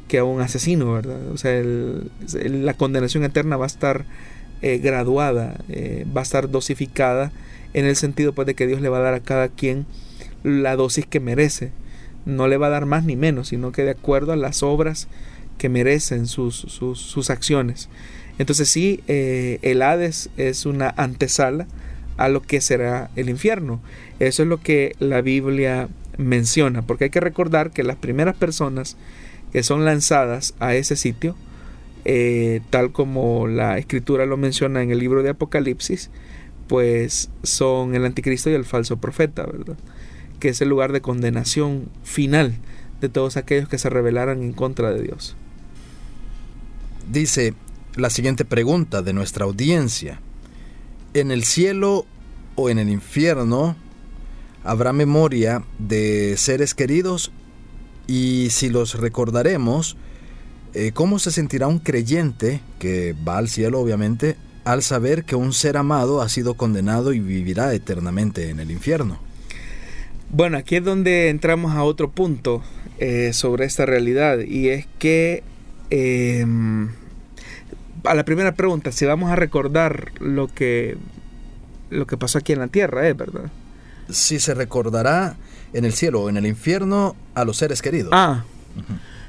que, 0.09 0.19
a 0.19 0.25
un 0.25 0.41
asesino, 0.41 0.93
¿verdad? 0.93 1.31
O 1.33 1.39
sea, 1.39 1.63
la 1.63 2.75
condenación 2.75 3.25
eterna 3.25 3.57
va 3.57 3.65
a 3.65 3.67
estar 3.67 4.05
eh, 4.63 4.79
graduada, 4.79 5.59
eh, 5.69 6.07
va 6.15 6.21
a 6.21 6.25
estar 6.25 6.51
dosificada 6.51 7.33
en 7.73 7.87
el 7.87 7.97
sentido 7.97 8.35
pues, 8.35 8.47
de 8.47 8.55
que 8.55 8.67
Dios 8.67 8.81
le 8.81 8.89
va 8.89 8.99
a 8.99 9.03
dar 9.03 9.15
a 9.15 9.21
cada 9.21 9.49
quien 9.49 9.87
la 10.43 10.77
dosis 10.77 11.07
que 11.07 11.21
merece. 11.21 11.73
No 12.27 12.49
le 12.49 12.57
va 12.57 12.67
a 12.67 12.71
dar 12.71 12.87
más 12.87 13.05
ni 13.05 13.17
menos, 13.17 13.49
sino 13.49 13.73
que 13.73 13.85
de 13.85 13.93
acuerdo 13.93 14.33
a 14.33 14.37
las 14.37 14.63
obras 14.63 15.09
que 15.59 15.69
merecen 15.69 16.27
sus, 16.27 16.57
sus, 16.57 17.31
acciones. 17.31 17.89
Entonces 18.39 18.69
sí, 18.69 19.03
eh, 19.09 19.59
el 19.63 19.83
Hades 19.83 20.31
es 20.37 20.67
una 20.67 20.93
antesala 20.97 21.67
a 22.17 22.29
lo 22.29 22.43
que 22.43 22.61
será 22.61 23.11
el 23.17 23.29
infierno. 23.29 23.81
Eso 24.19 24.43
es 24.43 24.49
lo 24.49 24.61
que 24.61 24.95
la 24.99 25.21
Biblia 25.21 25.89
menciona, 26.19 26.83
porque 26.83 27.05
hay 27.05 27.11
que 27.11 27.21
recordar 27.21 27.71
que 27.71 27.83
las 27.83 27.97
primeras 27.97 28.37
personas 28.37 28.97
que 29.53 29.63
son 29.63 29.85
lanzadas 29.85 30.55
a 30.61 30.75
ese 30.75 30.97
sitio 30.97 31.37
eh, 32.09 32.61
tal 32.71 32.93
como 32.93 33.49
la 33.49 33.79
escritura 33.79 34.27
lo 34.27 34.37
menciona 34.37 34.81
en 34.81 34.93
el 34.93 35.01
libro 35.01 35.25
de 35.25 35.31
Apocalipsis, 35.31 36.11
pues 36.69 37.31
son 37.43 37.97
el 37.97 38.05
anticristo 38.05 38.49
y 38.49 38.55
el 38.55 38.65
falso 38.65 38.99
profeta, 38.99 39.45
¿verdad? 39.45 39.77
Que 40.39 40.51
es 40.51 40.61
el 40.61 40.69
lugar 40.69 40.93
de 40.93 41.01
condenación 41.01 41.89
final 42.05 42.55
de 43.01 43.09
todos 43.09 43.37
aquellos 43.37 43.69
que 43.69 43.79
se 43.79 43.91
rebelaran 43.91 44.45
en 44.45 44.53
contra 44.53 44.93
de 44.93 45.03
Dios. 45.03 45.37
Dice 47.11 47.55
la 47.95 48.11
siguiente 48.11 48.45
pregunta 48.45 49.03
de 49.03 49.13
nuestra 49.13 49.45
audiencia. 49.45 50.21
¿En 51.15 51.31
el 51.31 51.45
cielo 51.45 52.07
o 52.57 52.69
en 52.69 52.79
el 52.79 52.89
infierno 52.89 53.77
habrá 54.65 54.93
memoria 54.93 55.63
de 55.79 56.35
seres 56.37 56.75
queridos? 56.75 57.33
Y 58.07 58.49
si 58.51 58.69
los 58.69 58.95
recordaremos, 58.95 59.97
eh, 60.79 60.93
¿Cómo 60.93 61.19
se 61.19 61.31
sentirá 61.31 61.69
un 61.69 61.79
creyente, 61.79 62.61
que 62.79 63.15
va 63.27 63.39
al 63.39 63.49
cielo 63.49 63.81
obviamente, 63.81 64.37
al 64.65 64.83
saber 64.83 65.25
que 65.25 65.35
un 65.35 65.55
ser 65.55 65.79
amado 65.79 66.21
ha 66.21 66.29
sido 66.29 66.53
condenado 66.53 67.15
y 67.15 67.19
vivirá 67.19 67.73
eternamente 67.73 68.51
en 68.51 68.61
el 68.61 68.71
infierno? 68.71 69.19
Bueno, 70.29 70.59
aquí 70.59 70.77
es 70.77 70.85
donde 70.85 71.31
entramos 71.31 71.75
a 71.75 71.83
otro 71.83 72.11
punto 72.11 72.63
eh, 72.99 73.33
sobre 73.33 73.65
esta 73.65 73.87
realidad 73.87 74.41
y 74.41 74.69
es 74.69 74.87
que 74.99 75.45
em, 75.91 76.91
a 78.05 78.15
la 78.15 78.25
primera 78.25 78.55
pregunta, 78.55 78.93
si 78.93 79.05
vamos 79.05 79.31
a 79.31 79.37
recordar 79.37 80.13
lo 80.21 80.49
que, 80.49 80.97
lo 81.91 82.07
que 82.07 82.17
pasó 82.17 82.39
aquí 82.39 82.53
en 82.53 82.61
la 82.61 82.69
tierra, 82.69 83.09
¿es 83.09 83.17
verdad? 83.17 83.51
Si 84.09 84.39
se 84.39 84.55
recordará 84.55 85.37
en 85.73 85.85
el 85.85 85.93
cielo 85.93 86.23
o 86.23 86.29
en 86.29 86.37
el 86.37 86.47
infierno 86.47 87.17
a 87.35 87.45
los 87.45 87.57
seres 87.57 87.83
queridos. 87.83 88.11
Ah. 88.13 88.45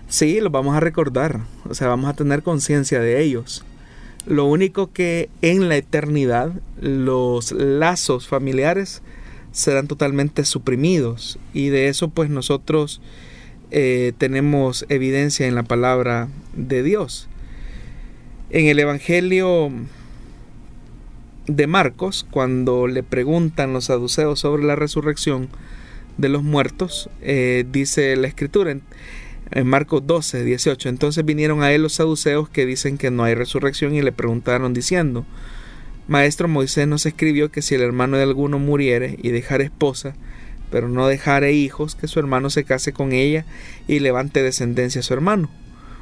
Sí, 0.07 0.39
los 0.39 0.51
vamos 0.51 0.75
a 0.75 0.79
recordar, 0.79 1.41
o 1.69 1.73
sea, 1.73 1.87
vamos 1.87 2.09
a 2.09 2.13
tener 2.13 2.43
conciencia 2.43 2.99
de 2.99 3.21
ellos. 3.21 3.65
Lo 4.25 4.45
único 4.45 4.91
que 4.91 5.29
en 5.41 5.69
la 5.69 5.77
eternidad 5.77 6.51
los 6.79 7.51
lazos 7.53 8.27
familiares 8.27 9.01
serán 9.51 9.87
totalmente 9.87 10.45
suprimidos 10.45 11.39
y 11.53 11.69
de 11.69 11.87
eso 11.87 12.09
pues 12.09 12.29
nosotros 12.29 13.01
eh, 13.71 14.13
tenemos 14.17 14.85
evidencia 14.89 15.47
en 15.47 15.55
la 15.55 15.63
palabra 15.63 16.29
de 16.53 16.83
Dios. 16.83 17.27
En 18.49 18.67
el 18.67 18.79
Evangelio 18.79 19.71
de 21.47 21.67
Marcos, 21.67 22.25
cuando 22.29 22.87
le 22.87 23.03
preguntan 23.03 23.73
los 23.73 23.85
saduceos 23.85 24.39
sobre 24.39 24.63
la 24.63 24.75
resurrección 24.75 25.49
de 26.17 26.29
los 26.29 26.43
muertos, 26.43 27.09
eh, 27.21 27.65
dice 27.69 28.15
la 28.15 28.27
escritura, 28.27 28.77
en 29.51 29.67
Marcos 29.67 30.05
12, 30.05 30.43
18. 30.43 30.89
Entonces 30.89 31.25
vinieron 31.25 31.63
a 31.63 31.71
él 31.71 31.83
los 31.83 31.93
saduceos 31.93 32.49
que 32.49 32.65
dicen 32.65 32.97
que 32.97 33.11
no 33.11 33.23
hay 33.23 33.35
resurrección 33.35 33.95
y 33.95 34.01
le 34.01 34.11
preguntaron 34.11 34.73
diciendo, 34.73 35.25
Maestro 36.07 36.47
Moisés 36.47 36.87
nos 36.87 37.05
escribió 37.05 37.51
que 37.51 37.61
si 37.61 37.75
el 37.75 37.81
hermano 37.81 38.17
de 38.17 38.23
alguno 38.23 38.59
muriere 38.59 39.17
y 39.21 39.29
dejare 39.29 39.65
esposa, 39.65 40.15
pero 40.71 40.89
no 40.89 41.07
dejare 41.07 41.53
hijos, 41.53 41.95
que 41.95 42.07
su 42.07 42.19
hermano 42.19 42.49
se 42.49 42.63
case 42.63 42.93
con 42.93 43.13
ella 43.13 43.45
y 43.87 43.99
levante 43.99 44.43
descendencia 44.43 45.01
a 45.01 45.03
su 45.03 45.13
hermano. 45.13 45.49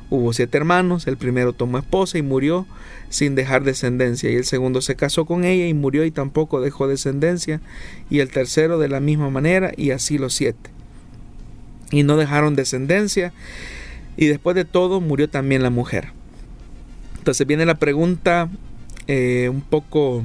Hubo 0.09 0.33
siete 0.33 0.57
hermanos, 0.57 1.07
el 1.07 1.17
primero 1.17 1.53
tomó 1.53 1.79
esposa 1.79 2.17
y 2.17 2.21
murió 2.21 2.67
sin 3.09 3.35
dejar 3.35 3.63
descendencia, 3.63 4.29
y 4.29 4.35
el 4.35 4.45
segundo 4.45 4.81
se 4.81 4.95
casó 4.95 5.25
con 5.25 5.45
ella 5.45 5.67
y 5.67 5.73
murió 5.73 6.05
y 6.05 6.11
tampoco 6.11 6.61
dejó 6.61 6.87
descendencia, 6.87 7.61
y 8.09 8.19
el 8.19 8.29
tercero 8.29 8.77
de 8.77 8.87
la 8.87 8.99
misma 8.99 9.29
manera, 9.29 9.71
y 9.75 9.91
así 9.91 10.17
los 10.17 10.33
siete. 10.33 10.69
Y 11.91 12.03
no 12.03 12.17
dejaron 12.17 12.55
descendencia, 12.55 13.33
y 14.17 14.27
después 14.27 14.55
de 14.55 14.65
todo 14.65 15.01
murió 15.01 15.29
también 15.29 15.63
la 15.63 15.69
mujer. 15.69 16.09
Entonces 17.17 17.47
viene 17.47 17.65
la 17.65 17.75
pregunta 17.75 18.49
eh, 19.07 19.49
un 19.51 19.61
poco... 19.61 20.23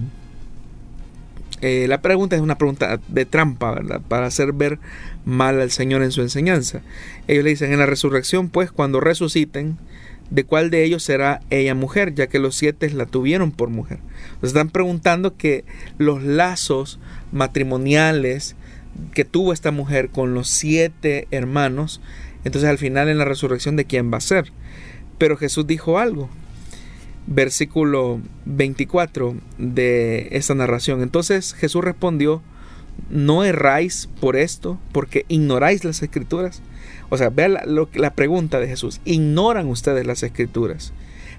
Eh, 1.62 1.86
la 1.88 2.00
pregunta 2.00 2.36
es 2.36 2.42
una 2.42 2.56
pregunta 2.56 3.00
de 3.08 3.24
trampa, 3.26 3.72
¿verdad? 3.72 4.00
Para 4.06 4.26
hacer 4.26 4.52
ver 4.52 4.78
mal 5.24 5.60
al 5.60 5.70
Señor 5.70 6.02
en 6.02 6.12
su 6.12 6.22
enseñanza. 6.22 6.80
Ellos 7.28 7.44
le 7.44 7.50
dicen, 7.50 7.72
en 7.72 7.78
la 7.78 7.86
resurrección, 7.86 8.48
pues, 8.48 8.72
cuando 8.72 9.00
resuciten, 9.00 9.76
¿de 10.30 10.44
cuál 10.44 10.70
de 10.70 10.84
ellos 10.84 11.02
será 11.02 11.40
ella 11.50 11.74
mujer? 11.74 12.14
Ya 12.14 12.28
que 12.28 12.38
los 12.38 12.56
siete 12.56 12.88
la 12.90 13.06
tuvieron 13.06 13.52
por 13.52 13.68
mujer. 13.68 13.98
Están 14.42 14.70
preguntando 14.70 15.36
que 15.36 15.64
los 15.98 16.22
lazos 16.22 16.98
matrimoniales 17.32 18.56
que 19.14 19.24
tuvo 19.24 19.52
esta 19.52 19.70
mujer 19.70 20.08
con 20.08 20.34
los 20.34 20.48
siete 20.48 21.28
hermanos, 21.30 22.00
entonces 22.44 22.68
al 22.68 22.78
final 22.78 23.08
en 23.08 23.18
la 23.18 23.24
resurrección 23.24 23.76
de 23.76 23.84
quién 23.84 24.12
va 24.12 24.18
a 24.18 24.22
ser. 24.22 24.52
Pero 25.18 25.36
Jesús 25.36 25.66
dijo 25.66 25.98
algo. 25.98 26.30
Versículo 27.26 28.20
24 28.46 29.36
de 29.58 30.28
esta 30.32 30.54
narración. 30.54 31.02
Entonces 31.02 31.54
Jesús 31.54 31.84
respondió, 31.84 32.42
no 33.08 33.44
erráis 33.44 34.08
por 34.20 34.36
esto, 34.36 34.78
porque 34.92 35.24
ignoráis 35.28 35.84
las 35.84 36.02
escrituras. 36.02 36.62
O 37.08 37.16
sea, 37.16 37.30
vea 37.30 37.48
la, 37.48 37.64
la 37.94 38.14
pregunta 38.14 38.60
de 38.60 38.68
Jesús. 38.68 39.00
Ignoran 39.04 39.68
ustedes 39.68 40.06
las 40.06 40.22
escrituras. 40.22 40.92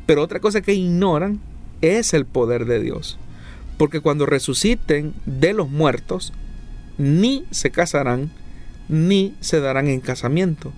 Pero 0.06 0.24
otra 0.24 0.40
cosa 0.40 0.62
que 0.62 0.74
ignoran 0.74 1.40
es 1.82 2.14
el 2.14 2.26
poder 2.26 2.66
de 2.66 2.80
Dios. 2.80 3.18
Porque 3.78 4.00
cuando 4.00 4.26
resuciten 4.26 5.14
de 5.26 5.54
los 5.54 5.70
muertos, 5.70 6.34
ni 6.98 7.46
se 7.52 7.72
casarán, 7.72 8.32
ni 8.90 9.36
se 9.40 9.60
darán 9.60 9.88
en 9.88 10.02
casamiento, 10.02 10.72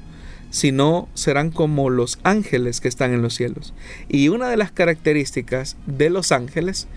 sino 0.54 1.10
serán 1.16 1.50
como 1.50 1.90
los 1.90 2.20
ángeles 2.22 2.80
que 2.80 2.88
están 2.88 3.12
en 3.12 3.24
los 3.24 3.34
cielos. 3.34 3.74
Y 4.08 4.30
una 4.30 4.50
de 4.50 4.56
las 4.56 4.72
características 4.72 5.78
de 5.88 6.12
los 6.12 6.32
ángeles 6.32 6.88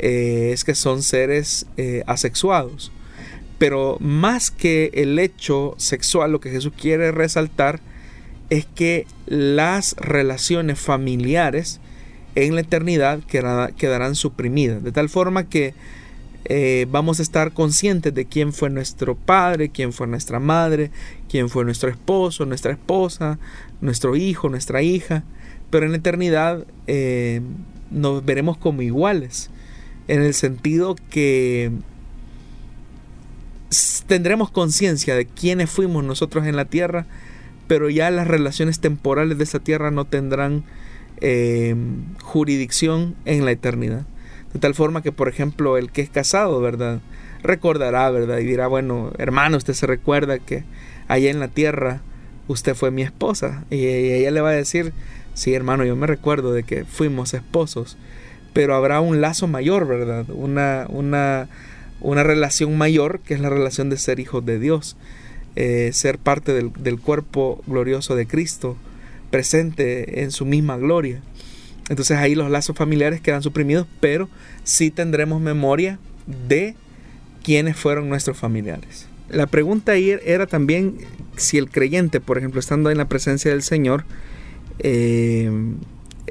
eh, 0.00 0.50
es 0.52 0.64
que 0.64 0.74
son 0.74 1.04
seres 1.04 1.66
eh, 1.76 2.02
asexuados. 2.08 2.90
Pero 3.58 3.96
más 4.00 4.50
que 4.50 4.90
el 4.92 5.20
hecho 5.20 5.76
sexual, 5.78 6.32
lo 6.32 6.40
que 6.40 6.50
Jesús 6.50 6.72
quiere 6.76 7.12
resaltar 7.12 7.78
es 8.50 8.66
que 8.66 9.06
las 9.26 9.94
relaciones 9.98 10.80
familiares 10.80 11.78
en 12.34 12.56
la 12.56 12.62
eternidad 12.62 13.20
quedarán 13.22 14.16
suprimidas. 14.16 14.82
De 14.82 14.90
tal 14.90 15.08
forma 15.08 15.48
que 15.48 15.74
eh, 16.48 16.86
vamos 16.90 17.18
a 17.18 17.22
estar 17.22 17.52
conscientes 17.52 18.14
de 18.14 18.24
quién 18.24 18.52
fue 18.52 18.70
nuestro 18.70 19.16
padre, 19.16 19.70
quién 19.70 19.92
fue 19.92 20.06
nuestra 20.06 20.38
madre, 20.38 20.90
quién 21.28 21.48
fue 21.48 21.64
nuestro 21.64 21.90
esposo, 21.90 22.46
nuestra 22.46 22.72
esposa, 22.72 23.38
nuestro 23.80 24.14
hijo, 24.16 24.48
nuestra 24.48 24.82
hija. 24.82 25.24
Pero 25.70 25.86
en 25.86 25.92
la 25.92 25.98
eternidad 25.98 26.64
eh, 26.86 27.40
nos 27.90 28.24
veremos 28.24 28.56
como 28.56 28.82
iguales, 28.82 29.50
en 30.06 30.22
el 30.22 30.34
sentido 30.34 30.96
que 31.10 31.72
tendremos 34.06 34.50
conciencia 34.50 35.16
de 35.16 35.26
quiénes 35.26 35.68
fuimos 35.68 36.04
nosotros 36.04 36.46
en 36.46 36.54
la 36.54 36.66
tierra, 36.66 37.06
pero 37.66 37.90
ya 37.90 38.10
las 38.12 38.28
relaciones 38.28 38.78
temporales 38.78 39.38
de 39.38 39.44
esa 39.44 39.58
tierra 39.58 39.90
no 39.90 40.04
tendrán 40.04 40.62
eh, 41.20 41.74
jurisdicción 42.22 43.16
en 43.24 43.44
la 43.44 43.50
eternidad. 43.50 44.06
De 44.56 44.60
tal 44.60 44.74
forma 44.74 45.02
que, 45.02 45.12
por 45.12 45.28
ejemplo, 45.28 45.76
el 45.76 45.92
que 45.92 46.00
es 46.00 46.08
casado, 46.08 46.62
¿verdad? 46.62 47.00
Recordará, 47.42 48.10
¿verdad? 48.10 48.38
Y 48.38 48.44
dirá, 48.46 48.68
bueno, 48.68 49.12
hermano, 49.18 49.58
usted 49.58 49.74
se 49.74 49.86
recuerda 49.86 50.38
que 50.38 50.64
allá 51.08 51.28
en 51.28 51.40
la 51.40 51.48
tierra 51.48 52.00
usted 52.48 52.74
fue 52.74 52.90
mi 52.90 53.02
esposa. 53.02 53.64
Y 53.68 53.86
ella 53.86 54.30
le 54.30 54.40
va 54.40 54.48
a 54.48 54.52
decir, 54.52 54.94
sí, 55.34 55.52
hermano, 55.52 55.84
yo 55.84 55.94
me 55.94 56.06
recuerdo 56.06 56.54
de 56.54 56.62
que 56.62 56.86
fuimos 56.86 57.34
esposos. 57.34 57.98
Pero 58.54 58.74
habrá 58.74 59.02
un 59.02 59.20
lazo 59.20 59.46
mayor, 59.46 59.86
¿verdad? 59.86 60.24
Una, 60.30 60.86
una, 60.88 61.50
una 62.00 62.22
relación 62.22 62.78
mayor 62.78 63.20
que 63.20 63.34
es 63.34 63.40
la 63.40 63.50
relación 63.50 63.90
de 63.90 63.98
ser 63.98 64.20
hijos 64.20 64.46
de 64.46 64.58
Dios. 64.58 64.96
Eh, 65.54 65.90
ser 65.92 66.16
parte 66.16 66.54
del, 66.54 66.72
del 66.78 66.98
cuerpo 66.98 67.62
glorioso 67.66 68.16
de 68.16 68.26
Cristo, 68.26 68.78
presente 69.30 70.22
en 70.22 70.30
su 70.30 70.46
misma 70.46 70.78
gloria. 70.78 71.20
Entonces 71.88 72.16
ahí 72.18 72.34
los 72.34 72.50
lazos 72.50 72.76
familiares 72.76 73.20
quedan 73.20 73.42
suprimidos, 73.42 73.86
pero 74.00 74.28
sí 74.64 74.90
tendremos 74.90 75.40
memoria 75.40 75.98
de 76.48 76.74
quiénes 77.42 77.76
fueron 77.76 78.08
nuestros 78.08 78.36
familiares. 78.36 79.06
La 79.28 79.46
pregunta 79.46 79.92
ahí 79.92 80.16
era 80.24 80.46
también 80.46 80.98
si 81.36 81.58
el 81.58 81.70
creyente, 81.70 82.20
por 82.20 82.38
ejemplo, 82.38 82.60
estando 82.60 82.90
en 82.90 82.98
la 82.98 83.06
presencia 83.08 83.50
del 83.50 83.62
Señor, 83.62 84.04
eh, 84.78 85.50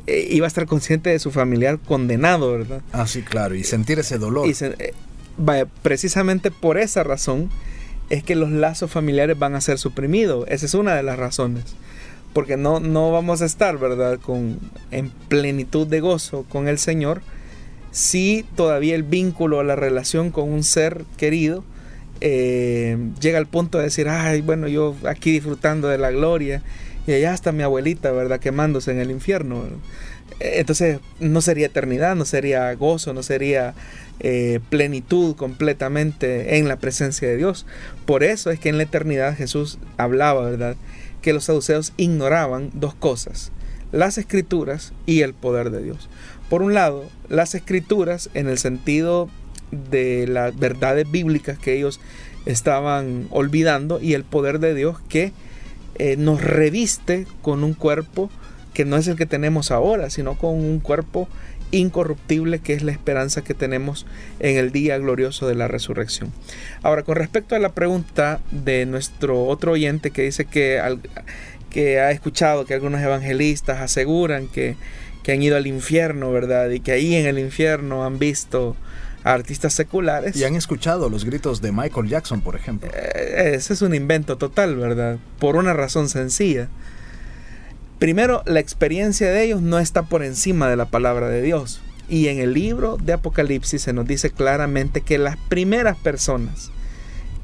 iba 0.08 0.46
a 0.46 0.48
estar 0.48 0.66
consciente 0.66 1.10
de 1.10 1.20
su 1.20 1.32
familiar 1.32 1.80
condenado, 1.80 2.52
¿verdad? 2.52 2.82
Ah, 2.92 3.08
sí, 3.08 3.22
claro, 3.22 3.56
y 3.56 3.64
sentir 3.64 4.00
ese 4.00 4.18
dolor. 4.18 4.48
Y 4.48 4.56
eh, 4.62 5.66
precisamente 5.82 6.52
por 6.52 6.78
esa 6.78 7.04
razón 7.04 7.50
es 8.10 8.24
que 8.24 8.36
los 8.36 8.52
lazos 8.52 8.92
familiares 8.92 9.38
van 9.38 9.56
a 9.56 9.62
ser 9.62 9.78
suprimidos. 9.78 10.46
Esa 10.50 10.66
es 10.66 10.74
una 10.74 10.96
de 10.96 11.04
las 11.04 11.18
razones 11.18 11.64
porque 12.36 12.58
no, 12.58 12.82
no 12.82 13.14
vamos 13.14 13.42
a 13.42 13.46
estar, 13.46 13.78
¿verdad?, 13.78 14.20
con, 14.20 14.60
en 14.92 15.10
plenitud 15.10 15.88
de 15.88 16.02
gozo 16.02 16.44
con 16.50 16.68
el 16.68 16.78
Señor, 16.80 17.22
si 17.92 18.46
todavía 18.58 18.94
el 18.94 19.04
vínculo, 19.04 19.64
la 19.64 19.78
relación 19.78 20.32
con 20.32 20.52
un 20.52 20.66
ser 20.66 21.06
querido, 21.16 21.64
eh, 22.20 22.98
llega 23.22 23.38
al 23.38 23.48
punto 23.48 23.78
de 23.78 23.86
decir, 23.86 24.10
ay, 24.10 24.42
bueno, 24.42 24.68
yo 24.68 24.98
aquí 25.08 25.32
disfrutando 25.32 25.88
de 25.88 25.98
la 25.98 26.12
gloria, 26.12 26.62
y 27.08 27.14
allá 27.14 27.34
está 27.34 27.54
mi 27.54 27.64
abuelita, 27.64 28.12
¿verdad?, 28.12 28.42
quemándose 28.42 28.92
en 28.92 29.00
el 29.00 29.12
infierno. 29.12 29.64
Entonces 30.42 31.00
no 31.22 31.40
sería 31.40 31.68
eternidad, 31.68 32.18
no 32.18 32.26
sería 32.26 32.74
gozo, 32.74 33.14
no 33.14 33.24
sería 33.24 33.76
eh, 34.20 34.60
plenitud 34.70 35.38
completamente 35.38 36.58
en 36.58 36.68
la 36.68 36.80
presencia 36.80 37.30
de 37.30 37.38
Dios. 37.38 37.66
Por 38.06 38.26
eso 38.26 38.52
es 38.52 38.60
que 38.60 38.68
en 38.68 38.76
la 38.76 38.84
eternidad 38.84 39.38
Jesús 39.38 39.80
hablaba, 39.96 40.50
¿verdad? 40.50 40.76
Que 41.26 41.34
los 41.34 41.46
saduceos 41.46 41.92
ignoraban 41.98 42.70
dos 42.76 42.94
cosas, 42.94 43.52
las 43.92 44.20
escrituras 44.20 44.94
y 45.08 45.22
el 45.22 45.34
poder 45.34 45.72
de 45.72 45.82
Dios. 45.82 46.08
Por 46.52 46.62
un 46.62 46.76
lado, 46.76 47.04
las 47.30 47.56
escrituras 47.56 48.30
en 48.36 48.48
el 48.48 48.60
sentido 48.60 49.28
de 49.72 50.28
las 50.28 50.56
verdades 50.56 51.10
bíblicas 51.10 51.58
que 51.58 51.76
ellos 51.76 52.00
estaban 52.46 53.26
olvidando 53.32 54.00
y 54.00 54.14
el 54.14 54.24
poder 54.24 54.60
de 54.60 54.76
Dios 54.76 55.00
que 55.10 55.32
eh, 55.96 56.16
nos 56.16 56.44
reviste 56.44 57.26
con 57.42 57.64
un 57.64 57.74
cuerpo 57.74 58.30
que 58.76 58.86
no 58.86 58.96
es 58.96 59.08
el 59.08 59.16
que 59.16 59.26
tenemos 59.26 59.72
ahora, 59.72 60.12
sino 60.12 60.38
con 60.38 60.54
un 60.54 60.80
cuerpo 60.80 61.28
incorruptible 61.72 62.60
que 62.60 62.74
es 62.74 62.84
la 62.84 62.92
esperanza 62.92 63.44
que 63.44 63.54
tenemos 63.54 64.06
en 64.40 64.58
el 64.58 64.72
día 64.72 64.98
glorioso 64.98 65.48
de 65.48 65.56
la 65.56 65.68
resurrección. 65.68 66.32
Ahora, 66.84 67.04
con 67.04 67.16
respecto 67.16 67.56
a 67.56 67.60
la 67.60 67.70
pregunta 67.70 68.40
de 68.52 68.86
nuestro 68.86 69.46
otro 69.46 69.74
oyente 69.74 70.12
que 70.12 70.24
dice 70.24 70.46
que, 70.46 70.82
que 71.70 72.00
ha 72.00 72.12
escuchado 72.12 72.66
que 72.66 72.74
algunos 72.74 73.02
evangelistas 73.02 73.82
aseguran 73.82 74.48
que, 74.48 74.76
que 75.24 75.32
han 75.32 75.42
ido 75.42 75.58
al 75.58 75.68
infierno, 75.68 76.32
¿verdad? 76.32 76.70
Y 76.70 76.80
que 76.80 76.92
ahí 76.92 77.16
en 77.16 77.26
el 77.26 77.40
infierno 77.40 78.06
han 78.06 78.20
visto 78.20 78.76
a 79.24 79.34
artistas 79.34 79.74
seculares. 79.74 80.36
Y 80.36 80.44
han 80.44 80.56
escuchado 80.56 81.10
los 81.10 81.26
gritos 81.26 81.62
de 81.62 81.72
Michael 81.72 82.08
Jackson, 82.08 82.42
por 82.42 82.56
ejemplo. 82.56 82.92
Eh, 82.94 83.54
ese 83.56 83.74
es 83.74 83.82
un 83.82 83.96
invento 83.96 84.38
total, 84.38 84.76
¿verdad? 84.76 85.18
Por 85.40 85.56
una 85.56 85.74
razón 85.74 86.10
sencilla. 86.10 86.70
Primero, 88.00 88.44
la 88.46 88.60
experiencia 88.60 89.30
de 89.30 89.44
ellos 89.44 89.62
no 89.62 89.80
está 89.80 90.04
por 90.04 90.24
encima 90.24 90.70
de 90.70 90.76
la 90.76 90.86
palabra 90.86 91.30
de 91.30 91.42
Dios. 91.42 91.82
Y 92.10 92.28
en 92.28 92.40
el 92.40 92.54
libro 92.54 92.98
de 92.98 93.14
Apocalipsis 93.14 93.82
se 93.82 93.94
nos 93.94 94.06
dice 94.06 94.30
claramente 94.30 95.02
que 95.02 95.18
las 95.18 95.38
primeras 95.38 95.98
personas 95.98 96.72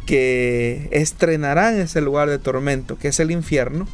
que 0.05 0.89
estrenarán 0.91 1.79
ese 1.79 2.01
lugar 2.01 2.29
de 2.29 2.37
tormento, 2.37 2.97
que 2.97 3.07
es 3.07 3.19
el 3.19 3.31
infierno, 3.31 3.87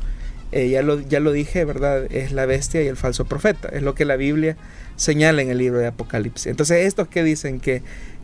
eh, 0.51 0.70
ya, 0.70 0.82
lo, 0.82 0.99
ya 0.99 1.20
lo 1.20 1.32
dije, 1.32 1.64
¿verdad? 1.64 2.12
Es 2.12 2.32
la 2.32 2.45
bestia 2.45 2.82
y 2.82 2.88
el 2.88 2.97
falso 2.97 3.26
profeta. 3.26 3.70
Es 3.70 3.84
lo 3.84 3.95
que 3.95 4.05
la 4.05 4.16
Biblia 4.16 4.58
señala 4.95 5.41
en 5.41 5.49
el 5.49 5.60
libro 5.60 5.80
de 5.80 5.88
Apocalipsis. 5.88 6.47
Entonces 6.47 6.86
estos 6.86 7.08
que 7.08 7.24
dicen 7.24 7.60
que, 7.60 7.82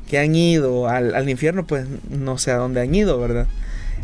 que 0.10 0.20
han 0.20 0.36
ido 0.36 0.88
al, 0.90 1.16
al, 1.16 1.30
infierno, 1.30 1.68
pues 1.68 1.86
no 2.10 2.38
sé 2.38 2.52
a 2.52 2.56
dónde 2.56 2.82
han 2.82 2.94
ido, 2.96 3.20
¿verdad? 3.20 3.48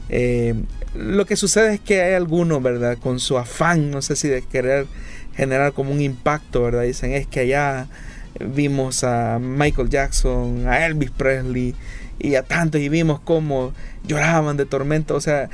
Eh, 0.10 0.56
lo 0.96 1.26
que 1.26 1.36
sucede 1.36 1.76
es 1.76 1.80
que 1.80 2.02
hay 2.02 2.14
algunos, 2.14 2.62
¿verdad? 2.62 2.98
Con 2.98 3.20
su 3.20 3.38
afán, 3.38 3.92
no 3.92 4.02
sé 4.02 4.16
si 4.16 4.28
de 4.28 4.42
querer 4.42 4.88
generar 5.36 5.74
como 5.74 5.92
un 5.92 6.02
impacto, 6.02 6.64
¿verdad? 6.64 6.84
Dicen, 6.84 7.14
es 7.14 7.28
que 7.28 7.42
allá 7.42 7.88
vimos 8.40 9.04
a 9.04 9.40
Michael 9.40 9.90
Jackson, 9.90 10.68
a 10.68 10.86
Elvis 10.86 11.12
Presley 11.12 11.76
y 12.20 12.36
a 12.36 12.44
tantos 12.44 12.82
y 12.82 12.90
vimos 12.90 13.20
cómo 13.20 13.74
lloraban 14.06 14.58
de 14.58 14.66
tormento. 14.66 15.16
O 15.16 15.22
sea, 15.22 15.50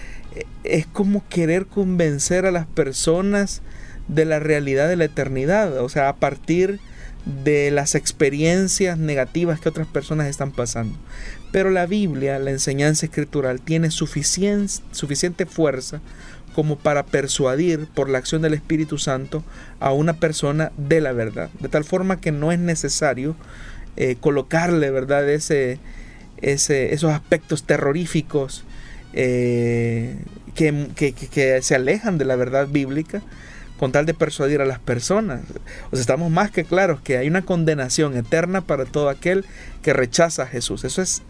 es 0.63 0.85
como 0.87 1.23
querer 1.29 1.65
convencer 1.65 2.45
a 2.45 2.51
las 2.51 2.65
personas 2.65 3.61
de 4.07 4.25
la 4.25 4.39
realidad 4.39 4.87
de 4.87 4.95
la 4.95 5.05
eternidad, 5.05 5.79
o 5.79 5.89
sea, 5.89 6.09
a 6.09 6.15
partir 6.15 6.79
de 7.25 7.71
las 7.71 7.95
experiencias 7.95 8.99
negativas 8.99 9.59
que 9.59 9.69
otras 9.69 9.87
personas 9.87 10.27
están 10.27 10.51
pasando. 10.51 10.95
Pero 11.55 11.69
la 11.69 11.85
Biblia, 11.85 12.37
la 12.37 12.51
enseñanza 12.51 13.05
escritural, 13.05 13.61
tiene 13.61 13.89
suficiente, 13.89 15.45
fuerza 15.45 16.01
como 16.53 16.77
para 16.77 17.05
persuadir 17.05 17.87
por 17.87 18.09
la 18.09 18.17
acción 18.17 18.41
del 18.41 18.53
Espíritu 18.53 18.97
Santo 18.97 19.41
a 19.79 19.93
una 19.93 20.19
persona 20.19 20.73
de 20.75 20.99
la 20.99 21.13
verdad. 21.13 21.49
De 21.61 21.69
tal 21.69 21.85
forma 21.85 22.19
que 22.19 22.33
no 22.33 22.51
es 22.51 22.59
necesario 22.59 23.37
eh, 23.95 24.17
colocarle, 24.19 24.91
¿verdad?, 24.91 25.29
ese, 25.29 25.79
ese, 26.41 26.93
esos 26.93 27.13
aspectos 27.13 27.63
terroríficos 27.63 28.65
eh, 29.13 30.17
que, 30.55 30.89
que, 30.93 31.61
se 31.61 31.73
alejan 31.75 32.17
de 32.17 32.25
la 32.25 32.35
verdad 32.35 32.67
bíblica 32.67 33.21
con 33.79 33.93
tal 33.93 34.05
de 34.05 34.13
persuadir 34.13 34.59
a 34.59 34.65
las 34.65 34.79
personas. 34.79 35.39
O 35.89 35.95
estamos 35.95 36.29
más 36.31 36.51
que 36.51 36.65
claros 36.65 36.99
que 36.99 37.17
hay 37.17 37.29
una 37.29 37.43
condenación 37.43 38.17
eterna 38.17 38.59
para 38.59 38.83
todo 38.83 39.07
aquel 39.07 39.45
que 39.81 39.93
rechaza 39.93 40.43
a 40.43 40.47
Jesús. 40.47 40.83
Eso 40.83 41.01
es 41.01 41.23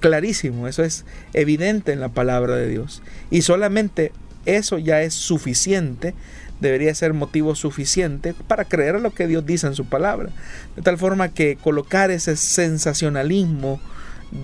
clarísimo, 0.00 0.68
eso 0.68 0.82
es 0.82 1.04
evidente 1.32 1.92
en 1.92 2.00
la 2.00 2.08
palabra 2.08 2.56
de 2.56 2.68
Dios. 2.68 3.02
Y 3.30 3.42
solamente 3.42 4.12
eso 4.46 4.78
ya 4.78 5.02
es 5.02 5.14
suficiente, 5.14 6.14
debería 6.60 6.94
ser 6.94 7.14
motivo 7.14 7.54
suficiente 7.54 8.34
para 8.46 8.64
creer 8.64 9.00
lo 9.00 9.10
que 9.10 9.26
Dios 9.26 9.46
dice 9.46 9.66
en 9.66 9.74
su 9.74 9.84
palabra. 9.84 10.30
De 10.76 10.82
tal 10.82 10.98
forma 10.98 11.28
que 11.28 11.56
colocar 11.56 12.10
ese 12.10 12.36
sensacionalismo, 12.36 13.80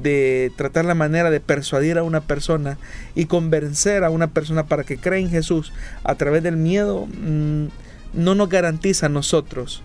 de 0.03 0.51
tratar 0.57 0.85
la 0.85 0.95
manera 0.95 1.31
de 1.31 1.41
persuadir 1.41 1.99
a 1.99 2.03
una 2.03 2.23
persona 2.23 2.79
y 3.15 3.27
convencer 3.27 4.05
a 4.05 4.11
una 4.11 4.29
persona 4.29 4.67
para 4.67 4.85
que 4.85 4.97
cree 4.97 5.21
en 5.21 5.29
Jesús 5.29 5.73
a 6.05 6.15
través 6.15 6.43
del 6.43 6.57
miedo 6.57 7.07
mm, 7.07 7.67
no 8.15 8.35
nos 8.35 8.49
garantiza 8.49 9.07
a 9.07 9.11
nosotros 9.11 9.83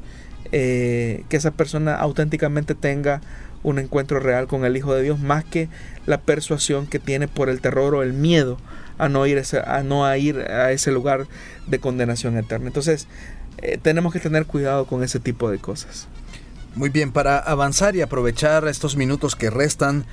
eh, 0.52 1.26
que 1.30 1.38
esa 1.38 1.52
persona 1.52 1.96
auténticamente 1.96 2.76
tenga 2.76 3.22
un 3.64 3.80
encuentro 3.80 4.20
real 4.20 4.48
con 4.48 4.66
el 4.66 4.78
Hijo 4.78 4.94
de 4.94 5.04
Dios 5.04 5.20
más 5.20 5.44
que 5.44 5.70
la 6.06 6.22
persuasión 6.22 6.88
que 6.88 7.00
tiene 7.00 7.28
por 7.28 7.50
el 7.50 7.62
terror 7.62 7.96
o 7.96 8.04
el 8.04 8.14
miedo 8.14 8.58
a 8.98 9.10
no 9.10 9.26
ir, 9.26 9.42
a, 9.66 9.84
no 9.84 10.16
ir 10.16 10.40
a 10.40 10.72
ese 10.72 10.92
lugar 10.92 11.28
de 11.68 11.80
condenación 11.80 12.38
eterna. 12.38 12.68
Entonces, 12.68 13.08
eh, 13.62 13.78
tenemos 13.82 14.14
que 14.14 14.20
tener 14.20 14.46
cuidado 14.46 14.86
con 14.86 15.04
ese 15.04 15.20
tipo 15.20 15.50
de 15.50 15.58
cosas. 15.58 16.08
Muy 16.76 16.90
bien, 16.90 17.12
para 17.12 17.40
avanzar 17.40 17.96
y 17.96 18.02
aprovechar 18.02 18.68
estos 18.68 18.96
minutos 18.96 19.36
que 19.36 19.50
restan, 19.50 20.06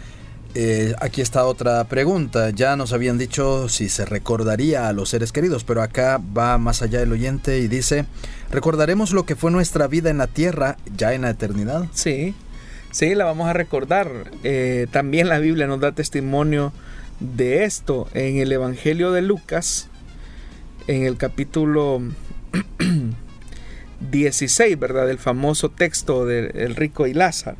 eh, 0.54 0.94
aquí 1.00 1.20
está 1.20 1.44
otra 1.44 1.84
pregunta. 1.84 2.50
Ya 2.50 2.76
nos 2.76 2.92
habían 2.92 3.18
dicho 3.18 3.68
si 3.68 3.88
se 3.88 4.06
recordaría 4.06 4.88
a 4.88 4.92
los 4.92 5.10
seres 5.10 5.32
queridos, 5.32 5.64
pero 5.64 5.82
acá 5.82 6.18
va 6.36 6.56
más 6.56 6.80
allá 6.80 7.02
el 7.02 7.12
oyente 7.12 7.58
y 7.58 7.68
dice, 7.68 8.06
¿recordaremos 8.50 9.12
lo 9.12 9.26
que 9.26 9.36
fue 9.36 9.50
nuestra 9.50 9.86
vida 9.86 10.08
en 10.10 10.18
la 10.18 10.28
tierra 10.28 10.78
ya 10.96 11.12
en 11.12 11.22
la 11.22 11.30
eternidad? 11.30 11.86
Sí, 11.92 12.34
sí, 12.96 13.14
la 13.14 13.26
vamos 13.26 13.46
a 13.46 13.52
recordar. 13.52 14.30
Eh, 14.42 14.86
también 14.90 15.28
la 15.28 15.38
Biblia 15.38 15.66
nos 15.66 15.80
da 15.80 15.92
testimonio 15.92 16.72
de 17.20 17.64
esto 17.64 18.08
en 18.14 18.38
el 18.38 18.50
Evangelio 18.50 19.12
de 19.12 19.20
Lucas, 19.20 19.90
en 20.86 21.04
el 21.04 21.18
capítulo 21.18 22.00
16, 24.10 24.78
¿verdad? 24.78 25.10
El 25.10 25.18
famoso 25.18 25.68
texto 25.68 26.24
del 26.24 26.74
rico 26.74 27.06
y 27.06 27.12
Lázaro. 27.12 27.58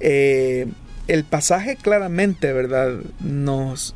Eh, 0.00 0.66
el 1.06 1.22
pasaje 1.22 1.76
claramente, 1.76 2.52
¿verdad? 2.52 2.98
Nos 3.20 3.94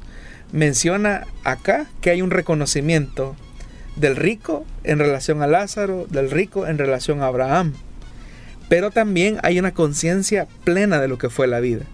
menciona 0.53 1.27
acá 1.43 1.87
que 2.01 2.11
hay 2.11 2.23
un 2.23 2.31
reconocimiento 2.31 3.35
del 3.97 4.15
rico 4.15 4.65
en 4.85 5.01
relación 5.01 5.43
a 5.43 5.49
Lázaro, 5.49 6.07
del 6.09 6.31
rico 6.31 6.69
en 6.69 6.79
relación 6.79 7.23
a 7.23 7.27
Abraham. 7.27 7.73
Pero 8.69 8.91
también 8.91 9.39
hay 9.43 9.59
una 9.59 9.73
conciencia 9.73 10.47
plena 10.65 11.01
de 11.01 11.09
lo 11.09 11.19
que 11.19 11.31
fue 11.31 11.47
la 11.47 11.61
vida. 11.61 11.85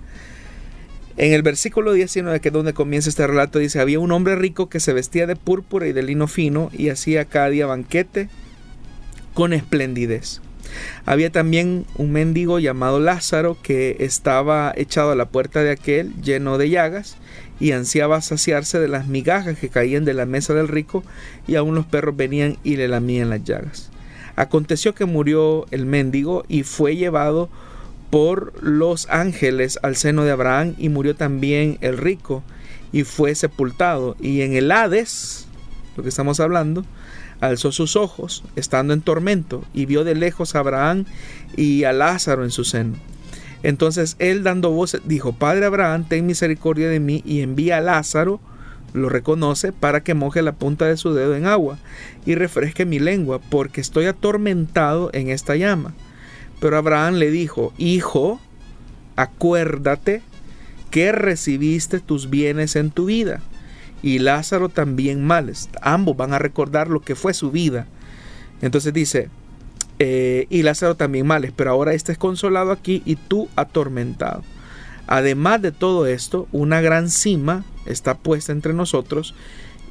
En 1.18 1.34
el 1.34 1.42
versículo 1.42 1.92
19, 1.92 2.40
que 2.40 2.48
es 2.48 2.54
donde 2.54 2.72
comienza 2.72 3.10
este 3.10 3.26
relato, 3.26 3.58
dice, 3.58 3.80
había 3.80 4.00
un 4.00 4.12
hombre 4.12 4.34
rico 4.34 4.70
que 4.70 4.80
se 4.80 4.94
vestía 4.94 5.26
de 5.26 5.36
púrpura 5.36 5.86
y 5.86 5.92
de 5.92 6.02
lino 6.02 6.26
fino 6.26 6.70
y 6.72 6.88
hacía 6.88 7.26
cada 7.26 7.50
día 7.50 7.66
banquete 7.66 8.30
con 9.34 9.52
esplendidez. 9.52 10.40
Había 11.04 11.30
también 11.30 11.84
un 11.96 12.12
mendigo 12.12 12.58
llamado 12.58 12.98
Lázaro 12.98 13.58
que 13.62 13.96
estaba 14.00 14.72
echado 14.74 15.10
a 15.10 15.16
la 15.16 15.26
puerta 15.26 15.62
de 15.62 15.70
aquel 15.70 16.14
lleno 16.22 16.56
de 16.56 16.70
llagas 16.70 17.16
y 17.60 17.72
ansiaba 17.72 18.22
saciarse 18.22 18.80
de 18.80 18.88
las 18.88 19.06
migajas 19.06 19.58
que 19.58 19.68
caían 19.68 20.06
de 20.06 20.14
la 20.14 20.24
mesa 20.24 20.54
del 20.54 20.68
rico 20.68 21.04
y 21.46 21.56
aún 21.56 21.74
los 21.74 21.84
perros 21.84 22.16
venían 22.16 22.56
y 22.64 22.76
le 22.76 22.88
lamían 22.88 23.28
las 23.28 23.44
llagas. 23.44 23.91
Aconteció 24.36 24.94
que 24.94 25.04
murió 25.04 25.66
el 25.70 25.86
mendigo 25.86 26.44
y 26.48 26.62
fue 26.62 26.96
llevado 26.96 27.48
por 28.10 28.52
los 28.62 29.08
ángeles 29.10 29.78
al 29.82 29.96
seno 29.96 30.24
de 30.24 30.32
Abraham 30.32 30.74
y 30.78 30.88
murió 30.88 31.16
también 31.16 31.78
el 31.80 31.96
rico 31.96 32.42
y 32.92 33.04
fue 33.04 33.34
sepultado 33.34 34.16
y 34.20 34.42
en 34.42 34.54
el 34.54 34.70
Hades, 34.70 35.46
lo 35.96 36.02
que 36.02 36.10
estamos 36.10 36.38
hablando, 36.40 36.84
alzó 37.40 37.72
sus 37.72 37.96
ojos, 37.96 38.44
estando 38.54 38.94
en 38.94 39.02
tormento, 39.02 39.64
y 39.74 39.86
vio 39.86 40.04
de 40.04 40.14
lejos 40.14 40.54
a 40.54 40.60
Abraham 40.60 41.06
y 41.56 41.84
a 41.84 41.92
Lázaro 41.92 42.44
en 42.44 42.50
su 42.50 42.64
seno. 42.64 42.94
Entonces 43.64 44.16
él 44.18 44.42
dando 44.42 44.70
voz 44.70 44.96
dijo, 45.04 45.32
Padre 45.32 45.66
Abraham, 45.66 46.06
ten 46.08 46.26
misericordia 46.26 46.88
de 46.88 47.00
mí 47.00 47.22
y 47.26 47.40
envía 47.40 47.78
a 47.78 47.80
Lázaro, 47.80 48.40
lo 48.92 49.08
reconoce, 49.08 49.72
para 49.72 50.02
que 50.02 50.14
moje 50.14 50.42
la 50.42 50.52
punta 50.52 50.86
de 50.86 50.96
su 50.96 51.14
dedo 51.14 51.34
en 51.34 51.46
agua 51.46 51.78
y 52.26 52.34
refresque 52.34 52.84
mi 52.84 52.98
lengua, 52.98 53.40
porque 53.40 53.80
estoy 53.80 54.06
atormentado 54.06 55.10
en 55.12 55.30
esta 55.30 55.56
llama. 55.56 55.94
Pero 56.60 56.76
Abraham 56.76 57.14
le 57.14 57.30
dijo, 57.30 57.72
Hijo, 57.78 58.40
acuérdate 59.16 60.22
que 60.90 61.12
recibiste 61.12 62.00
tus 62.00 62.30
bienes 62.30 62.76
en 62.76 62.90
tu 62.90 63.06
vida 63.06 63.40
y 64.02 64.18
Lázaro 64.18 64.68
también 64.68 65.24
males. 65.24 65.70
Ambos 65.80 66.16
van 66.16 66.34
a 66.34 66.38
recordar 66.38 66.88
lo 66.88 67.00
que 67.00 67.14
fue 67.14 67.32
su 67.34 67.50
vida. 67.50 67.86
Entonces 68.60 68.92
dice, 68.92 69.28
eh, 69.98 70.46
y 70.50 70.62
Lázaro 70.62 70.96
también 70.96 71.26
males, 71.26 71.52
pero 71.54 71.70
ahora 71.70 71.94
este 71.94 72.12
es 72.12 72.18
consolado 72.18 72.72
aquí 72.72 73.02
y 73.04 73.16
tú 73.16 73.48
atormentado. 73.56 74.42
Además 75.06 75.60
de 75.62 75.72
todo 75.72 76.06
esto, 76.06 76.48
una 76.52 76.80
gran 76.80 77.10
cima 77.10 77.64
está 77.86 78.14
puesta 78.16 78.52
entre 78.52 78.72
nosotros 78.72 79.34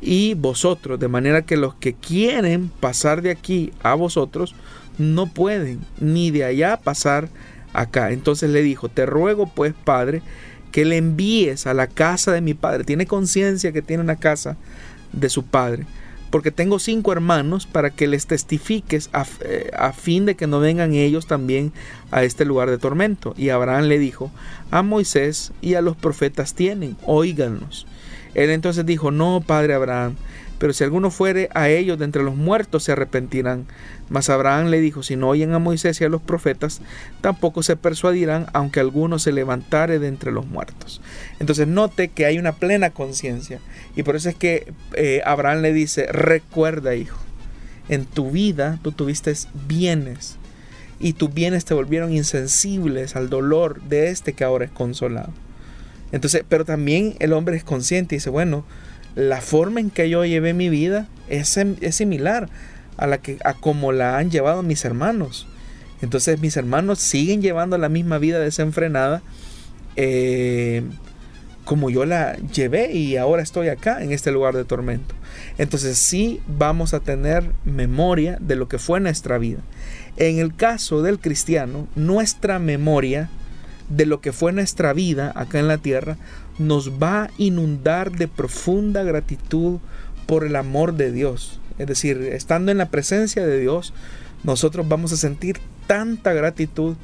y 0.02 0.34
vosotros, 0.34 1.00
de 1.00 1.08
manera 1.08 1.44
que 1.44 1.58
los 1.58 1.76
que 1.76 1.94
quieren 1.94 2.70
pasar 2.80 3.22
de 3.22 3.32
aquí 3.32 3.72
a 3.84 3.94
vosotros 3.94 4.56
no 4.98 5.28
pueden, 5.28 5.80
ni 6.00 6.32
de 6.32 6.44
allá 6.44 6.78
pasar 6.78 7.30
acá. 7.74 8.12
Entonces 8.12 8.50
le 8.50 8.62
dijo, 8.62 8.90
te 8.90 9.06
ruego 9.06 9.48
pues, 9.48 9.74
Padre, 9.74 10.22
que 10.72 10.86
le 10.86 10.98
envíes 10.98 11.68
a 11.68 11.74
la 11.74 11.88
casa 11.88 12.32
de 12.32 12.42
mi 12.42 12.54
padre. 12.54 12.84
Tiene 12.84 13.06
conciencia 13.06 13.72
que 13.72 13.82
tiene 13.82 14.04
una 14.04 14.16
casa 14.16 14.58
de 15.12 15.30
su 15.30 15.44
padre. 15.44 15.86
Porque 16.32 16.50
tengo 16.50 16.80
cinco 16.80 17.12
hermanos 17.12 17.68
para 17.68 17.92
que 17.92 18.08
les 18.08 18.26
testifiques 18.26 19.10
a, 19.14 19.26
eh, 19.42 19.70
a, 19.78 19.92
fin 19.94 20.26
de 20.26 20.36
que 20.36 20.48
no 20.48 20.60
vengan 20.60 20.94
ellos 20.94 21.28
también 21.28 21.74
a 22.10 22.24
este 22.24 22.46
lugar 22.46 22.70
de 22.70 22.78
tormento. 22.78 23.36
Y 23.38 23.50
Abraham 23.50 23.86
le 23.86 24.00
dijo, 24.00 24.32
a 24.72 24.82
Moisés 24.82 25.52
y 25.62 25.76
a 25.76 25.82
los 25.82 25.96
profetas 25.96 26.56
tienen, 26.56 26.98
óiganos. 27.06 27.86
Él 28.34 28.50
entonces 28.50 28.86
dijo, 28.86 29.12
no, 29.12 29.44
padre 29.46 29.74
Abraham, 29.74 30.16
pero 30.58 30.74
si 30.74 30.84
alguno 30.84 31.10
fuere 31.10 31.50
a 31.54 31.70
ellos 31.70 31.98
de 31.98 32.06
entre 32.06 32.24
los 32.24 32.36
muertos 32.36 32.84
se 32.84 32.92
arrepentirán. 32.92 33.66
Mas 34.12 34.30
Abraham 34.30 34.68
le 34.68 34.82
dijo, 34.82 35.04
si 35.04 35.16
no 35.16 35.30
oyen 35.30 35.54
a 35.54 35.60
Moisés 35.60 36.02
y 36.02 36.04
a 36.04 36.10
los 36.10 36.22
profetas, 36.22 36.82
tampoco 37.22 37.64
se 37.64 37.78
persuadirán, 37.78 38.48
aunque 38.52 38.82
alguno 38.82 39.20
se 39.20 39.32
levantare 39.32 40.00
de 40.00 40.10
entre 40.10 40.34
los 40.34 40.46
muertos. 40.48 41.02
Entonces 41.40 41.66
note 41.66 42.10
que 42.10 42.26
hay 42.26 42.38
una 42.38 42.52
plena 42.52 42.90
conciencia. 42.90 43.62
Y 43.96 44.04
por 44.04 44.18
eso 44.18 44.28
es 44.28 44.36
que 44.36 44.74
eh, 44.96 45.22
Abraham 45.26 45.62
le 45.62 45.72
dice, 45.72 46.08
recuerda 46.12 46.94
hijo, 46.94 47.18
en 47.88 48.04
tu 48.04 48.32
vida 48.32 48.80
tú 48.84 48.92
tuviste 48.92 49.34
bienes 49.66 50.36
y 51.00 51.14
tus 51.14 51.34
bienes 51.34 51.64
te 51.64 51.74
volvieron 51.74 52.12
insensibles 52.12 53.16
al 53.16 53.30
dolor 53.30 53.82
de 53.84 54.10
este 54.10 54.34
que 54.34 54.44
ahora 54.44 54.66
es 54.66 54.72
consolado. 54.72 55.32
Entonces, 56.12 56.44
pero 56.50 56.66
también 56.66 57.16
el 57.20 57.32
hombre 57.32 57.56
es 57.56 57.64
consciente 57.64 58.16
y 58.16 58.18
dice, 58.18 58.30
bueno, 58.30 58.66
la 59.16 59.40
forma 59.40 59.80
en 59.80 59.90
que 59.90 60.10
yo 60.10 60.26
llevé 60.26 60.54
mi 60.54 60.68
vida 60.68 61.08
es, 61.30 61.56
es 61.56 61.96
similar 61.96 62.50
a 62.98 63.08
la 63.08 63.20
que 63.20 63.38
a 63.44 63.54
como 63.54 63.92
la 63.92 64.18
han 64.18 64.32
llevado 64.32 64.64
mis 64.64 64.86
hermanos. 64.86 65.48
Entonces 66.02 66.40
mis 66.40 66.58
hermanos 66.58 67.00
siguen 67.00 67.42
llevando 67.42 67.78
la 67.78 67.90
misma 67.90 68.18
vida 68.18 68.40
desenfrenada 68.40 69.22
eh, 69.96 70.84
como 71.64 71.90
yo 71.90 72.06
la 72.06 72.36
llevé 72.38 72.92
y 72.92 73.18
ahora 73.18 73.44
estoy 73.44 73.70
acá 73.70 74.04
en 74.04 74.12
este 74.12 74.32
lugar 74.32 74.56
de 74.56 74.66
tormento. 74.66 75.16
Entonces 75.58 75.98
sí 75.98 76.42
vamos 76.48 76.94
a 76.94 77.00
tener 77.00 77.52
memoria 77.66 78.38
de 78.42 78.56
lo 78.56 78.68
que 78.68 78.80
fue 78.80 79.00
nuestra 79.00 79.38
vida. 79.38 79.60
En 80.18 80.40
el 80.40 80.54
caso 80.54 81.02
del 81.02 81.20
cristiano, 81.20 81.88
nuestra 81.96 82.60
memoria 82.60 83.30
de 83.90 84.06
lo 84.06 84.22
que 84.22 84.34
fue 84.34 84.52
nuestra 84.52 84.92
vida 84.92 85.32
acá 85.36 85.60
en 85.60 85.68
la 85.68 85.78
tierra 85.78 86.18
nos 86.58 87.02
va 87.02 87.24
a 87.24 87.30
inundar 87.38 88.12
de 88.12 88.28
profunda 88.28 89.04
gratitud 89.04 89.80
por 90.26 90.44
el 90.46 90.56
amor 90.56 90.96
de 90.96 91.12
Dios. 91.12 91.61
Es 91.78 91.88
decir, 91.88 92.22
estando 92.32 92.72
en 92.72 92.78
la 92.78 92.90
presencia 92.90 93.46
de 93.46 93.60
Dios, 93.60 93.94
nosotros 94.44 94.88
vamos 94.88 95.12
a 95.12 95.18
sentir 95.18 95.60
tanta 95.88 96.34
gratitud 96.34 96.96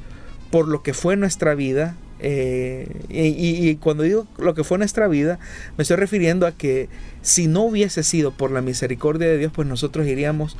por 0.50 0.68
lo 0.68 0.82
que 0.82 0.94
fue 0.94 1.16
nuestra 1.16 1.54
vida. 1.54 1.96
Eh, 2.20 2.88
y, 3.08 3.76
cuando 3.76 4.02
digo 4.02 4.26
lo 4.38 4.54
que 4.54 4.64
fue 4.64 4.78
nuestra 4.78 5.06
vida, 5.06 5.38
me 5.76 5.82
estoy 5.82 5.96
refiriendo 5.96 6.46
a 6.46 6.52
que 6.52 6.88
si 7.22 7.46
no 7.46 7.62
hubiese 7.62 8.02
sido 8.02 8.32
por 8.32 8.50
la 8.50 8.60
misericordia 8.60 9.28
de 9.28 9.38
Dios, 9.38 9.52
pues 9.54 9.68
nosotros 9.68 10.06
iríamos 10.06 10.56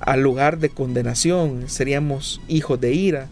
al 0.00 0.20
lugar 0.20 0.58
de 0.58 0.68
condenación, 0.68 1.68
seríamos 1.68 2.40
hijos 2.48 2.80
de 2.80 2.92
ira, 2.92 3.28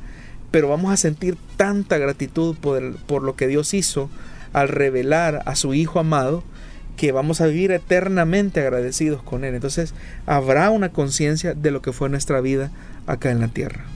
pero 0.51 0.69
vamos 0.69 0.93
a 0.93 0.97
sentir 0.97 1.37
tanta 1.57 1.99
gratitud 1.99 2.57
por 2.57 3.23
lo 3.23 3.37
que 3.37 3.47
Dios 3.47 3.75
hizo 3.75 4.09
al 4.53 4.69
revelar 4.69 5.43
a 5.47 5.55
su 5.55 5.75
Hijo 5.75 5.99
amado, 6.01 6.43
que 7.01 7.13
vamos 7.13 7.41
a 7.41 7.47
vivir 7.47 7.73
eternamente 7.73 8.61
agradecidos 8.61 9.23
con 9.23 9.43
Él. 9.45 9.55
Entonces 9.55 9.95
habrá 10.27 10.69
una 10.69 10.91
conciencia 10.91 11.55
de 11.55 11.71
lo 11.71 11.81
que 11.81 11.95
fue 11.95 12.11
nuestra 12.11 12.43
vida 12.43 12.71
acá 13.07 13.31
en 13.31 13.41
la 13.41 13.49
tierra. 13.49 13.87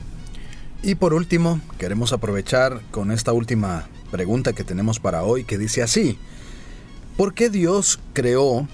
Y 0.82 0.94
por 0.94 1.12
último, 1.12 1.60
queremos 1.76 2.14
aprovechar 2.14 2.80
con 2.90 3.10
esta 3.10 3.34
última 3.34 3.88
pregunta 4.10 4.54
que 4.54 4.64
tenemos 4.64 5.00
para 5.00 5.22
hoy, 5.22 5.44
que 5.44 5.58
dice 5.58 5.82
así, 5.82 6.16
¿por 7.18 7.34
qué 7.34 7.50
Dios 7.50 8.00
creó 8.14 8.66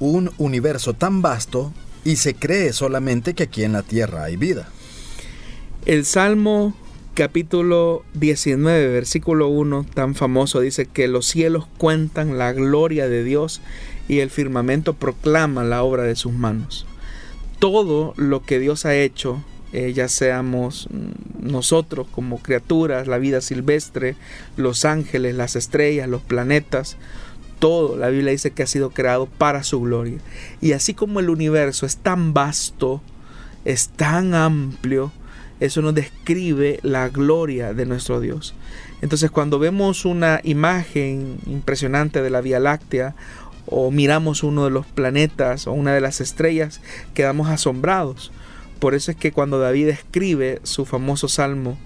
un 0.00 0.32
universo 0.38 0.94
tan 0.94 1.22
vasto 1.22 1.72
y 2.04 2.16
se 2.16 2.34
cree 2.34 2.72
solamente 2.72 3.34
que 3.34 3.44
aquí 3.44 3.62
en 3.62 3.74
la 3.74 3.84
tierra 3.84 4.24
hay 4.24 4.36
vida? 4.36 4.68
El 5.86 6.04
Salmo 6.04 6.74
capítulo 7.18 8.04
19, 8.14 8.92
versículo 8.92 9.48
1, 9.48 9.86
tan 9.92 10.14
famoso, 10.14 10.60
dice 10.60 10.86
que 10.86 11.08
los 11.08 11.26
cielos 11.26 11.66
cuentan 11.76 12.38
la 12.38 12.52
gloria 12.52 13.08
de 13.08 13.24
Dios 13.24 13.60
y 14.06 14.20
el 14.20 14.30
firmamento 14.30 14.92
proclama 14.92 15.64
la 15.64 15.82
obra 15.82 16.04
de 16.04 16.14
sus 16.14 16.32
manos. 16.32 16.86
Todo 17.58 18.14
lo 18.16 18.44
que 18.44 18.60
Dios 18.60 18.86
ha 18.86 18.94
hecho, 18.94 19.42
eh, 19.72 19.92
ya 19.92 20.06
seamos 20.06 20.86
nosotros 21.40 22.06
como 22.12 22.38
criaturas, 22.38 23.08
la 23.08 23.18
vida 23.18 23.40
silvestre, 23.40 24.14
los 24.56 24.84
ángeles, 24.84 25.34
las 25.34 25.56
estrellas, 25.56 26.08
los 26.08 26.22
planetas, 26.22 26.98
todo, 27.58 27.96
la 27.96 28.10
Biblia 28.10 28.30
dice 28.30 28.52
que 28.52 28.62
ha 28.62 28.68
sido 28.68 28.90
creado 28.90 29.26
para 29.26 29.64
su 29.64 29.80
gloria. 29.80 30.18
Y 30.60 30.70
así 30.70 30.94
como 30.94 31.18
el 31.18 31.30
universo 31.30 31.84
es 31.84 31.96
tan 31.96 32.32
vasto, 32.32 33.02
es 33.64 33.88
tan 33.88 34.34
amplio, 34.34 35.10
eso 35.60 35.82
nos 35.82 35.94
describe 35.94 36.80
la 36.82 37.08
gloria 37.08 37.74
de 37.74 37.86
nuestro 37.86 38.20
Dios. 38.20 38.54
Entonces 39.00 39.30
cuando 39.30 39.58
vemos 39.58 40.04
una 40.04 40.40
imagen 40.44 41.38
impresionante 41.46 42.22
de 42.22 42.30
la 42.30 42.40
Vía 42.40 42.60
Láctea 42.60 43.14
o 43.66 43.90
miramos 43.90 44.42
uno 44.42 44.64
de 44.64 44.70
los 44.70 44.86
planetas 44.86 45.66
o 45.66 45.72
una 45.72 45.92
de 45.92 46.00
las 46.00 46.20
estrellas, 46.20 46.80
quedamos 47.14 47.48
asombrados. 47.48 48.32
Por 48.78 48.94
eso 48.94 49.10
es 49.10 49.16
que 49.16 49.32
cuando 49.32 49.58
David 49.58 49.88
escribe 49.88 50.60
su 50.62 50.84
famoso 50.84 51.28
salmo, 51.28 51.78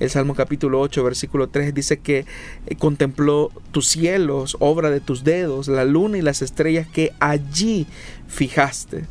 el 0.00 0.10
Salmo 0.10 0.34
capítulo 0.34 0.80
8, 0.80 1.04
versículo 1.04 1.48
3 1.48 1.72
dice 1.72 1.98
que 1.98 2.26
eh, 2.66 2.76
contempló 2.76 3.50
tus 3.70 3.86
cielos, 3.88 4.56
obra 4.58 4.90
de 4.90 5.00
tus 5.00 5.22
dedos, 5.22 5.68
la 5.68 5.84
luna 5.84 6.18
y 6.18 6.22
las 6.22 6.42
estrellas 6.42 6.88
que 6.88 7.12
allí 7.20 7.86
fijaste. 8.26 9.04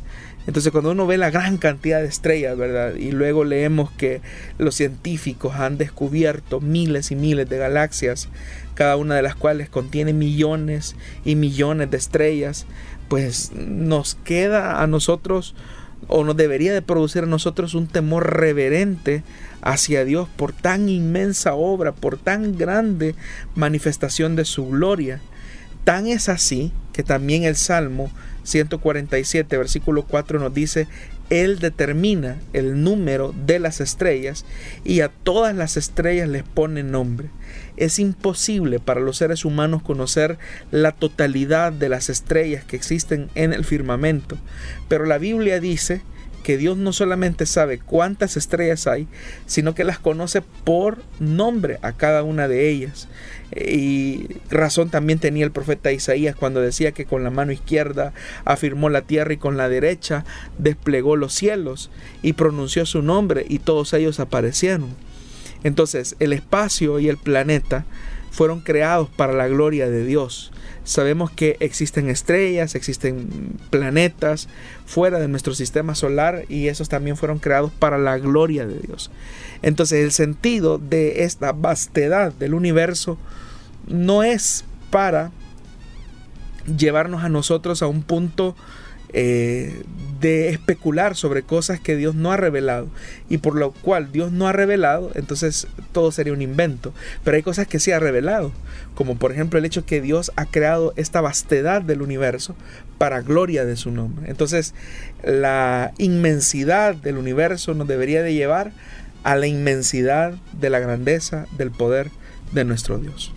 Entonces 0.46 0.72
cuando 0.72 0.90
uno 0.90 1.06
ve 1.06 1.16
la 1.16 1.30
gran 1.30 1.56
cantidad 1.56 2.00
de 2.00 2.08
estrellas, 2.08 2.56
¿verdad? 2.56 2.94
Y 2.96 3.12
luego 3.12 3.44
leemos 3.44 3.90
que 3.92 4.20
los 4.58 4.74
científicos 4.74 5.54
han 5.54 5.78
descubierto 5.78 6.60
miles 6.60 7.10
y 7.10 7.16
miles 7.16 7.48
de 7.48 7.58
galaxias, 7.58 8.28
cada 8.74 8.96
una 8.96 9.14
de 9.14 9.22
las 9.22 9.36
cuales 9.36 9.68
contiene 9.68 10.12
millones 10.12 10.96
y 11.24 11.36
millones 11.36 11.90
de 11.90 11.96
estrellas, 11.96 12.66
pues 13.08 13.52
nos 13.54 14.16
queda 14.16 14.82
a 14.82 14.86
nosotros 14.86 15.54
o 16.08 16.24
nos 16.24 16.36
debería 16.36 16.74
de 16.74 16.82
producir 16.82 17.22
a 17.22 17.26
nosotros 17.26 17.74
un 17.74 17.86
temor 17.86 18.38
reverente 18.38 19.22
hacia 19.62 20.04
Dios 20.04 20.28
por 20.36 20.52
tan 20.52 20.88
inmensa 20.88 21.54
obra, 21.54 21.92
por 21.92 22.18
tan 22.18 22.58
grande 22.58 23.14
manifestación 23.54 24.36
de 24.36 24.44
su 24.44 24.68
gloria. 24.68 25.20
Tan 25.84 26.06
es 26.06 26.28
así 26.28 26.72
que 26.92 27.02
también 27.02 27.44
el 27.44 27.56
Salmo 27.56 28.10
147, 28.44 29.56
versículo 29.56 30.04
4 30.04 30.38
nos 30.38 30.54
dice, 30.54 30.86
Él 31.30 31.58
determina 31.58 32.36
el 32.52 32.82
número 32.82 33.34
de 33.46 33.58
las 33.58 33.80
estrellas 33.80 34.44
y 34.84 35.00
a 35.00 35.08
todas 35.08 35.54
las 35.54 35.76
estrellas 35.76 36.28
les 36.28 36.44
pone 36.44 36.82
nombre. 36.82 37.28
Es 37.76 37.98
imposible 37.98 38.78
para 38.78 39.00
los 39.00 39.16
seres 39.16 39.44
humanos 39.44 39.82
conocer 39.82 40.38
la 40.70 40.92
totalidad 40.92 41.72
de 41.72 41.88
las 41.88 42.08
estrellas 42.08 42.64
que 42.64 42.76
existen 42.76 43.28
en 43.34 43.52
el 43.52 43.64
firmamento, 43.64 44.38
pero 44.88 45.06
la 45.06 45.18
Biblia 45.18 45.58
dice 45.58 46.02
que 46.44 46.56
Dios 46.56 46.76
no 46.76 46.92
solamente 46.92 47.46
sabe 47.46 47.80
cuántas 47.80 48.36
estrellas 48.36 48.86
hay, 48.86 49.08
sino 49.46 49.74
que 49.74 49.82
las 49.82 49.98
conoce 49.98 50.42
por 50.42 51.02
nombre 51.18 51.78
a 51.82 51.94
cada 51.94 52.22
una 52.22 52.46
de 52.46 52.68
ellas. 52.68 53.08
Y 53.50 54.28
razón 54.50 54.90
también 54.90 55.18
tenía 55.18 55.44
el 55.44 55.50
profeta 55.50 55.90
Isaías 55.90 56.36
cuando 56.36 56.60
decía 56.60 56.92
que 56.92 57.06
con 57.06 57.24
la 57.24 57.30
mano 57.30 57.50
izquierda 57.50 58.12
afirmó 58.44 58.90
la 58.90 59.02
tierra 59.02 59.32
y 59.32 59.38
con 59.38 59.56
la 59.56 59.68
derecha 59.68 60.24
desplegó 60.58 61.16
los 61.16 61.34
cielos 61.34 61.90
y 62.22 62.34
pronunció 62.34 62.86
su 62.86 63.02
nombre 63.02 63.44
y 63.48 63.58
todos 63.58 63.92
ellos 63.94 64.20
aparecieron. 64.20 64.94
Entonces 65.64 66.14
el 66.20 66.32
espacio 66.32 67.00
y 67.00 67.08
el 67.08 67.16
planeta 67.16 67.86
fueron 68.30 68.60
creados 68.60 69.08
para 69.08 69.32
la 69.32 69.48
gloria 69.48 69.88
de 69.88 70.04
Dios. 70.04 70.52
Sabemos 70.84 71.30
que 71.30 71.56
existen 71.60 72.10
estrellas, 72.10 72.74
existen 72.74 73.58
planetas 73.70 74.48
fuera 74.84 75.18
de 75.18 75.28
nuestro 75.28 75.54
sistema 75.54 75.94
solar 75.94 76.44
y 76.48 76.68
esos 76.68 76.88
también 76.88 77.16
fueron 77.16 77.38
creados 77.38 77.72
para 77.72 77.98
la 77.98 78.18
gloria 78.18 78.66
de 78.66 78.78
Dios. 78.78 79.10
Entonces 79.62 80.04
el 80.04 80.12
sentido 80.12 80.78
de 80.78 81.24
esta 81.24 81.52
vastedad 81.52 82.32
del 82.32 82.52
universo 82.52 83.16
no 83.86 84.22
es 84.22 84.64
para 84.90 85.32
llevarnos 86.76 87.24
a 87.24 87.28
nosotros 87.28 87.82
a 87.82 87.86
un 87.86 88.02
punto 88.02 88.54
eh, 89.16 89.84
de 90.20 90.48
especular 90.48 91.14
sobre 91.14 91.42
cosas 91.42 91.78
que 91.78 91.96
Dios 91.96 92.14
no 92.14 92.32
ha 92.32 92.36
revelado 92.36 92.88
y 93.28 93.38
por 93.38 93.54
lo 93.54 93.70
cual 93.70 94.10
Dios 94.10 94.32
no 94.32 94.48
ha 94.48 94.52
revelado, 94.52 95.12
entonces 95.14 95.68
todo 95.92 96.10
sería 96.10 96.32
un 96.32 96.42
invento. 96.42 96.92
Pero 97.22 97.36
hay 97.36 97.42
cosas 97.42 97.68
que 97.68 97.78
sí 97.78 97.92
ha 97.92 98.00
revelado, 98.00 98.50
como 98.94 99.16
por 99.16 99.32
ejemplo 99.32 99.58
el 99.58 99.64
hecho 99.64 99.86
que 99.86 100.00
Dios 100.00 100.32
ha 100.34 100.46
creado 100.46 100.94
esta 100.96 101.20
vastedad 101.20 101.80
del 101.80 102.02
universo 102.02 102.56
para 102.98 103.20
gloria 103.20 103.64
de 103.64 103.76
su 103.76 103.92
nombre. 103.92 104.30
Entonces 104.30 104.74
la 105.22 105.92
inmensidad 105.98 106.96
del 106.96 107.18
universo 107.18 107.74
nos 107.74 107.86
debería 107.86 108.22
de 108.22 108.34
llevar 108.34 108.72
a 109.22 109.36
la 109.36 109.46
inmensidad 109.46 110.34
de 110.58 110.70
la 110.70 110.80
grandeza 110.80 111.46
del 111.56 111.70
poder 111.70 112.10
de 112.52 112.64
nuestro 112.64 112.98
Dios. 112.98 113.32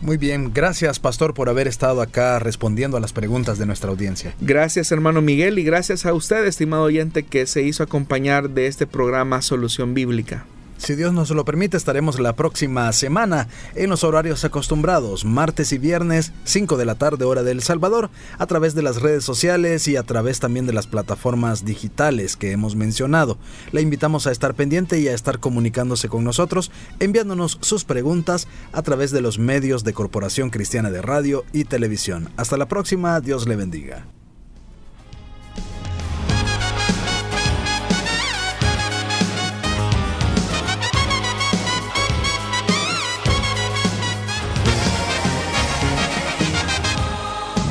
Muy 0.00 0.18
bien, 0.18 0.52
gracias 0.52 1.00
pastor 1.00 1.32
por 1.32 1.48
haber 1.48 1.66
estado 1.66 2.02
acá 2.02 2.38
respondiendo 2.38 2.96
a 2.96 3.00
las 3.00 3.12
preguntas 3.12 3.58
de 3.58 3.66
nuestra 3.66 3.90
audiencia. 3.90 4.34
Gracias 4.40 4.92
hermano 4.92 5.22
Miguel 5.22 5.58
y 5.58 5.64
gracias 5.64 6.04
a 6.04 6.12
usted 6.12 6.44
estimado 6.44 6.84
oyente 6.84 7.22
que 7.22 7.46
se 7.46 7.62
hizo 7.62 7.82
acompañar 7.82 8.50
de 8.50 8.66
este 8.66 8.86
programa 8.86 9.40
Solución 9.40 9.94
Bíblica. 9.94 10.44
Si 10.78 10.94
Dios 10.94 11.12
nos 11.12 11.30
lo 11.30 11.44
permite, 11.44 11.76
estaremos 11.76 12.20
la 12.20 12.34
próxima 12.34 12.92
semana 12.92 13.48
en 13.74 13.90
los 13.90 14.04
horarios 14.04 14.44
acostumbrados, 14.44 15.24
martes 15.24 15.72
y 15.72 15.78
viernes, 15.78 16.32
5 16.44 16.76
de 16.76 16.84
la 16.84 16.94
tarde 16.94 17.24
hora 17.24 17.42
del 17.42 17.62
Salvador, 17.62 18.10
a 18.38 18.46
través 18.46 18.74
de 18.74 18.82
las 18.82 19.00
redes 19.00 19.24
sociales 19.24 19.88
y 19.88 19.96
a 19.96 20.02
través 20.02 20.38
también 20.38 20.66
de 20.66 20.72
las 20.72 20.86
plataformas 20.86 21.64
digitales 21.64 22.36
que 22.36 22.52
hemos 22.52 22.76
mencionado. 22.76 23.38
Le 23.72 23.80
invitamos 23.80 24.26
a 24.26 24.32
estar 24.32 24.54
pendiente 24.54 25.00
y 25.00 25.08
a 25.08 25.14
estar 25.14 25.40
comunicándose 25.40 26.08
con 26.08 26.24
nosotros, 26.24 26.70
enviándonos 27.00 27.58
sus 27.62 27.84
preguntas 27.84 28.46
a 28.72 28.82
través 28.82 29.10
de 29.10 29.22
los 29.22 29.38
medios 29.38 29.82
de 29.82 29.94
Corporación 29.94 30.50
Cristiana 30.50 30.90
de 30.90 31.02
Radio 31.02 31.44
y 31.52 31.64
Televisión. 31.64 32.30
Hasta 32.36 32.56
la 32.56 32.68
próxima, 32.68 33.20
Dios 33.20 33.48
le 33.48 33.56
bendiga. 33.56 34.15